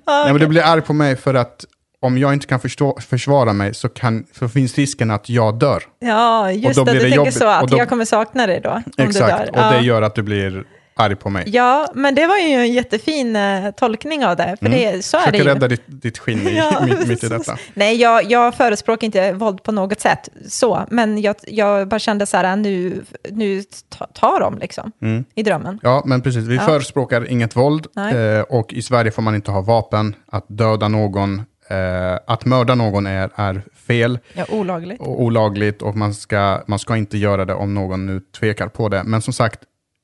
Nej, 0.07 0.33
men 0.33 0.37
du 0.41 0.47
blir 0.47 0.61
arg 0.61 0.81
på 0.81 0.93
mig 0.93 1.15
för 1.15 1.33
att 1.33 1.65
om 2.01 2.17
jag 2.17 2.33
inte 2.33 2.47
kan 2.47 2.59
förstå, 2.59 2.97
försvara 3.01 3.53
mig 3.53 3.73
så, 3.73 3.89
kan, 3.89 4.25
så 4.39 4.49
finns 4.49 4.75
risken 4.77 5.11
att 5.11 5.29
jag 5.29 5.59
dör. 5.59 5.83
Ja, 5.99 6.51
just 6.51 6.75
då 6.79 6.83
det. 6.83 6.91
blir 6.91 7.01
Du 7.03 7.09
det 7.09 7.15
tänker 7.15 7.31
så 7.31 7.47
att 7.47 7.63
Och 7.63 7.69
då- 7.69 7.77
jag 7.77 7.89
kommer 7.89 8.05
sakna 8.05 8.47
dig 8.47 8.59
då. 8.63 8.69
Om 8.69 8.83
du 8.97 9.03
Exakt, 9.03 9.37
dör. 9.37 9.49
och 9.51 9.57
Ja. 9.57 9.71
det 9.79 9.85
gör 9.85 10.01
att 10.01 10.15
du 10.15 10.23
blir 10.23 10.63
arg 10.99 11.15
på 11.15 11.29
mig. 11.29 11.43
Ja, 11.47 11.87
men 11.95 12.15
det 12.15 12.27
var 12.27 12.37
ju 12.37 12.53
en 12.53 12.73
jättefin 12.73 13.35
eh, 13.35 13.71
tolkning 13.71 14.25
av 14.25 14.35
det. 14.35 14.57
För 14.61 14.69
det, 14.69 15.05
så 15.05 15.17
är 15.17 15.21
det 15.21 15.25
Försöker 15.25 15.37
ju. 15.37 15.41
Mm. 15.41 15.53
rädda 15.53 15.67
ditt, 15.67 15.83
ditt 16.01 16.17
skinn 16.17 16.47
i, 16.47 16.55
Ja, 16.57 16.85
mitt, 16.85 17.07
mitt 17.07 17.23
i 17.23 17.27
detta. 17.29 17.57
Nej, 17.73 17.95
jag, 18.01 18.31
jag 18.31 18.55
förespråkar 18.55 19.05
inte 19.05 19.31
våld 19.33 19.63
på 19.63 19.71
något 19.71 19.99
sätt, 20.01 20.29
så. 20.47 20.85
Men 20.89 21.21
jag, 21.21 21.35
jag 21.47 21.87
bara 21.87 21.99
kände 21.99 22.25
så 22.25 22.37
här, 22.37 22.55
nu, 22.55 23.03
nu 23.31 23.63
ta- 23.89 24.05
tar 24.13 24.39
de 24.39 24.57
liksom, 24.57 24.91
Mm. 25.01 25.25
i 25.35 25.43
drömmen. 25.43 25.79
Ja, 25.83 26.03
men 26.05 26.21
precis. 26.21 26.45
Vi 26.45 26.55
Ja. 26.55 26.61
förespråkar 26.61 27.31
inget 27.31 27.55
våld. 27.55 27.87
Eh, 27.97 28.41
och 28.41 28.73
i 28.73 28.81
Sverige 28.81 29.11
får 29.11 29.21
man 29.21 29.35
inte 29.35 29.51
ha 29.51 29.61
vapen. 29.61 30.15
Att 30.31 30.45
döda 30.47 30.87
någon, 30.87 31.41
eh, 31.69 32.19
att 32.27 32.45
mörda 32.45 32.75
någon 32.75 33.07
är, 33.07 33.29
är 33.35 33.61
fel. 33.75 34.19
Ja, 34.33 34.45
olagligt. 34.49 35.01
och 35.01 35.21
olagligt 35.21 35.81
och 35.81 35.95
man 35.95 36.13
ska, 36.13 36.63
man 36.67 36.79
ska 36.79 36.97
inte 36.97 37.17
göra 37.17 37.45
det 37.45 37.53
om 37.53 37.73
någon 37.73 38.05
nu 38.05 38.19
tvekar 38.39 38.67
på 38.67 38.89
det. 38.89 39.03
Men 39.03 39.21
som 39.21 39.33
sagt, 39.33 39.59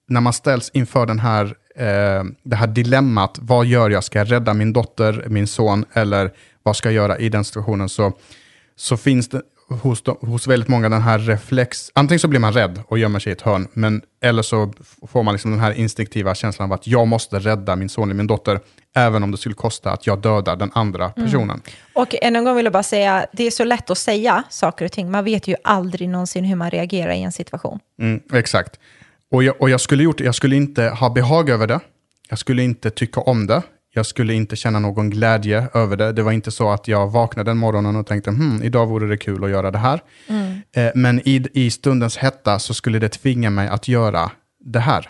när 0.08 0.22
man 0.22 0.34
ställs 0.34 0.70
inför 0.74 1.06
den 1.06 1.20
här, 1.20 1.46
eh, 1.76 2.24
det 2.44 2.56
här 2.56 2.68
dilemmat, 2.68 3.40
vad 3.42 3.66
gör 3.66 3.90
jag? 3.90 4.04
Ska 4.04 4.20
jag 4.20 4.32
rädda 4.32 4.54
min 4.54 4.74
dotter, 4.74 5.26
min 5.28 5.48
son 5.48 5.86
eller 5.94 6.32
vad 6.64 6.76
ska 6.76 6.90
jag 6.90 6.96
göra 6.96 7.18
i 7.18 7.30
den 7.30 7.44
situationen? 7.44 7.90
Så, 7.90 8.14
så 8.76 8.98
finns 8.98 9.30
det 9.30 9.42
hos, 9.82 10.02
de, 10.02 10.18
hos 10.22 10.48
väldigt 10.48 10.70
många 10.70 10.90
den 10.90 11.02
här 11.02 11.20
reflex, 11.20 11.92
antingen 11.94 12.20
så 12.20 12.28
blir 12.28 12.40
man 12.40 12.54
rädd 12.54 12.84
och 12.88 12.98
gömmer 12.98 13.20
sig 13.20 13.30
i 13.30 13.34
ett 13.34 13.42
hörn, 13.42 13.68
men 13.74 14.02
eller 14.22 14.42
så 14.42 14.74
får 15.08 15.24
man 15.24 15.34
liksom 15.34 15.52
den 15.52 15.60
här 15.60 15.72
instinktiva 15.72 16.36
känslan 16.36 16.72
av 16.72 16.74
att 16.74 16.88
jag 16.88 17.08
måste 17.08 17.40
rädda 17.40 17.76
min 17.76 17.90
son 17.90 18.08
eller 18.08 18.16
min 18.16 18.28
dotter, 18.28 18.60
även 18.96 19.24
om 19.24 19.32
det 19.32 19.38
skulle 19.38 19.56
kosta 19.56 19.92
att 19.92 20.08
jag 20.08 20.22
dödar 20.22 20.56
den 20.56 20.72
andra 20.74 21.10
personen. 21.10 21.62
Och 21.94 22.16
än 22.22 22.36
en 22.36 22.46
gång 22.46 22.56
vill 22.56 22.66
jag 22.66 22.74
bara 22.74 22.84
säga, 22.84 23.26
det 23.34 23.44
är 23.44 23.52
så 23.52 23.64
lätt 23.64 23.90
att 23.90 23.98
säga 23.98 24.44
saker 24.50 24.86
och 24.86 24.92
ting. 24.92 25.12
Man 25.12 25.24
vet 25.24 25.48
ju 25.48 25.56
aldrig 25.64 26.10
någonsin 26.10 26.46
hur 26.46 26.56
man 26.56 26.72
reagerar 26.72 27.12
i 27.14 27.24
en 27.24 27.32
situation. 27.32 27.80
Mm, 28.00 28.22
exakt. 28.34 28.80
Och 29.32 29.44
jag, 29.44 29.62
och 29.62 29.70
jag 29.70 29.82
skulle 29.82 30.04
gjort 30.04 30.20
jag 30.20 30.36
skulle 30.36 30.56
inte 30.56 30.84
ha 30.84 31.10
behag 31.10 31.50
över 31.50 31.68
det. 31.68 31.80
Jag 32.30 32.40
skulle 32.40 32.64
inte 32.64 32.90
tycka 32.90 33.22
om 33.22 33.48
det. 33.48 33.62
Jag 33.96 34.06
skulle 34.06 34.34
inte 34.34 34.56
känna 34.56 34.80
någon 34.80 35.10
glädje 35.10 35.68
över 35.74 35.98
det. 35.98 36.12
Det 36.12 36.24
var 36.24 36.32
inte 36.32 36.52
så 36.52 36.70
att 36.70 36.88
jag 36.88 37.12
vaknade 37.12 37.50
den 37.52 37.58
morgonen 37.58 37.96
och 37.96 38.08
tänkte, 38.08 38.30
hmm, 38.32 38.64
idag 38.64 38.88
vore 38.88 39.08
det 39.08 39.18
kul 39.18 39.44
att 39.44 39.50
göra 39.50 39.72
det 39.72 39.78
här. 39.78 40.02
Eh, 40.76 40.92
men 40.96 41.20
i, 41.28 41.48
i 41.54 41.70
stundens 41.72 42.18
hetta 42.18 42.60
så 42.60 42.74
skulle 42.74 43.00
det 43.00 43.10
tvinga 43.10 43.50
mig 43.50 43.68
att 43.68 43.88
göra 43.88 44.32
det 44.66 44.80
här. 44.80 45.10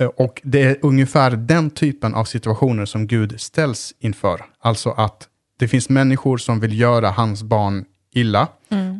Eh, 0.00 0.06
Och 0.06 0.40
det 0.44 0.62
är 0.62 0.76
ungefär 0.82 1.30
den 1.30 1.70
typen 1.70 2.14
av 2.14 2.24
situationer 2.24 2.84
som 2.86 3.06
Gud 3.06 3.40
ställs 3.40 3.94
inför. 4.00 4.40
Alltså 4.60 4.90
att 4.90 5.28
det 5.58 5.68
finns 5.68 5.88
människor 5.88 6.38
som 6.38 6.60
vill 6.60 6.80
göra 6.80 7.10
hans 7.10 7.42
barn 7.42 7.84
illa 8.14 8.48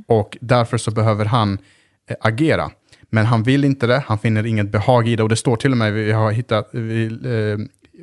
och 0.07 0.39
därför 0.41 0.79
så 0.79 0.91
behöver 0.91 1.25
han 1.25 1.59
eh, 2.11 2.17
agera. 2.21 2.71
Men 3.11 3.27
han 3.27 3.43
vill 3.43 3.65
inte 3.65 3.87
det, 3.87 4.03
han 4.07 4.19
finner 4.19 4.47
inget 4.47 4.73
behag 4.73 5.09
i 5.09 5.17
det 5.17 5.23
och 5.23 5.29
det 5.29 5.37
står 5.37 5.57
till 5.57 5.73
och 5.73 5.79
med, 5.79 5.93
vi 5.93 6.13
har 6.13 6.31
hittat, 6.33 6.69
vi, 6.73 7.09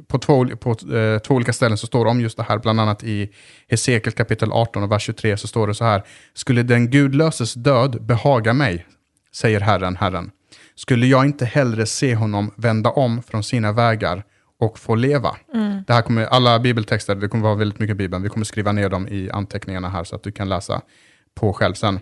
på, 0.08 0.20
två, 0.20 0.46
på 0.46 0.70
eh, 0.72 1.20
två 1.20 1.36
olika 1.36 1.54
ställen 1.54 1.78
så 1.78 1.88
står 1.88 2.06
det 2.06 2.12
om 2.12 2.22
just 2.22 2.38
det 2.38 2.44
här, 2.44 2.58
bland 2.58 2.80
annat 2.80 3.04
i 3.04 3.30
Hesekiel 3.70 4.14
kapitel 4.14 4.52
18 4.52 4.84
och 4.84 4.92
vers 4.92 5.04
23 5.04 5.38
så 5.38 5.48
står 5.48 5.68
det 5.68 5.74
så 5.74 5.86
här, 5.86 6.04
skulle 6.34 6.64
den 6.64 6.90
gudlöses 6.90 7.54
död 7.54 8.06
behaga 8.06 8.54
mig, 8.54 8.86
säger 9.34 9.60
Herren, 9.60 9.96
Herren, 9.96 10.32
skulle 10.76 11.06
jag 11.06 11.26
inte 11.26 11.46
hellre 11.46 11.86
se 11.86 12.16
honom 12.16 12.52
vända 12.56 12.90
om 12.90 13.24
från 13.24 13.44
sina 13.44 13.72
vägar 13.72 14.24
och 14.60 14.80
få 14.80 14.96
leva. 14.96 15.38
Det 15.88 15.94
här 15.94 16.02
kommer, 16.02 16.26
alla 16.26 16.60
bibeltexter, 16.60 17.16
det 17.16 17.28
kommer 17.28 17.44
vara 17.44 17.56
väldigt 17.56 17.80
mycket 17.80 17.98
Bibeln, 17.98 18.24
vi 18.24 18.30
kommer 18.30 18.46
skriva 18.46 18.72
ner 18.72 18.90
dem 18.90 19.08
i 19.08 19.30
anteckningarna 19.32 19.90
här 19.90 20.04
så 20.04 20.16
att 20.16 20.24
du 20.24 20.32
kan 20.32 20.50
läsa 20.50 20.82
på 21.36 21.54
själv 21.54 21.74
sen. 21.74 22.00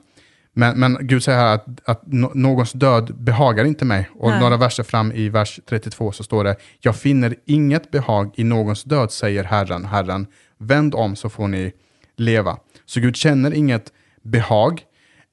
Men, 0.57 0.79
men 0.79 0.97
Gud 1.01 1.23
säger 1.23 1.39
här 1.39 1.55
att, 1.55 1.65
att 1.85 2.03
någons 2.33 2.71
död 2.71 3.15
behagar 3.15 3.65
inte 3.65 3.85
mig. 3.85 4.09
Och 4.15 4.29
Nej. 4.29 4.39
några 4.39 4.57
verser 4.57 4.83
fram 4.83 5.11
i 5.11 5.29
vers 5.29 5.59
32 5.69 6.11
så 6.11 6.23
står 6.23 6.43
det, 6.43 6.55
jag 6.79 6.95
finner 6.95 7.35
inget 7.45 7.91
behag 7.91 8.31
i 8.35 8.43
någons 8.43 8.83
död, 8.83 9.11
säger 9.11 9.43
Herren, 9.43 9.85
Herren. 9.85 10.27
Vänd 10.57 10.95
om 10.95 11.15
så 11.15 11.29
får 11.29 11.47
ni 11.47 11.73
leva. 12.17 12.57
Så 12.85 12.99
Gud 12.99 13.15
känner 13.15 13.53
inget 13.53 13.91
behag. 14.23 14.81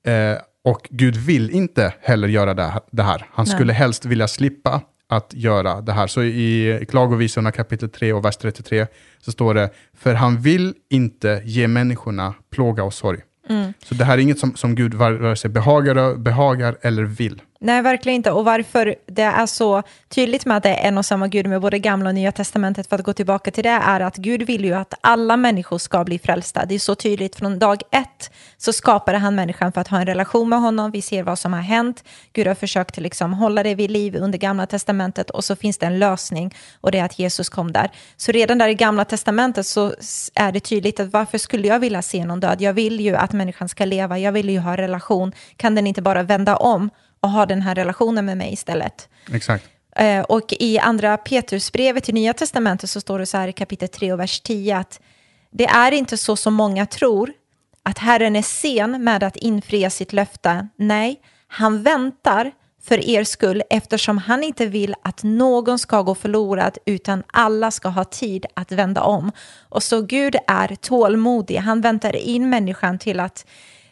Eh, 0.07 0.39
och 0.65 0.89
Gud 0.91 1.17
vill 1.17 1.51
inte 1.51 1.95
heller 2.01 2.29
göra 2.29 2.55
det 2.55 2.63
här. 2.63 2.81
Det 2.91 3.03
här. 3.03 3.27
Han 3.33 3.45
Nej. 3.47 3.55
skulle 3.55 3.73
helst 3.73 4.05
vilja 4.05 4.29
slippa 4.29 4.81
att 5.09 5.35
göra 5.35 5.81
det 5.81 5.93
här. 5.93 6.07
Så 6.07 6.23
i 6.23 6.87
Klagovisorna 6.89 7.53
kapitel 7.53 7.91
3 7.91 8.13
och 8.13 8.25
vers 8.25 8.37
33 8.37 8.87
så 9.21 9.33
står 9.33 9.55
det, 9.55 9.71
för 9.97 10.15
han 10.15 10.41
vill 10.41 10.75
inte 10.91 11.43
ge 11.45 11.69
människorna 11.69 12.35
plåga 12.51 12.85
och 12.85 12.95
sorg. 12.95 13.21
Mm. 13.49 13.73
Så 13.85 13.95
det 13.95 14.05
här 14.05 14.19
är 14.19 14.23
inget 14.23 14.39
som, 14.39 14.57
som 14.57 14.75
Gud 14.75 14.95
vare 14.95 15.37
sig 15.37 15.51
behagar, 15.51 16.17
behagar 16.17 16.77
eller 16.81 17.03
vill. 17.03 17.43
Nej, 17.65 17.83
verkligen 17.83 18.17
inte. 18.17 18.31
Och 18.31 18.45
varför 18.45 18.95
det 19.07 19.23
är 19.23 19.47
så 19.47 19.83
tydligt 20.09 20.47
med 20.47 20.57
att 20.57 20.63
det 20.63 20.69
är 20.69 20.89
en 20.89 20.99
och 20.99 21.07
samma 21.07 21.29
Gud 21.29 21.47
med 21.47 21.61
både 21.61 21.79
gamla 21.79 22.09
och 22.09 22.15
nya 22.15 22.33
testamentet, 22.33 22.87
för 22.87 22.97
att 22.97 23.05
gå 23.05 23.13
tillbaka 23.13 23.51
till 23.51 23.65
det, 23.65 23.71
är 23.71 24.01
att 24.01 24.17
Gud 24.17 24.43
vill 24.43 24.65
ju 24.65 24.75
att 24.75 24.95
alla 25.01 25.37
människor 25.37 25.79
ska 25.79 26.05
bli 26.05 26.19
frälsta. 26.19 26.65
Det 26.65 26.75
är 26.75 26.79
så 26.79 26.95
tydligt 26.95 27.37
från 27.37 27.59
dag 27.59 27.83
ett 27.91 28.31
så 28.57 28.73
skapade 28.73 29.19
han 29.19 29.35
människan 29.35 29.73
för 29.73 29.81
att 29.81 29.89
ha 29.89 29.99
en 29.99 30.07
relation 30.07 30.49
med 30.49 30.61
honom. 30.61 30.91
Vi 30.91 31.03
ser 31.03 31.23
vad 31.23 31.39
som 31.39 31.53
har 31.53 31.61
hänt. 31.61 32.05
Gud 32.33 32.47
har 32.47 32.55
försökt 32.55 32.97
liksom 32.97 33.33
hålla 33.33 33.63
det 33.63 33.75
vid 33.75 33.91
liv 33.91 34.17
under 34.17 34.39
gamla 34.39 34.67
testamentet 34.67 35.31
och 35.31 35.45
så 35.45 35.57
finns 35.57 35.79
det 35.79 35.87
en 35.87 35.99
lösning 35.99 36.55
och 36.81 36.93
det 36.93 36.99
är 36.99 37.05
att 37.05 37.19
Jesus 37.19 37.49
kom 37.49 37.73
där. 37.73 37.91
Så 38.17 38.33
redan 38.33 38.59
där 38.59 38.69
i 38.69 38.75
gamla 38.75 39.05
testamentet 39.05 39.67
så 39.67 39.95
är 40.35 40.53
det 40.53 40.61
tydligt 40.61 41.01
att 41.01 41.13
varför 41.13 41.39
skulle 41.39 41.69
jag 41.69 41.79
vilja 41.79 42.03
se 42.03 42.25
någon 42.25 42.41
död? 42.41 42.61
Jag 42.61 42.73
vill 42.73 43.01
ju 43.01 43.17
att 43.17 43.33
människan 43.33 43.69
ska 43.69 43.85
leva, 43.85 44.19
jag 44.19 44.33
vill 44.33 44.51
ju 44.51 44.59
ha 44.59 44.77
relation. 44.77 45.33
Kan 45.57 45.75
den 45.75 45.87
inte 45.87 46.03
bara 46.03 46.23
vända 46.23 46.57
om 46.57 46.91
och 47.23 47.31
ha 47.31 47.47
den 47.47 47.63
här 47.63 47.75
relationen 47.75 48.27
med 48.27 48.39
mig 48.39 48.53
istället? 48.53 49.09
Exakt. 49.33 49.69
Eh, 49.97 50.21
och 50.21 50.53
i 50.59 50.79
andra 50.79 51.17
Petrusbrevet 51.17 52.09
i 52.09 52.13
Nya 52.13 52.33
Testamentet 52.33 52.91
så 52.91 53.01
står 53.01 53.19
det 53.19 53.27
så 53.27 53.37
här 53.37 53.49
i 53.49 53.53
kapitel 53.53 53.89
3 53.89 54.13
och 54.13 54.21
vers 54.21 54.41
10 54.41 54.77
att 54.77 55.01
det 55.51 55.67
är 55.67 55.93
inte 55.93 56.17
så 56.17 56.37
som 56.37 56.55
många 56.55 56.87
tror, 56.87 57.33
att 57.83 57.99
Herren 57.99 58.37
är 58.37 58.43
sen 58.43 59.05
med 59.05 59.23
att 59.23 59.37
infria 59.37 59.91
sitt 59.91 60.13
löfte. 60.13 60.69
Nej, 60.77 61.21
han 61.47 61.83
väntar 61.83 62.53
för 62.83 63.09
er 63.09 63.25
skull 63.25 63.63
eftersom 63.71 64.19
han 64.19 64.45
inte 64.45 64.67
vill 64.67 64.95
att 65.03 65.23
någon 65.23 65.79
ska 65.79 66.03
gå 66.03 66.15
förlorad 66.15 66.79
utan 66.87 67.23
alla 67.27 67.71
ska 67.71 67.89
ha 67.89 68.05
tid 68.05 68.47
att 68.55 68.73
vända 68.73 69.03
om. 69.03 69.33
Och 69.69 69.83
så 69.83 70.03
Gud 70.03 70.37
är 70.47 70.75
tålmodig, 70.75 71.57
han 71.57 71.81
väntar 71.81 72.17
in 72.17 72.51
människan 72.51 72.99
till 72.99 73.21
att 73.21 73.47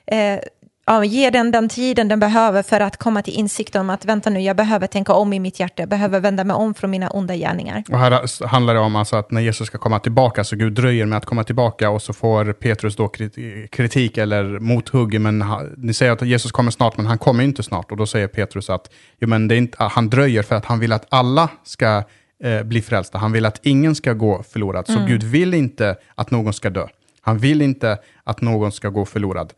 eh, 0.07 0.39
ja, 0.87 1.05
ge 1.05 1.31
den 1.31 1.51
den 1.51 1.69
tiden 1.69 2.09
den 2.09 2.21
behöver 2.21 2.63
för 2.63 2.81
att 2.81 2.97
komma 2.97 3.23
till 3.23 3.35
insikt 3.35 3.77
om 3.77 3.91
att 3.91 4.05
vänta 4.05 4.31
nu, 4.31 4.41
jag 4.41 4.57
behöver 4.57 4.87
tänka 4.87 5.13
om 5.13 5.33
i 5.33 5.41
mitt 5.41 5.61
hjärta, 5.61 5.83
jag 5.83 5.89
behöver 5.89 6.21
vända 6.21 6.45
mig 6.45 6.55
om 6.55 6.75
från 6.75 6.91
mina 6.91 7.11
onda 7.11 7.37
gärningar. 7.37 7.85
Och 7.91 7.99
här 7.99 8.47
handlar 8.47 8.75
det 8.75 8.81
om 8.81 8.97
alltså 8.97 9.17
att 9.17 9.31
när 9.31 9.41
Jesus 9.41 9.67
ska 9.67 9.79
komma 9.79 9.99
tillbaka, 9.99 10.45
så 10.45 10.57
Gud 10.57 10.73
dröjer 10.73 11.07
med 11.07 11.17
att 11.19 11.25
komma 11.27 11.45
tillbaka 11.45 11.91
och 11.91 12.03
så 12.03 12.13
får 12.13 12.53
Petrus 12.53 12.97
då 12.97 13.07
krit- 13.07 13.67
kritik 13.71 14.19
eller 14.19 14.59
mothugg. 14.59 15.21
Men 15.21 15.45
ni 15.77 15.95
säger 15.95 16.13
att 16.13 16.23
Jesus 16.23 16.53
kommer 16.53 16.71
snart, 16.71 16.97
men 16.97 17.07
han 17.07 17.19
kommer 17.19 17.45
inte 17.45 17.63
snart. 17.63 17.91
Och 17.91 17.97
då 17.97 18.07
säger 18.07 18.27
Petrus 18.27 18.71
att 18.71 18.91
jo, 19.21 19.29
men 19.29 19.49
det 19.49 19.55
är 19.55 19.59
inte, 19.59 19.77
han 19.81 20.11
dröjer 20.11 20.43
för 20.43 20.57
att 20.57 20.65
han 20.65 20.79
vill 20.81 20.93
att 20.93 21.07
alla 21.09 21.49
ska 21.65 22.03
eh, 22.45 22.63
bli 22.63 22.83
frälsta. 22.83 23.19
Han 23.19 23.33
vill 23.33 23.47
att 23.47 23.61
ingen 23.63 23.95
ska 23.95 24.13
gå 24.13 24.43
förlorad. 24.43 24.87
Så 24.87 25.05
Gud 25.07 25.23
vill 25.23 25.55
inte 25.55 25.97
att 26.15 26.31
någon 26.31 26.53
ska 26.53 26.71
dö. 26.71 26.87
Han 27.23 27.39
vill 27.39 27.63
inte 27.63 27.99
att 28.25 28.41
någon 28.41 28.73
ska 28.73 28.89
gå 28.89 29.05
förlorad. 29.05 29.53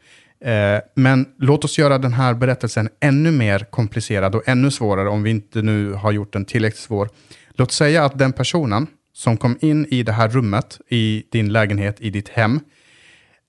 Eh, 0.45 0.81
men 0.95 1.27
låt 1.39 1.65
oss 1.65 1.79
göra 1.79 1.99
den 1.99 2.13
här 2.13 2.35
berättelsen 2.35 2.89
ännu 3.01 3.31
mer 3.31 3.59
komplicerad 3.59 4.35
och 4.35 4.49
ännu 4.49 4.71
svårare 4.71 5.09
om 5.09 5.23
vi 5.23 5.31
inte 5.31 5.63
nu 5.63 5.93
har 5.93 6.13
gjort 6.13 6.33
den 6.33 6.45
tillräckligt 6.45 6.83
svår. 6.83 7.09
Låt 7.51 7.73
säga 7.73 8.05
att 8.05 8.19
den 8.19 8.33
personen 8.33 8.87
som 9.13 9.37
kom 9.37 9.59
in 9.61 9.87
i 9.91 10.03
det 10.03 10.13
här 10.13 10.29
rummet, 10.29 10.81
i 10.89 11.25
din 11.31 11.53
lägenhet, 11.53 12.01
i 12.01 12.11
ditt 12.11 12.29
hem, 12.29 12.61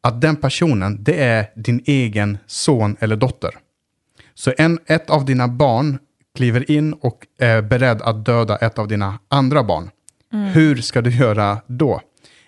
att 0.01 0.21
den 0.21 0.35
personen, 0.35 1.03
det 1.03 1.23
är 1.23 1.45
din 1.55 1.81
egen 1.85 2.37
son 2.45 2.97
eller 2.99 3.15
dotter. 3.15 3.51
Så 4.33 4.53
en, 4.57 4.79
ett 4.85 5.09
av 5.09 5.25
dina 5.25 5.47
barn 5.47 5.97
kliver 6.35 6.71
in 6.71 6.93
och 6.93 7.27
är 7.39 7.61
beredd 7.61 8.01
att 8.01 8.25
döda 8.25 8.57
ett 8.57 8.79
av 8.79 8.87
dina 8.87 9.19
andra 9.27 9.63
barn. 9.63 9.89
Hur 10.53 10.75
ska 10.75 11.01
du 11.01 11.09
göra 11.09 11.57
då? 11.67 12.01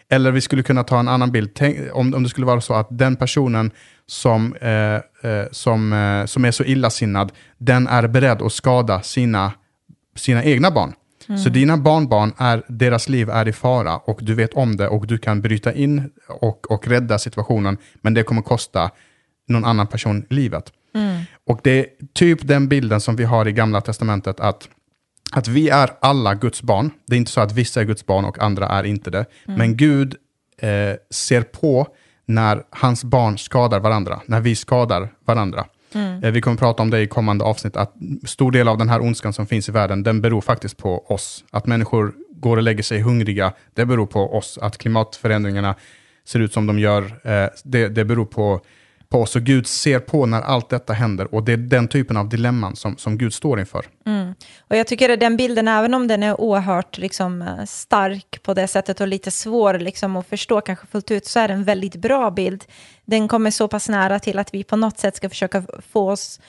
Eller 0.10 0.32
vi 0.32 0.42
skulle 0.42 0.64
kunna 0.64 0.84
ta 0.84 1.00
en 1.00 1.08
annan 1.08 1.32
bild. 1.32 1.54
Tänk, 1.54 1.78
om, 1.94 2.14
om 2.14 2.24
det 2.24 2.30
skulle 2.30 2.46
vara 2.46 2.62
så 2.62 2.74
att 2.74 2.88
den 2.90 3.16
personen 3.16 3.72
som, 4.08 4.56
eh, 4.56 5.32
eh, 5.32 5.46
som, 5.52 5.94
eh, 5.94 6.26
som 6.26 6.46
är 6.46 6.52
så 6.52 6.64
illasinnad, 6.64 7.32
den 7.58 7.88
är 7.88 8.08
beredd 8.08 8.42
att 8.42 8.54
skada 8.54 9.02
sina, 9.02 9.52
sina 10.16 10.44
egna 10.44 10.72
barn. 10.72 10.94
Så 11.44 11.50
dina 11.50 11.78
barnbarn, 11.78 12.34
är, 12.38 12.64
deras 12.68 13.10
liv 13.10 13.30
är 13.30 13.48
i 13.48 13.54
fara 13.54 13.98
och 13.98 14.20
du 14.22 14.34
vet 14.34 14.54
om 14.54 14.76
det 14.78 14.88
och 14.88 15.08
du 15.08 15.18
kan 15.18 15.42
bryta 15.42 15.74
in 15.74 16.10
och, 16.28 16.72
och 16.72 16.88
rädda 16.88 17.20
situationen, 17.20 17.78
men 18.02 18.14
det 18.14 18.24
kommer 18.24 18.42
kosta 18.42 18.92
någon 19.48 19.66
annan 19.66 19.88
person 19.88 20.26
livet. 20.30 20.72
Och 21.48 21.60
det 21.64 21.80
är 21.80 21.86
typ 22.14 22.48
den 22.48 22.68
bilden 22.68 23.02
som 23.02 23.16
vi 23.16 23.24
har 23.24 23.48
i 23.48 23.52
Gamla 23.52 23.82
Testamentet, 23.82 24.40
att, 24.40 24.70
att 25.32 25.48
vi 25.48 25.70
är 25.70 25.90
alla 26.00 26.36
Guds 26.36 26.62
barn. 26.62 26.92
Det 27.08 27.16
är 27.16 27.18
inte 27.18 27.32
så 27.32 27.42
att 27.42 27.52
vissa 27.52 27.82
är 27.82 27.86
Guds 27.86 28.06
barn 28.06 28.26
och 28.26 28.40
andra 28.40 28.68
är 28.68 28.84
inte 28.84 29.10
det. 29.10 29.26
Men 29.46 29.78
Gud 29.78 30.16
eh, 30.58 30.70
ser 31.10 31.42
på 31.42 31.88
när 32.26 32.64
hans 32.70 33.04
barn 33.04 33.38
skadar 33.38 33.80
varandra, 33.80 34.22
när 34.26 34.42
vi 34.42 34.56
skadar 34.56 35.10
varandra. 35.26 35.66
Eh, 36.24 36.32
vi 36.32 36.42
kommer 36.42 36.58
prata 36.58 36.84
om 36.84 36.90
det 36.90 37.02
i 37.02 37.08
kommande 37.08 37.46
avsnitt, 37.46 37.76
att 37.76 37.94
stor 38.26 38.52
del 38.52 38.68
av 38.68 38.78
den 38.78 38.90
här 38.90 39.02
ondskan 39.02 39.34
som 39.34 39.48
finns 39.48 39.70
i 39.70 39.72
världen, 39.72 40.04
den 40.04 40.22
beror 40.22 40.42
faktiskt 40.42 40.78
på 40.78 41.06
oss. 41.06 41.44
Att 41.52 41.66
människor 41.66 42.14
går 42.30 42.58
och 42.58 42.64
lägger 42.64 42.84
sig 42.84 43.02
hungriga, 43.02 43.54
det 43.74 43.86
beror 43.86 44.06
på 44.06 44.38
oss. 44.38 44.60
Att 44.62 44.78
klimatförändringarna 44.78 45.76
ser 46.26 46.40
ut 46.40 46.54
som 46.54 46.68
de 46.68 46.80
gör, 46.80 47.04
eh, 47.04 47.50
det, 47.64 47.88
det 47.88 48.06
beror 48.06 48.26
på, 48.26 48.62
på 49.16 49.22
oss. 49.22 49.36
Och 49.36 49.42
Gud 49.42 49.68
ser 49.68 50.00
på 50.00 50.26
när 50.26 50.42
allt 50.42 50.70
detta 50.70 50.94
händer 50.94 51.36
och 51.36 51.44
det 51.44 51.54
är 51.54 51.58
den 51.58 51.88
typen 51.88 52.18
av 52.18 52.30
dilemman 52.30 52.76
som, 52.76 52.98
som 52.98 53.18
Gud 53.18 53.34
står 53.34 53.60
inför. 53.60 53.86
Mm. 54.06 54.34
Och 54.60 54.76
jag 54.76 54.88
tycker 54.88 55.10
att 55.10 55.20
den 55.20 55.38
bilden, 55.38 55.68
även 55.68 55.94
om 55.94 56.08
den 56.08 56.24
är 56.24 56.42
oerhört 56.42 56.98
liksom, 56.98 57.42
eh, 57.42 57.66
stark 57.66 58.44
på 58.44 58.54
det 58.54 58.68
sättet 58.68 59.02
och 59.02 59.08
lite 59.08 59.32
svår 59.32 59.80
liksom, 59.80 60.16
att 60.16 60.28
förstå 60.28 60.62
kanske 60.62 60.88
fullt 60.88 61.12
ut, 61.12 61.26
så 61.26 61.40
är 61.40 61.48
det 61.48 61.54
en 61.54 61.64
väldigt 61.64 61.96
bra 61.96 62.32
bild. 62.32 62.64
Den 63.06 63.28
kommer 63.28 63.52
så 63.52 63.68
pass 63.68 63.90
nära 63.90 64.20
till 64.20 64.40
att 64.40 64.54
vi 64.54 64.64
på 64.64 64.76
något 64.76 64.98
sätt 64.98 65.16
ska 65.16 65.30
försöka 65.30 65.64
få 65.92 66.12
oss 66.12 66.40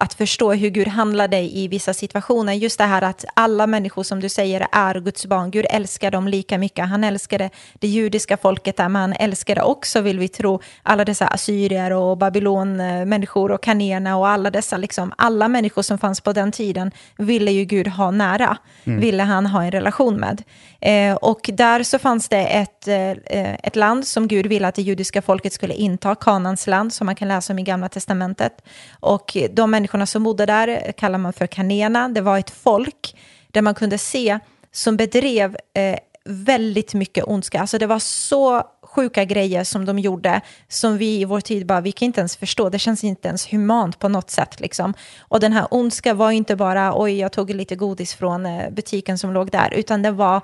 att 0.00 0.14
förstå 0.14 0.52
hur 0.52 0.68
Gud 0.68 0.88
handlade 0.88 1.38
i 1.38 1.68
vissa 1.68 1.94
situationer. 1.94 2.52
Just 2.52 2.78
det 2.78 2.84
här 2.84 3.02
att 3.02 3.24
alla 3.34 3.66
människor 3.66 4.02
som 4.02 4.20
du 4.20 4.28
säger 4.28 4.66
är 4.72 5.00
Guds 5.00 5.26
barn. 5.26 5.50
Gud 5.50 5.66
älskar 5.70 6.10
dem 6.10 6.28
lika 6.28 6.58
mycket. 6.58 6.88
Han 6.88 7.04
älskade 7.04 7.50
det 7.74 7.88
judiska 7.88 8.36
folket 8.36 8.76
där, 8.76 8.88
men 8.88 9.00
han 9.02 9.12
älskade 9.12 9.62
också, 9.62 10.00
vill 10.00 10.18
vi 10.18 10.28
tro, 10.28 10.60
alla 10.82 11.04
dessa 11.04 11.26
assyrier 11.26 11.92
och 11.92 12.18
babylonmänniskor 12.18 13.50
och 13.50 13.62
kanerna 13.62 14.16
och 14.16 14.28
alla 14.28 14.50
dessa, 14.50 14.76
liksom, 14.76 15.12
alla 15.18 15.48
människor 15.48 15.82
som 15.82 15.98
fanns 15.98 16.20
på 16.20 16.32
den 16.32 16.52
tiden 16.52 16.90
ville 17.16 17.50
ju 17.50 17.64
Gud 17.64 17.88
ha 17.88 18.10
nära, 18.10 18.56
ville 18.84 19.22
han 19.22 19.46
ha 19.46 19.64
en 19.64 19.70
relation 19.70 20.16
med. 20.16 20.42
Eh, 20.80 21.14
och 21.14 21.50
där 21.52 21.82
så 21.82 21.98
fanns 21.98 22.28
det 22.28 22.46
ett, 22.46 22.88
eh, 22.88 23.54
ett 23.54 23.76
land 23.76 24.06
som 24.06 24.28
Gud 24.28 24.46
ville 24.46 24.68
att 24.68 24.74
det 24.74 24.82
judiska 24.82 25.22
folket 25.22 25.52
skulle 25.52 25.74
inta, 25.74 26.14
Kanans 26.14 26.66
land, 26.66 26.92
som 26.92 27.06
man 27.06 27.14
kan 27.14 27.28
läsa 27.28 27.52
om 27.52 27.58
i 27.58 27.62
Gamla 27.62 27.88
Testamentet. 27.88 28.52
Och 29.00 29.36
de 29.50 29.74
människorna 29.90 30.06
som 30.06 30.22
bodde 30.22 30.46
där 30.46 30.68
eh, 30.68 30.92
kallar 30.92 31.18
man 31.18 31.32
för 31.32 31.46
kanena. 31.46 32.08
Det 32.08 32.22
var 32.22 32.38
ett 32.38 32.50
folk 32.50 33.16
där 33.52 33.62
man 33.62 33.74
kunde 33.74 33.98
se 33.98 34.38
som 34.72 34.96
bedrev 34.96 35.56
eh, 35.74 35.98
väldigt 36.24 36.94
mycket 36.94 37.24
ondska. 37.24 37.60
Alltså 37.60 37.78
det 37.78 37.86
var 37.86 37.98
så 37.98 38.62
sjuka 38.82 39.24
grejer 39.24 39.64
som 39.64 39.86
de 39.86 39.98
gjorde 39.98 40.40
som 40.68 40.98
vi 40.98 41.20
i 41.20 41.24
vår 41.24 41.40
tid 41.40 41.66
bara, 41.66 41.80
vi 41.80 41.92
kan 41.92 42.06
inte 42.06 42.20
ens 42.20 42.36
förstå. 42.36 42.70
Det 42.70 42.78
känns 42.78 43.04
inte 43.04 43.28
ens 43.28 43.52
humant 43.52 43.98
på 43.98 44.08
något 44.08 44.30
sätt. 44.30 44.60
Liksom. 44.60 44.94
Och 45.28 45.40
den 45.40 45.52
här 45.52 45.66
ondska 45.70 46.14
var 46.14 46.30
inte 46.30 46.56
bara, 46.56 46.92
oj, 46.94 47.18
jag 47.20 47.32
tog 47.32 47.50
lite 47.50 47.76
godis 47.76 48.14
från 48.14 48.46
eh, 48.46 48.70
butiken 48.70 49.18
som 49.18 49.32
låg 49.32 49.50
där, 49.50 49.74
utan 49.74 50.02
det 50.02 50.12
var 50.12 50.40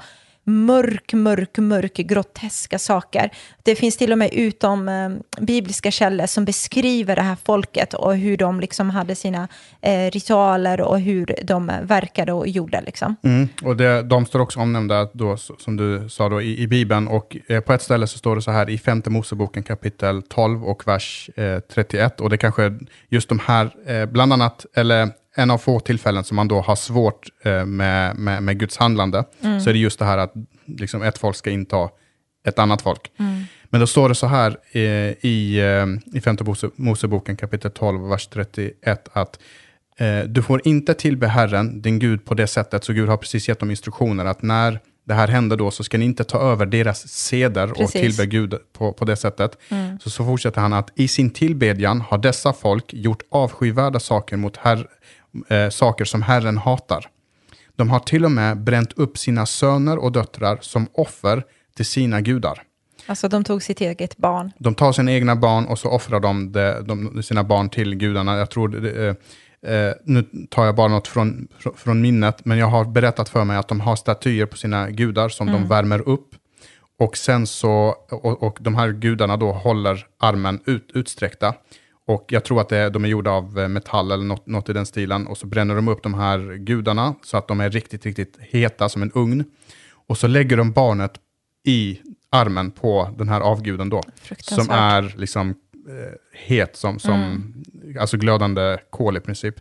mörk, 0.47 1.13
mörk, 1.13 1.59
mörk, 1.59 1.95
groteska 1.95 2.79
saker. 2.79 3.31
Det 3.63 3.75
finns 3.75 3.97
till 3.97 4.13
och 4.13 4.19
med 4.19 4.31
utom 4.33 4.89
eh, 4.89 5.11
bibliska 5.41 5.91
källor 5.91 6.27
som 6.27 6.45
beskriver 6.45 7.17
det 7.17 7.23
här 7.23 7.37
folket 7.45 7.95
och 7.95 8.17
hur 8.17 8.37
de 8.37 8.61
liksom 8.61 8.91
hade 8.91 9.15
sina 9.15 9.49
eh, 9.81 10.11
ritualer 10.11 10.81
och 10.81 11.01
hur 11.01 11.35
de 11.43 11.73
verkade 11.83 12.33
och 12.33 12.49
gjorde. 12.49 12.81
Liksom. 12.87 13.17
Mm. 13.23 13.49
Och 13.63 13.77
det, 13.77 14.03
de 14.03 14.27
står 14.27 14.41
också 14.41 14.61
omnämnda, 14.61 15.09
då, 15.13 15.37
som 15.37 15.77
du 15.77 16.09
sa, 16.09 16.29
då, 16.29 16.43
i, 16.43 16.63
i 16.63 16.67
Bibeln. 16.67 17.09
Och 17.09 17.37
eh, 17.47 17.61
på 17.61 17.73
ett 17.73 17.83
ställe 17.83 18.07
så 18.07 18.19
står 18.19 18.37
det 18.37 18.43
så 18.43 18.51
här 18.51 18.71
i 18.71 18.79
femte 18.79 19.11
Moseboken 19.11 19.63
kapitel 19.63 20.23
12 20.23 20.65
och 20.65 20.87
vers 20.87 21.31
eh, 21.37 21.61
31. 21.75 22.21
Och 22.21 22.31
det 22.31 22.39
kanske 22.39 22.63
är 22.63 22.79
just 23.09 23.29
de 23.29 23.39
här, 23.39 23.71
eh, 23.87 24.07
bland 24.07 24.33
annat, 24.33 24.67
eller 24.75 25.09
en 25.37 25.51
av 25.51 25.59
få 25.59 25.81
tillfällen 25.81 26.25
som 26.25 26.37
man 26.37 26.49
då 26.49 26.61
har 26.61 26.77
svårt 26.77 27.29
eh, 27.45 27.65
med, 27.65 28.17
med, 28.17 28.43
med 28.43 28.59
Guds 28.59 28.77
handlande, 28.77 29.25
Mm. 29.43 29.61
så 29.61 29.71
är 29.71 29.75
det 29.75 29.79
just 29.81 29.99
det 29.99 30.05
här 30.05 30.19
att 30.19 30.33
liksom, 30.67 31.03
ett 31.03 31.19
folk 31.19 31.37
ska 31.37 31.51
inta 31.51 31.89
ett 32.49 32.59
annat 32.59 32.83
folk. 32.83 33.11
Mm. 33.19 33.43
Men 33.71 33.81
då 33.81 33.87
står 33.87 34.09
det 34.09 34.15
så 34.15 34.27
här 34.27 34.57
eh, 34.73 34.81
i, 35.21 35.59
eh, 35.61 36.17
i 36.19 36.21
femte 36.21 36.45
Mose- 36.45 36.71
Moseboken 36.77 37.37
kapitel 37.37 37.71
12, 37.71 38.09
vers 38.09 38.27
31, 38.27 39.09
att 39.13 39.39
eh, 39.99 40.21
du 40.21 40.43
får 40.43 40.61
inte 40.69 40.95
tillbe 40.95 41.27
Herren, 41.27 41.83
din 41.83 41.99
Gud, 41.99 42.25
på 42.25 42.35
det 42.35 42.47
sättet, 42.47 42.85
så 42.85 42.93
Gud 42.93 43.09
har 43.09 43.17
precis 43.17 43.49
gett 43.49 43.59
dem 43.61 43.71
instruktioner, 43.71 44.25
att 44.25 44.43
när 44.43 44.81
det 45.07 45.15
här 45.15 45.29
händer 45.29 45.57
då 45.57 45.71
så 45.71 45.85
ska 45.85 45.99
ni 45.99 46.05
inte 46.05 46.25
ta 46.25 46.39
över 46.41 46.67
deras 46.67 47.09
seder 47.09 47.71
och 47.71 47.77
Precis. 47.77 48.01
tillbe 48.17 48.27
Gud 48.27 48.55
på, 48.73 48.93
på 48.93 49.05
det 49.05 49.17
sättet. 49.17 49.59
Så, 50.03 50.11
så 50.11 50.25
fortsätter 50.25 50.61
han 50.61 50.73
att 50.73 50.91
i 50.95 51.09
sin 51.09 51.31
tillbedjan 51.31 52.01
har 52.01 52.19
dessa 52.19 52.53
folk 52.53 52.85
gjort 52.95 53.23
avskyvärda 53.31 54.01
saker 54.01 54.37
mot 54.37 54.57
herr, 54.57 54.87
eh, 55.49 55.69
saker 55.69 56.05
som 56.05 56.23
Herren 56.23 56.59
hatar. 56.59 57.07
De 57.77 57.91
har 57.91 57.99
till 57.99 58.25
och 58.25 58.31
med 58.31 58.59
bränt 58.59 58.93
upp 58.93 59.19
sina 59.19 59.47
söner 59.47 59.99
och 59.99 60.13
döttrar 60.13 60.59
som 60.61 60.87
offer 60.93 61.45
till 61.77 61.87
sina 61.87 62.21
gudar. 62.21 62.63
Alltså 63.07 63.29
de 63.29 63.45
tog 63.45 63.63
sitt 63.63 63.81
eget 63.81 64.17
barn. 64.17 64.53
De 64.59 64.75
tar 64.75 64.93
sina 64.93 65.13
egna 65.13 65.37
barn 65.37 65.67
och 65.67 65.79
så 65.79 65.89
offrar 65.89 66.21
de, 66.21 66.53
de, 66.53 66.83
de 67.15 67.23
sina 67.23 67.45
barn 67.45 67.69
till 67.69 67.95
gudarna. 67.95 68.37
Jag 68.37 68.51
tror, 68.51 68.69
det, 68.69 69.17
eh, 69.63 69.75
eh, 69.75 69.93
nu 70.05 70.25
tar 70.51 70.65
jag 70.65 70.75
bara 70.75 70.89
något 70.89 71.09
från, 71.09 71.49
fr- 71.61 71.77
från 71.77 72.01
minnet, 72.01 72.45
men 72.45 72.59
jag 72.59 72.67
har 72.67 72.85
berättat 72.85 73.29
för 73.29 73.45
mig 73.45 73.57
att 73.57 73.69
de 73.69 73.81
har 73.81 73.97
statyer 73.97 74.47
på 74.47 74.57
sina 74.57 74.91
gudar 74.91 75.29
som 75.29 75.47
de 75.47 75.69
värmer 75.69 76.09
upp. 76.09 76.29
Och 76.99 77.17
sen 77.17 77.47
så, 77.47 77.95
och, 78.11 78.43
och 78.43 78.59
de 78.61 78.75
här 78.75 78.93
gudarna 78.93 79.37
då 79.37 79.53
håller 79.53 80.07
armen 80.19 80.61
ut, 80.67 80.91
utsträckta. 80.95 81.55
Och 82.07 82.25
jag 82.29 82.45
tror 82.45 82.61
att 82.61 82.69
det, 82.69 82.91
de 82.91 83.05
är 83.05 83.09
gjorda 83.09 83.31
av 83.31 83.59
eh, 83.59 83.69
metall 83.69 84.11
eller 84.11 84.25
något, 84.25 84.47
något 84.47 84.69
i 84.69 84.73
den 84.73 84.87
stilen. 84.87 85.27
Och 85.27 85.39
så 85.39 85.47
bränner 85.47 85.75
de 85.75 85.89
upp 85.89 86.03
de 86.03 86.15
här 86.15 86.55
gudarna 86.55 87.15
så 87.23 87.37
att 87.37 87.49
de 87.49 87.61
är 87.61 87.71
riktigt, 87.71 88.07
riktigt 88.07 88.37
heta 88.41 88.89
som 88.89 89.03
en 89.03 89.13
ugn. 89.15 89.45
Och 90.07 90.19
så 90.19 90.27
lägger 90.27 90.57
de 90.57 90.73
barnet 90.73 91.13
i 91.65 92.01
armen 92.31 92.71
på 92.71 93.11
den 93.19 93.29
här 93.29 93.41
avguden 93.41 93.89
då. 93.89 94.03
Som 94.39 94.71
är 94.71 95.15
liksom 95.17 95.51
eh, 95.51 96.13
het 96.33 96.77
som, 96.77 96.99
som 96.99 97.53
alltså 98.01 98.17
glödande 98.17 98.79
kol 98.91 99.17
i 99.17 99.21
princip. 99.21 99.55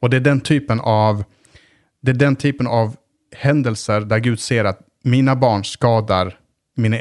Och 0.00 0.10
det 0.10 0.16
är 0.16 0.20
den 0.20 0.40
typen 0.40 0.80
av 0.80 1.24
det 2.00 2.10
är 2.10 2.14
den 2.14 2.36
typen 2.36 2.66
av 2.66 2.96
händelser 3.36 4.00
där 4.00 4.18
Gud 4.18 4.40
ser 4.40 4.64
att 4.64 4.80
mina 5.02 5.36
barn 5.36 5.64
skadar 5.64 6.38
mina 6.76 6.96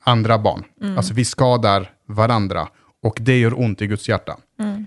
andra 0.00 0.38
barn. 0.38 0.64
Alltså 0.96 1.14
vi 1.14 1.24
skadar 1.24 1.90
varandra 2.06 2.68
och 3.02 3.18
det 3.20 3.38
gör 3.38 3.60
ont 3.60 3.82
i 3.82 3.86
Guds 3.86 4.08
hjärta. 4.08 4.36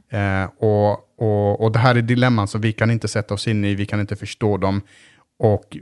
Eh, 0.10 0.50
och, 0.58 0.92
och, 1.18 1.62
och 1.62 1.72
det 1.72 1.80
här 1.80 1.96
är 1.96 2.02
dilemman 2.02 2.48
som 2.48 2.62
vi 2.62 2.74
kan 2.74 2.92
inte 2.92 3.08
sätta 3.08 3.34
oss 3.34 3.48
in 3.48 3.66
i, 3.66 3.76
vi 3.76 3.86
kan 3.86 4.00
inte 4.00 4.16
förstå 4.16 4.58
dem. 4.58 4.82
Och 5.40 5.78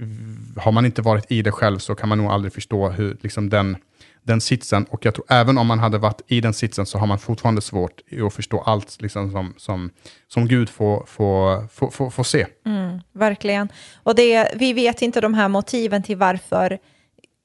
har 0.58 0.72
man 0.72 0.86
inte 0.86 1.02
varit 1.02 1.32
i 1.32 1.42
det 1.42 1.52
själv 1.52 1.78
så 1.80 1.96
kan 1.96 2.10
man 2.10 2.18
nog 2.18 2.32
aldrig 2.32 2.54
förstå 2.54 2.90
hur, 2.90 3.18
liksom 3.22 3.50
den, 3.50 3.78
den 4.24 4.42
sitsen. 4.42 4.86
Och 4.90 5.06
jag 5.06 5.14
tror 5.14 5.26
även 5.30 5.58
om 5.58 5.68
man 5.68 5.80
hade 5.80 5.98
varit 5.98 6.22
i 6.28 6.42
den 6.42 6.54
sitsen 6.54 6.86
så 6.86 6.98
har 6.98 7.08
man 7.08 7.20
fortfarande 7.20 7.62
svårt 7.62 8.02
att 8.28 8.34
förstå 8.34 8.62
allt 8.62 9.02
liksom, 9.02 9.32
som, 9.32 9.54
som, 9.58 9.90
som 10.28 10.48
Gud 10.48 10.70
får, 10.70 11.06
får, 11.08 11.68
får, 11.68 11.90
får, 11.90 12.10
får 12.10 12.24
se. 12.24 12.46
Verkligen. 13.14 13.70
Och 14.04 14.16
det, 14.16 14.54
vi 14.56 14.74
vet 14.74 15.02
inte 15.02 15.22
de 15.22 15.34
här 15.34 15.48
motiven 15.48 16.04
till 16.04 16.18
varför 16.18 16.80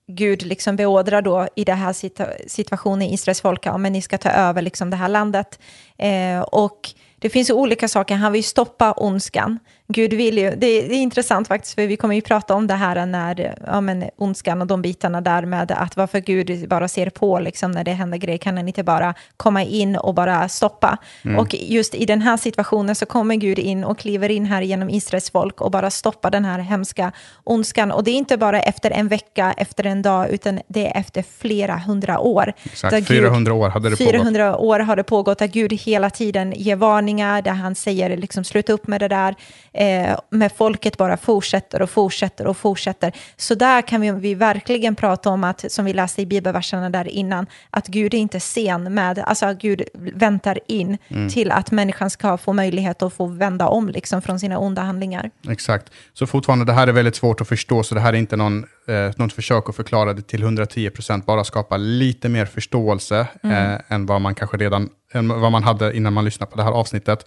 Gud 0.06 0.42
liksom 0.42 0.76
beordrar 0.76 1.22
då 1.22 1.48
i 1.56 1.64
den 1.64 1.78
här 1.78 1.92
situ- 1.92 2.48
situationen 2.48 3.08
Israels 3.08 3.40
folk, 3.40 3.66
ja, 3.66 3.78
men 3.78 3.92
ni 3.92 4.02
ska 4.02 4.18
ta 4.18 4.30
över 4.30 4.62
liksom 4.62 4.90
det 4.90 4.96
här 4.96 5.08
landet. 5.08 5.58
Eh, 5.98 6.40
och 6.40 6.90
det 7.18 7.30
finns 7.30 7.50
ju 7.50 7.54
olika 7.54 7.88
saker, 7.88 8.14
han 8.14 8.32
vill 8.32 8.44
stoppa 8.44 8.92
ondskan. 8.92 9.58
Gud 9.88 10.12
vill 10.12 10.38
ju, 10.38 10.50
det, 10.50 10.56
det 10.56 10.94
är 10.94 11.02
intressant 11.02 11.48
faktiskt, 11.48 11.74
för 11.74 11.86
vi 11.86 11.96
kommer 11.96 12.14
ju 12.14 12.20
prata 12.20 12.54
om 12.54 12.66
det 12.66 12.74
här 12.74 13.06
när, 13.06 13.54
ja 13.66 13.80
men 13.80 14.04
ondskan 14.16 14.60
och 14.60 14.66
de 14.66 14.82
bitarna 14.82 15.20
där 15.20 15.42
med 15.46 15.72
att 15.72 15.96
varför 15.96 16.20
Gud 16.20 16.68
bara 16.68 16.88
ser 16.88 17.10
på 17.10 17.38
liksom 17.38 17.70
när 17.70 17.84
det 17.84 17.92
händer 17.92 18.18
grejer, 18.18 18.38
kan 18.38 18.56
han 18.56 18.68
inte 18.68 18.82
bara 18.82 19.14
komma 19.36 19.62
in 19.62 19.96
och 19.96 20.14
bara 20.14 20.48
stoppa? 20.48 20.98
Och 21.38 21.54
just 21.54 21.94
i 21.94 22.04
den 22.06 22.22
här 22.22 22.36
situationen 22.36 22.94
så 22.94 23.06
kommer 23.06 23.34
Gud 23.34 23.58
in 23.58 23.84
och 23.84 23.98
kliver 23.98 24.30
in 24.30 24.46
här 24.46 24.62
genom 24.62 24.90
Israels 24.90 25.30
folk 25.30 25.60
och 25.60 25.70
bara 25.70 25.90
stoppar 25.90 26.30
den 26.30 26.44
här 26.44 26.58
hemska 26.58 27.12
ondskan. 27.44 27.92
Och 27.92 28.04
det 28.04 28.10
är 28.10 28.14
inte 28.14 28.36
bara 28.36 28.60
efter 28.60 28.90
en 28.90 29.08
vecka, 29.08 29.54
efter 29.56 29.86
en 29.86 30.02
dag, 30.02 30.30
utan 30.30 30.60
det 30.68 30.86
är 30.86 31.00
efter 31.00 31.24
flera 31.38 31.76
hundra 31.76 32.18
år. 32.18 32.52
Exakt, 32.64 32.90
Där 32.90 33.00
Gud- 33.00 33.06
400 33.06 33.54
år 33.54 33.68
hade 33.68 33.90
det 33.90 33.96
pågått. 33.96 34.12
400 34.12 34.56
år 34.56 34.78
har 34.78 34.96
det 34.96 35.04
pågått, 35.04 35.38
där 35.38 35.46
Gud 35.46 35.72
hela 35.72 36.10
tiden 36.10 36.52
ger 36.56 36.76
varningar, 36.76 37.42
där 37.42 37.52
han 37.52 37.74
säger 37.74 38.16
liksom 38.16 38.44
sluta 38.44 38.72
upp 38.72 38.86
med 38.86 39.00
det 39.00 39.08
där. 39.08 39.34
Eh, 39.74 40.18
men 40.30 40.50
folket 40.50 40.96
bara 40.96 41.16
fortsätter 41.16 41.82
och 41.82 41.90
fortsätter 41.90 42.46
och 42.46 42.56
fortsätter. 42.56 43.12
Så 43.36 43.54
där 43.54 43.82
kan 43.82 44.00
vi, 44.00 44.10
vi 44.10 44.34
verkligen 44.34 44.94
prata 44.94 45.30
om 45.30 45.44
att, 45.44 45.72
som 45.72 45.84
vi 45.84 45.92
läste 45.92 46.22
i 46.22 46.26
bibelverserna 46.26 46.90
där 46.90 47.08
innan, 47.08 47.46
att 47.70 47.86
Gud 47.86 48.14
är 48.14 48.18
inte 48.18 48.40
sen 48.40 48.94
med, 48.94 49.18
alltså 49.18 49.46
att 49.46 49.58
Gud 49.58 49.82
väntar 50.14 50.58
in 50.66 50.98
Mm. 51.08 51.28
till 51.28 51.50
att 51.50 51.70
människan 51.70 52.10
ska 52.10 52.36
få 52.36 52.52
möjlighet 52.52 53.02
att 53.02 53.12
få 53.12 53.26
vända 53.26 53.66
om 53.68 53.88
liksom 53.88 54.22
från 54.22 54.40
sina 54.40 54.58
onda 54.58 54.82
handlingar. 54.82 55.30
Exakt. 55.48 55.90
Så 56.12 56.26
fortfarande, 56.26 56.64
det 56.64 56.72
här 56.72 56.86
är 56.86 56.92
väldigt 56.92 57.16
svårt 57.16 57.40
att 57.40 57.48
förstå, 57.48 57.82
så 57.82 57.94
det 57.94 58.00
här 58.00 58.12
är 58.12 58.16
inte 58.16 58.36
någon, 58.36 58.64
eh, 58.88 59.10
något 59.16 59.32
försök 59.32 59.68
att 59.68 59.76
förklara 59.76 60.12
det 60.12 60.22
till 60.22 60.42
110%, 60.42 61.24
bara 61.26 61.44
skapa 61.44 61.76
lite 61.76 62.28
mer 62.28 62.46
förståelse 62.46 63.26
eh, 63.42 63.92
än 63.92 64.06
vad 64.06 64.20
man 64.20 64.34
kanske 64.34 64.56
redan 64.56 64.88
vad 65.12 65.52
man 65.52 65.62
hade 65.64 65.96
innan 65.96 66.12
man 66.12 66.24
lyssnade 66.24 66.50
på 66.50 66.56
det 66.56 66.62
här 66.62 66.70
avsnittet. 66.72 67.26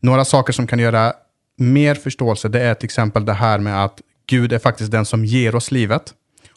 Några 0.00 0.24
saker 0.24 0.52
som 0.52 0.66
kan 0.66 0.78
göra 0.78 1.12
mer 1.56 1.94
förståelse, 1.94 2.48
det 2.48 2.60
är 2.60 2.74
till 2.74 2.84
exempel 2.84 3.24
det 3.24 3.32
här 3.32 3.58
med 3.58 3.84
att 3.84 4.00
Gud 4.26 4.52
är 4.52 4.58
faktiskt 4.58 4.90
den 4.90 5.04
som 5.04 5.24
ger 5.24 5.54
oss 5.54 5.70
livet. 5.70 6.14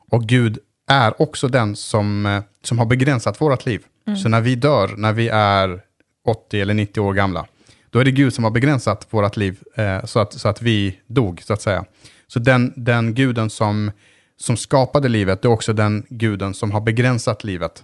Och 0.09 0.23
Gud 0.23 0.59
är 0.87 1.21
också 1.21 1.47
den 1.47 1.75
som, 1.75 2.25
eh, 2.25 2.43
som 2.63 2.79
har 2.79 2.85
begränsat 2.85 3.41
vårt 3.41 3.65
liv. 3.65 3.85
Så 4.23 4.29
när 4.29 4.41
vi 4.41 4.55
dör, 4.55 4.93
när 4.97 5.13
vi 5.13 5.27
är 5.27 5.81
80 6.27 6.61
eller 6.61 6.73
90 6.73 7.01
år 7.01 7.13
gamla, 7.13 7.45
då 7.89 7.99
är 7.99 8.05
det 8.05 8.11
Gud 8.11 8.33
som 8.33 8.43
har 8.43 8.51
begränsat 8.51 9.07
vårt 9.09 9.37
liv 9.37 9.59
eh, 9.75 10.05
så, 10.05 10.19
att, 10.19 10.33
så 10.33 10.47
att 10.47 10.61
vi 10.61 10.99
dog, 11.07 11.41
så 11.41 11.53
att 11.53 11.61
säga. 11.61 11.85
Så 12.27 12.39
den, 12.39 12.73
den 12.75 13.13
guden 13.13 13.49
som, 13.49 13.91
som 14.39 14.57
skapade 14.57 15.09
livet, 15.09 15.41
det 15.41 15.47
är 15.47 15.51
också 15.51 15.73
den 15.73 16.05
guden 16.09 16.53
som 16.53 16.71
har 16.71 16.81
begränsat 16.81 17.43
livet. 17.43 17.83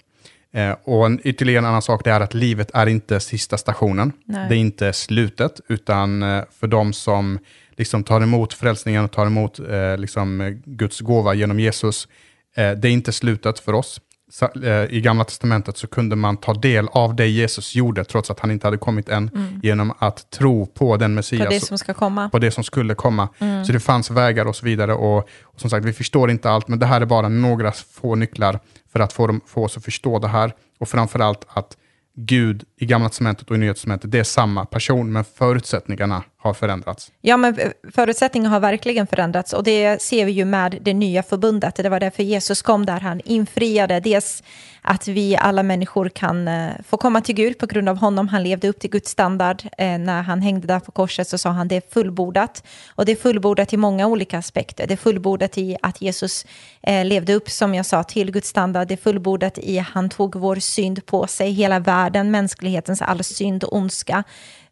Eh, 0.53 0.75
och 0.83 1.05
en, 1.05 1.19
ytterligare 1.23 1.59
en 1.59 1.65
annan 1.65 1.81
sak 1.81 2.03
det 2.03 2.11
är 2.11 2.21
att 2.21 2.33
livet 2.33 2.71
är 2.73 2.87
inte 2.87 3.19
sista 3.19 3.57
stationen. 3.57 4.11
Nej. 4.25 4.49
Det 4.49 4.55
är 4.55 4.59
inte 4.59 4.93
slutet, 4.93 5.59
utan 5.67 6.23
eh, 6.23 6.43
för 6.59 6.67
de 6.67 6.93
som 6.93 7.39
liksom 7.77 8.03
tar 8.03 8.21
emot 8.21 8.53
frälsningen 8.53 9.05
och 9.05 9.11
tar 9.11 9.25
emot 9.25 9.59
eh, 9.59 9.97
liksom, 9.97 10.41
eh, 10.41 10.49
Guds 10.65 10.99
gåva 10.99 11.33
genom 11.33 11.59
Jesus, 11.59 12.07
eh, 12.55 12.71
det 12.71 12.87
är 12.87 12.91
inte 12.91 13.11
slutet 13.11 13.59
för 13.59 13.73
oss. 13.73 14.01
Eh, 14.41 14.71
I 14.89 15.01
Gamla 15.01 15.23
Testamentet 15.23 15.77
så 15.77 15.87
kunde 15.87 16.15
man 16.15 16.37
ta 16.37 16.53
del 16.53 16.87
av 16.87 17.15
det 17.15 17.27
Jesus 17.27 17.75
gjorde, 17.75 18.03
trots 18.03 18.31
att 18.31 18.39
han 18.39 18.51
inte 18.51 18.67
hade 18.67 18.77
kommit 18.77 19.09
än, 19.09 19.59
genom 19.63 19.93
att 19.99 20.29
tro 20.29 20.65
på 20.65 20.97
den 20.97 21.13
Messias 21.13 21.47
På 21.47 21.53
det 21.53 21.59
som 21.59 21.77
ska 21.77 21.93
komma. 21.93 22.29
på 22.29 22.39
det 22.39 22.51
som 22.51 22.63
skulle 22.63 22.95
komma. 22.95 23.29
Så 23.65 23.71
det 23.71 23.79
fanns 23.79 24.11
vägar 24.11 24.45
och 24.45 24.55
så 24.55 24.65
vidare. 24.65 24.93
Och, 24.93 25.17
och 25.41 25.61
som 25.61 25.69
sagt, 25.69 25.85
vi 25.85 25.93
förstår 25.93 26.31
inte 26.31 26.49
allt, 26.49 26.67
men 26.67 26.79
det 26.79 26.85
här 26.85 27.01
är 27.01 27.05
bara 27.05 27.29
några 27.29 27.71
få 27.71 28.15
nycklar 28.15 28.59
för 28.93 28.99
att 28.99 29.13
få, 29.13 29.27
dem, 29.27 29.41
få 29.47 29.63
oss 29.63 29.77
att 29.77 29.83
förstå 29.83 30.19
det 30.19 30.27
här. 30.27 30.53
Och 30.79 30.89
framförallt 30.89 31.45
att 31.47 31.77
Gud 32.15 32.63
i 32.77 32.85
Gamla 32.85 33.09
Testamentet 33.09 33.49
och 33.49 33.55
i 33.55 33.59
Nya 33.59 33.73
Testamentet, 33.73 34.11
det 34.11 34.19
är 34.19 34.23
samma 34.23 34.65
person, 34.65 35.11
men 35.11 35.23
förutsättningarna 35.23 36.23
har 36.43 36.53
förändrats. 36.53 37.11
Ja, 37.21 37.37
men 37.37 37.57
förutsättningarna 37.95 38.55
har 38.55 38.59
verkligen 38.59 39.07
förändrats 39.07 39.53
och 39.53 39.63
det 39.63 40.01
ser 40.01 40.25
vi 40.25 40.31
ju 40.31 40.45
med 40.45 40.77
det 40.81 40.93
nya 40.93 41.23
förbundet. 41.23 41.75
Det 41.75 41.89
var 41.89 41.99
därför 41.99 42.23
Jesus 42.23 42.61
kom 42.61 42.85
där 42.85 42.99
han 42.99 43.21
infriade 43.25 43.99
dels 43.99 44.43
att 44.81 45.07
vi 45.07 45.35
alla 45.35 45.63
människor 45.63 46.09
kan 46.09 46.47
eh, 46.47 46.71
få 46.87 46.97
komma 46.97 47.21
till 47.21 47.35
Gud 47.35 47.57
på 47.57 47.65
grund 47.65 47.89
av 47.89 47.97
honom. 47.97 48.27
Han 48.27 48.43
levde 48.43 48.67
upp 48.67 48.79
till 48.79 48.89
Guds 48.89 49.11
standard. 49.11 49.63
Eh, 49.77 49.97
när 49.97 50.21
han 50.21 50.41
hängde 50.41 50.67
där 50.67 50.79
på 50.79 50.91
korset 50.91 51.27
så 51.27 51.37
sa 51.37 51.49
han 51.49 51.67
det 51.67 51.75
är 51.75 51.83
fullbordat. 51.93 52.63
Och 52.87 53.05
det 53.05 53.11
är 53.11 53.15
fullbordat 53.15 53.73
i 53.73 53.77
många 53.77 54.07
olika 54.07 54.37
aspekter. 54.37 54.87
Det 54.87 54.93
är 54.93 54.97
fullbordat 54.97 55.57
i 55.57 55.77
att 55.81 56.01
Jesus 56.01 56.45
eh, 56.81 57.05
levde 57.05 57.33
upp, 57.33 57.49
som 57.49 57.75
jag 57.75 57.85
sa, 57.85 58.03
till 58.03 58.31
Guds 58.31 58.49
standard. 58.49 58.87
Det 58.87 58.93
är 58.93 58.97
fullbordat 58.97 59.57
i 59.57 59.79
att 59.79 59.87
han 59.87 60.09
tog 60.09 60.35
vår 60.35 60.55
synd 60.55 61.05
på 61.05 61.27
sig, 61.27 61.51
hela 61.51 61.79
världen, 61.79 62.31
mänsklighetens 62.31 63.01
all 63.01 63.23
synd 63.23 63.63
och 63.63 63.75
ondska 63.75 64.23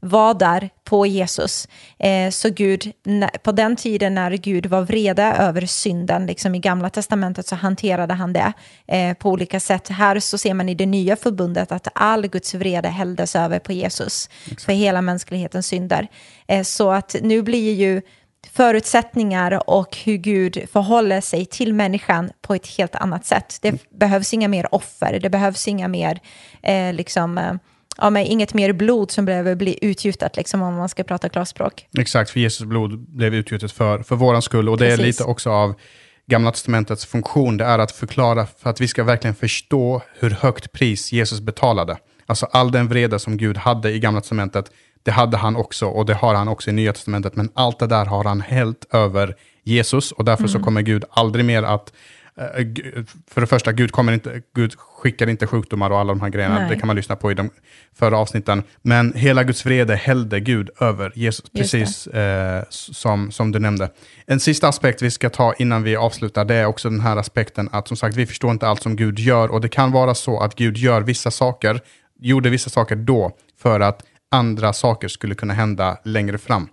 var 0.01 0.33
där 0.33 0.69
på 0.83 1.05
Jesus. 1.05 1.67
Eh, 1.99 2.29
så 2.29 2.49
Gud, 2.49 2.91
på 3.43 3.51
den 3.51 3.75
tiden 3.75 4.15
när 4.15 4.31
Gud 4.31 4.65
var 4.65 4.81
vrede 4.81 5.23
över 5.23 5.65
synden, 5.65 6.25
liksom 6.25 6.55
i 6.55 6.59
gamla 6.59 6.89
testamentet 6.89 7.47
så 7.47 7.55
hanterade 7.55 8.13
han 8.13 8.33
det 8.33 8.53
eh, 8.87 9.13
på 9.13 9.29
olika 9.29 9.59
sätt. 9.59 9.87
Här 9.87 10.19
så 10.19 10.37
ser 10.37 10.53
man 10.53 10.69
i 10.69 10.75
det 10.75 10.85
nya 10.85 11.15
förbundet 11.15 11.71
att 11.71 11.87
all 11.95 12.27
Guds 12.27 12.53
vrede 12.53 12.87
hälldes 12.87 13.35
över 13.35 13.59
på 13.59 13.71
Jesus 13.71 14.29
för 14.59 14.73
hela 14.73 15.01
mänsklighetens 15.01 15.67
synder. 15.67 16.07
Eh, 16.47 16.63
så 16.63 16.91
att 16.91 17.15
nu 17.21 17.41
blir 17.41 17.73
ju 17.73 18.01
förutsättningar 18.53 19.69
och 19.69 19.97
hur 19.97 20.17
Gud 20.17 20.65
förhåller 20.71 21.21
sig 21.21 21.45
till 21.45 21.73
människan 21.73 22.31
på 22.41 22.55
ett 22.55 22.67
helt 22.67 22.95
annat 22.95 23.25
sätt. 23.25 23.57
Det 23.61 23.89
behövs 23.89 24.33
inga 24.33 24.47
mer 24.47 24.75
offer, 24.75 25.19
det 25.19 25.29
behövs 25.29 25.67
inga 25.67 25.87
mer 25.87 26.19
eh, 26.61 26.93
liksom, 26.93 27.59
ja, 27.97 28.09
men 28.09 28.25
inget 28.25 28.53
mer 28.53 28.73
blod 28.73 29.11
som 29.11 29.25
behöver 29.25 29.55
bli 29.55 29.79
utgjutet, 29.81 30.37
liksom, 30.37 30.61
om 30.61 30.73
man 30.73 30.89
ska 30.89 31.03
prata 31.03 31.29
klarspråk. 31.29 31.87
Exakt, 31.97 32.29
för 32.29 32.39
Jesus 32.39 32.65
blod 32.65 32.99
blev 32.99 33.35
utgjutet 33.35 33.71
för, 33.71 34.03
för 34.03 34.15
våran 34.15 34.41
skull. 34.41 34.69
Och 34.69 34.77
det 34.77 34.85
Precis. 34.85 34.99
är 34.99 35.05
lite 35.05 35.23
också 35.23 35.49
av 35.49 35.73
Gamla 36.27 36.51
Testamentets 36.51 37.05
funktion, 37.05 37.57
det 37.57 37.65
är 37.65 37.79
att 37.79 37.91
förklara 37.91 38.47
för 38.59 38.69
att 38.69 38.81
vi 38.81 38.87
ska 38.87 39.03
verkligen 39.03 39.35
förstå 39.35 40.01
hur 40.19 40.29
högt 40.29 40.71
pris 40.71 41.11
Jesus 41.11 41.39
betalade. 41.39 41.97
Alltså 42.25 42.45
all 42.45 42.71
den 42.71 42.87
vrede 42.87 43.19
som 43.19 43.37
Gud 43.37 43.57
hade 43.57 43.91
i 43.91 43.99
Gamla 43.99 44.21
Testamentet, 44.21 44.71
det 45.03 45.11
hade 45.11 45.37
han 45.37 45.55
också 45.55 45.85
och 45.85 46.05
det 46.05 46.13
har 46.13 46.35
han 46.35 46.47
också 46.47 46.69
i 46.69 46.73
Nya 46.73 46.93
Testamentet. 46.93 47.35
Men 47.35 47.49
allt 47.53 47.79
det 47.79 47.87
där 47.87 48.05
har 48.05 48.23
han 48.23 48.41
hällt 48.41 48.93
över 48.93 49.35
Jesus 49.63 50.11
och 50.11 50.25
därför 50.25 50.47
så 50.47 50.59
kommer 50.59 50.81
Gud 50.81 51.03
aldrig 51.09 51.45
mer 51.45 51.63
att 51.63 51.93
eh, 52.37 52.65
för 53.27 53.41
det 53.41 53.47
första, 53.47 53.71
Gud, 53.71 53.91
kommer 53.91 54.13
inte, 54.13 54.41
Gud 54.55 54.73
skickar 55.01 55.29
inte 55.29 55.47
sjukdomar 55.47 55.89
och 55.89 55.99
alla 55.99 56.13
de 56.13 56.21
här 56.21 56.29
grejerna. 56.29 56.59
Nej. 56.59 56.69
Det 56.69 56.75
kan 56.75 56.87
man 56.87 56.95
lyssna 56.95 57.15
på 57.15 57.31
i 57.31 57.33
de 57.33 57.49
förra 57.95 58.17
avsnitten. 58.17 58.63
Men 58.81 59.13
hela 59.13 59.43
Guds 59.43 59.65
vrede 59.65 59.95
hällde 59.95 60.39
Gud 60.39 60.69
över 60.79 61.11
Jesus, 61.15 61.45
Just 61.53 61.53
precis 61.53 62.07
eh, 62.07 62.63
som, 62.69 63.31
som 63.31 63.51
du 63.51 63.59
nämnde. 63.59 63.89
En 64.25 64.39
sista 64.39 64.67
aspekt 64.67 65.01
vi 65.01 65.11
ska 65.11 65.29
ta 65.29 65.53
innan 65.53 65.83
vi 65.83 65.95
avslutar, 65.95 66.45
det 66.45 66.55
är 66.55 66.65
också 66.65 66.89
den 66.89 66.99
här 66.99 67.17
aspekten 67.17 67.69
att 67.71 67.87
som 67.87 67.97
sagt, 67.97 68.15
vi 68.15 68.25
förstår 68.25 68.51
inte 68.51 68.67
allt 68.67 68.83
som 68.83 68.95
Gud 68.95 69.19
gör 69.19 69.51
och 69.51 69.61
det 69.61 69.69
kan 69.69 69.91
vara 69.91 70.15
så 70.15 70.39
att 70.39 70.55
Gud 70.55 70.77
gör 70.77 71.01
vissa 71.01 71.31
saker, 71.31 71.81
gjorde 72.19 72.49
vissa 72.49 72.69
saker 72.69 72.95
då 72.95 73.31
för 73.61 73.79
att 73.79 74.03
andra 74.31 74.73
saker 74.73 75.07
skulle 75.07 75.35
kunna 75.35 75.53
hända 75.53 75.97
längre 76.03 76.37
fram. 76.37 76.67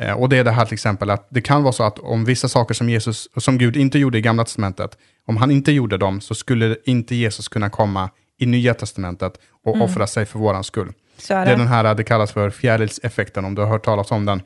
Eh, 0.00 0.12
och 0.12 0.28
det 0.28 0.38
är 0.38 0.44
det 0.44 0.50
här 0.50 0.64
till 0.64 0.74
exempel 0.74 1.10
att 1.10 1.26
det 1.30 1.40
kan 1.40 1.62
vara 1.62 1.72
så 1.72 1.82
att 1.82 1.98
om 1.98 2.24
vissa 2.24 2.48
saker 2.48 2.74
som 2.74 2.88
Jesus, 2.88 3.28
som 3.36 3.58
Gud 3.58 3.76
inte 3.76 3.98
gjorde 3.98 4.18
i 4.18 4.20
Gamla 4.20 4.44
Testamentet, 4.44 4.98
om 5.26 5.36
han 5.36 5.50
inte 5.50 5.72
gjorde 5.72 5.96
dem 5.98 6.20
så 6.20 6.34
skulle 6.34 6.76
inte 6.84 7.14
Jesus 7.14 7.48
kunna 7.48 7.70
komma 7.70 8.10
i 8.38 8.46
Nya 8.46 8.74
Testamentet 8.74 9.32
och 9.64 9.82
offra 9.82 10.06
sig 10.06 10.26
för 10.26 10.38
våran 10.38 10.64
skull. 10.64 10.92
Så 11.18 11.34
är 11.34 11.44
Det 11.44 11.52
är 11.52 11.56
det. 11.56 11.62
den 11.62 11.68
här, 11.68 11.94
det 11.94 12.04
kallas 12.04 12.32
för 12.32 12.50
fjärilseffekten, 12.50 13.44
om 13.44 13.54
du 13.54 13.62
har 13.62 13.68
hört 13.68 13.84
talas 13.84 14.10
om 14.10 14.26
den. 14.26 14.42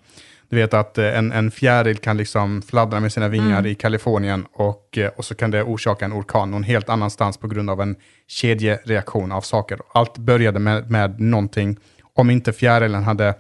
Du 0.48 0.56
vet 0.56 0.74
att 0.74 0.98
eh, 0.98 1.18
en, 1.18 1.32
en 1.32 1.50
fjäril 1.50 1.96
kan 1.96 2.16
liksom 2.16 2.62
fladdra 2.62 3.00
med 3.00 3.12
sina 3.12 3.28
vingar 3.28 3.66
i 3.66 3.74
Kalifornien 3.74 4.46
och, 4.52 4.98
eh, 4.98 5.10
och 5.16 5.24
så 5.24 5.34
kan 5.34 5.50
det 5.50 5.62
orsaka 5.62 6.04
en 6.04 6.12
orkan 6.12 6.50
någon 6.50 6.62
helt 6.62 6.88
annanstans 6.88 7.36
på 7.36 7.48
grund 7.48 7.70
av 7.70 7.80
en 7.80 7.96
kedjereaktion 8.28 9.32
av 9.32 9.40
saker. 9.40 9.78
Allt 9.92 10.18
började 10.18 10.58
med, 10.58 10.90
med 10.90 11.20
någonting. 11.20 11.76
Om 12.16 12.30
inte 12.30 12.52
fjärilen 12.52 13.02
hade 13.02 13.34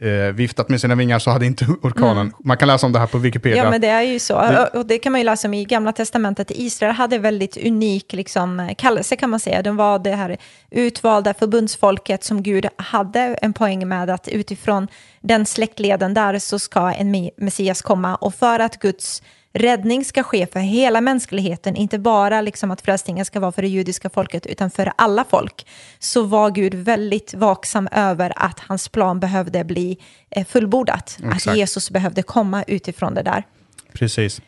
eh, 0.00 0.10
viftat 0.34 0.68
med 0.68 0.80
sina 0.80 0.94
vingar 0.94 1.18
så 1.18 1.30
hade 1.30 1.46
inte 1.46 1.64
orkanen... 1.82 2.32
Man 2.44 2.56
kan 2.56 2.68
läsa 2.68 2.86
om 2.86 2.92
det 2.92 2.98
här 2.98 3.06
på 3.06 3.18
Wikipedia. 3.18 3.64
Ja, 3.64 3.70
men 3.70 3.80
det 3.80 3.86
är 3.88 4.02
ju 4.02 4.18
så. 4.18 4.40
Det- 4.40 4.66
Och 4.66 4.86
det 4.86 4.98
kan 4.98 5.12
man 5.12 5.20
ju 5.20 5.24
läsa 5.24 5.48
om 5.48 5.54
i 5.54 5.64
Gamla 5.64 5.92
Testamentet. 5.92 6.50
Israel 6.50 6.92
hade 6.94 7.18
väldigt 7.18 7.56
unik 7.56 8.12
liksom, 8.12 8.74
kallelse 8.78 9.16
kan 9.16 9.30
man 9.30 9.40
säga. 9.40 9.62
De 9.62 9.76
var 9.76 9.98
det 9.98 10.14
här 10.14 10.36
utvalda 10.70 11.34
förbundsfolket 11.34 12.24
som 12.24 12.42
Gud 12.42 12.66
hade 12.76 13.20
en 13.20 13.52
poäng 13.52 13.88
med 13.88 14.10
att 14.10 14.28
utifrån 14.28 14.88
den 15.20 15.46
släktleden 15.46 16.14
där 16.14 16.38
så 16.38 16.58
ska 16.58 16.92
en 16.92 17.14
me- 17.14 17.30
Messias 17.36 17.82
komma. 17.82 18.14
Och 18.16 18.34
för 18.34 18.58
att 18.60 18.78
Guds 18.78 19.22
räddning 19.52 20.04
ska 20.04 20.22
ske 20.22 20.46
för 20.46 20.60
hela 20.60 21.00
mänskligheten, 21.00 21.76
inte 21.76 21.98
bara 21.98 22.40
liksom 22.40 22.70
att 22.70 22.80
frälsningen 22.80 23.24
ska 23.24 23.40
vara 23.40 23.52
för 23.52 23.62
det 23.62 23.68
judiska 23.68 24.10
folket, 24.10 24.46
utan 24.46 24.70
för 24.70 24.92
alla 24.96 25.24
folk, 25.24 25.66
så 25.98 26.22
var 26.22 26.50
Gud 26.50 26.74
väldigt 26.74 27.34
vaksam 27.34 27.88
över 27.92 28.32
att 28.36 28.60
hans 28.60 28.88
plan 28.88 29.20
behövde 29.20 29.64
bli 29.64 29.98
eh, 30.30 30.46
fullbordat. 30.46 31.18
Att 31.24 31.34
Exakt. 31.34 31.56
Jesus 31.56 31.90
behövde 31.90 32.22
komma 32.22 32.64
utifrån 32.66 33.14
det 33.14 33.22
där. 33.22 33.44
Precis. 33.92 34.40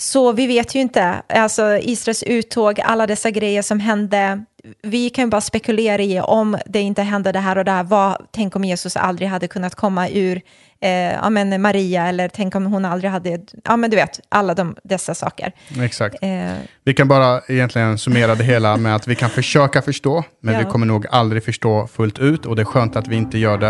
Så 0.00 0.32
vi 0.32 0.46
vet 0.46 0.74
ju 0.74 0.80
inte, 0.80 1.22
alltså 1.28 1.78
Israels 1.82 2.22
uttåg, 2.22 2.80
alla 2.80 3.06
dessa 3.06 3.30
grejer 3.30 3.62
som 3.62 3.80
hände. 3.80 4.44
Vi 4.82 5.10
kan 5.10 5.24
ju 5.24 5.30
bara 5.30 5.40
spekulera 5.40 6.02
i 6.02 6.20
om 6.20 6.58
det 6.66 6.80
inte 6.80 7.02
hände 7.02 7.32
det 7.32 7.38
här 7.38 7.58
och 7.58 7.64
det 7.64 7.70
här. 7.70 7.82
Vad, 7.84 8.26
tänk 8.30 8.56
om 8.56 8.64
Jesus 8.64 8.96
aldrig 8.96 9.28
hade 9.28 9.48
kunnat 9.48 9.74
komma 9.74 10.08
ur 10.08 10.40
eh, 10.80 10.90
ja, 10.90 11.30
men 11.30 11.62
Maria 11.62 12.06
eller 12.08 12.28
tänk 12.28 12.54
om 12.54 12.66
hon 12.66 12.84
aldrig 12.84 13.10
hade, 13.10 13.38
ja 13.64 13.76
men 13.76 13.90
du 13.90 13.96
vet, 13.96 14.20
alla 14.28 14.54
de, 14.54 14.76
dessa 14.84 15.14
saker. 15.14 15.52
Exakt. 15.82 16.16
Eh, 16.22 16.52
Vi 16.84 16.94
kan 16.94 17.08
bara 17.08 17.40
egentligen 17.48 17.98
summera 17.98 18.34
det 18.34 18.44
hela 18.44 18.76
med 18.76 18.94
att 18.94 19.08
vi 19.08 19.14
kan 19.14 19.30
försöka 19.30 19.82
förstå, 19.82 20.24
men 20.42 20.54
Ja. 20.54 20.60
vi 20.60 20.66
kommer 20.66 20.86
nog 20.86 21.06
aldrig 21.10 21.44
förstå 21.44 21.86
fullt 21.86 22.18
ut 22.18 22.46
och 22.46 22.56
det 22.56 22.62
är 22.62 22.66
skönt 22.66 22.96
att 22.96 23.08
vi 23.08 23.16
inte 23.16 23.38
gör 23.38 23.58
det. 23.58 23.68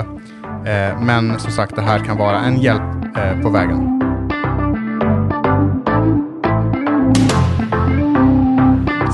Eh, 0.70 1.00
men 1.00 1.40
som 1.40 1.52
sagt, 1.52 1.76
det 1.76 1.82
här 1.82 2.04
kan 2.04 2.16
vara 2.16 2.40
en 2.40 2.60
hjälp 2.60 3.16
eh, 3.16 3.40
på 3.42 3.50
vägen. 3.50 3.97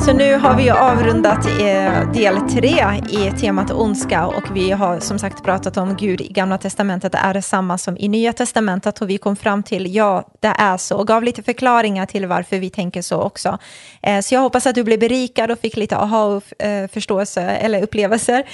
Så 0.04 0.12
nu 0.12 0.34
har 0.36 0.56
vi 0.56 0.70
avrundat 0.70 1.46
eh, 1.46 2.12
del 2.12 2.36
tre 2.50 2.84
i 3.08 3.30
temat 3.40 3.70
ondska 3.70 4.26
och 4.26 4.56
vi 4.56 4.70
har 4.70 5.00
som 5.00 5.18
sagt 5.18 5.44
pratat 5.44 5.76
om 5.76 5.96
Gud 5.96 6.20
i 6.20 6.28
Gamla 6.28 6.58
Testamentet 6.58 7.14
är 7.14 7.34
detsamma 7.34 7.78
som 7.78 7.96
i 7.96 8.08
Nya 8.08 8.32
Testamentet 8.32 9.00
och 9.00 9.10
vi 9.10 9.18
kom 9.18 9.36
fram 9.36 9.62
till 9.62 9.94
ja, 9.94 10.28
det 10.40 10.54
är 10.58 10.76
så 10.76 10.96
och 10.96 11.06
gav 11.06 11.22
lite 11.22 11.42
förklaringar 11.42 12.06
till 12.06 12.26
varför 12.26 12.58
vi 12.58 12.70
tänker 12.70 13.02
så 13.02 13.20
också. 13.20 13.58
Eh, 14.02 14.20
så 14.20 14.34
jag 14.34 14.40
hoppas 14.40 14.66
att 14.66 14.74
du 14.74 14.84
blev 14.84 15.00
berikad 15.00 15.50
och 15.50 15.58
fick 15.58 15.76
lite 15.76 15.96
aha-förståelse 15.96 17.42
eh, 17.42 17.64
eller 17.64 17.82
upplevelser. 17.82 18.44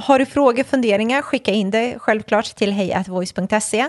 Har 0.00 0.18
du 0.18 0.26
frågor, 0.26 0.64
funderingar, 0.64 1.22
skicka 1.22 1.52
in 1.52 1.70
det 1.70 1.94
självklart 1.98 2.44
till 2.44 2.72
hejatvoice.se. 2.72 3.88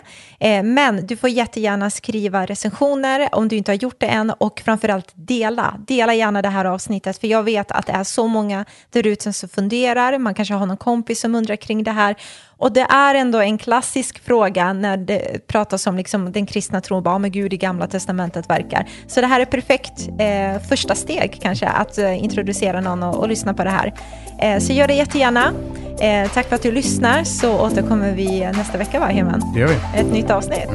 Men 0.64 1.08
du 1.08 1.16
får 1.16 1.30
jättegärna 1.30 1.90
skriva 1.90 2.46
recensioner 2.46 3.30
om 3.32 3.48
du 3.48 3.56
inte 3.56 3.72
har 3.72 3.78
gjort 3.78 4.00
det 4.00 4.08
än 4.08 4.30
och 4.30 4.62
framförallt 4.66 5.12
dela. 5.14 5.76
Dela 5.88 6.14
gärna 6.14 6.42
det 6.42 6.50
här 6.50 6.66
avsnittet 6.66 6.83
för 6.88 7.28
jag 7.28 7.44
vet 7.44 7.72
att 7.72 7.88
det 7.88 7.94
är 7.94 8.04
så 8.04 8.28
många 8.28 8.66
där 8.90 9.08
ute 9.08 9.34
som 9.34 9.50
funderar. 9.50 10.18
Man 10.18 10.34
kanske 10.34 10.54
har 10.54 10.66
någon 10.66 10.78
kompis 10.78 11.20
som 11.20 11.36
undrar 11.36 11.56
kring 11.56 11.84
det 11.84 11.92
här. 11.92 12.16
Och 12.58 12.72
det 12.72 12.82
är 12.82 13.16
ändå 13.16 13.40
en 13.40 13.58
klassisk 13.58 14.26
fråga 14.26 14.74
när 14.74 14.98
det 14.98 15.48
pratas 15.48 15.88
om 15.88 15.98
liksom 15.98 16.32
den 16.32 16.46
kristna 16.46 16.82
tron, 16.82 17.04
bara 17.04 17.18
med 17.18 17.32
Gud 17.32 17.54
i 17.54 17.58
gamla 17.58 17.88
testamentet 17.88 18.50
verkar. 18.50 18.88
Så 19.08 19.22
det 19.22 19.28
här 19.28 19.40
är 19.40 19.46
perfekt 19.46 20.10
eh, 20.20 20.68
första 20.70 20.96
steg 20.96 21.40
kanske, 21.42 21.68
att 21.68 21.98
eh, 21.98 22.24
introducera 22.24 22.82
någon 22.82 23.04
och, 23.04 23.16
och 23.16 23.28
lyssna 23.28 23.54
på 23.54 23.64
det 23.64 23.70
här. 23.70 23.94
Eh, 24.40 24.60
så 24.60 24.74
gör 24.74 24.88
det 24.88 24.94
jättegärna. 24.94 25.54
Eh, 26.00 26.32
tack 26.32 26.50
för 26.50 26.56
att 26.56 26.64
du 26.64 26.72
lyssnar, 26.72 27.24
så 27.24 27.60
återkommer 27.60 28.12
vi 28.12 28.40
nästa 28.40 28.78
vecka, 28.78 29.00
va, 29.00 29.06
Heman? 29.06 29.52
Det 29.54 29.60
gör 29.60 29.68
vi. 29.68 30.00
Ett 30.00 30.12
nytt 30.14 30.30
avsnitt. 30.30 30.70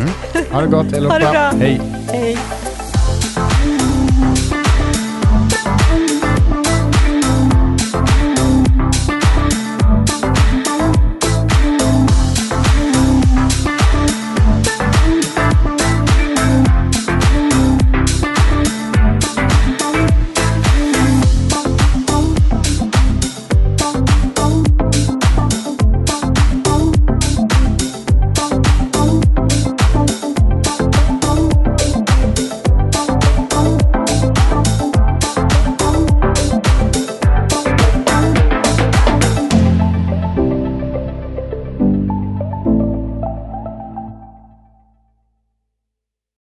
Ha 0.53 0.61
det 0.61 0.67
gott, 0.67 0.93
eller 0.93 1.11
Ha 1.11 1.19
det 1.19 1.31
bra. 1.31 1.53
Hej. 1.61 1.81
Hej! 2.13 2.39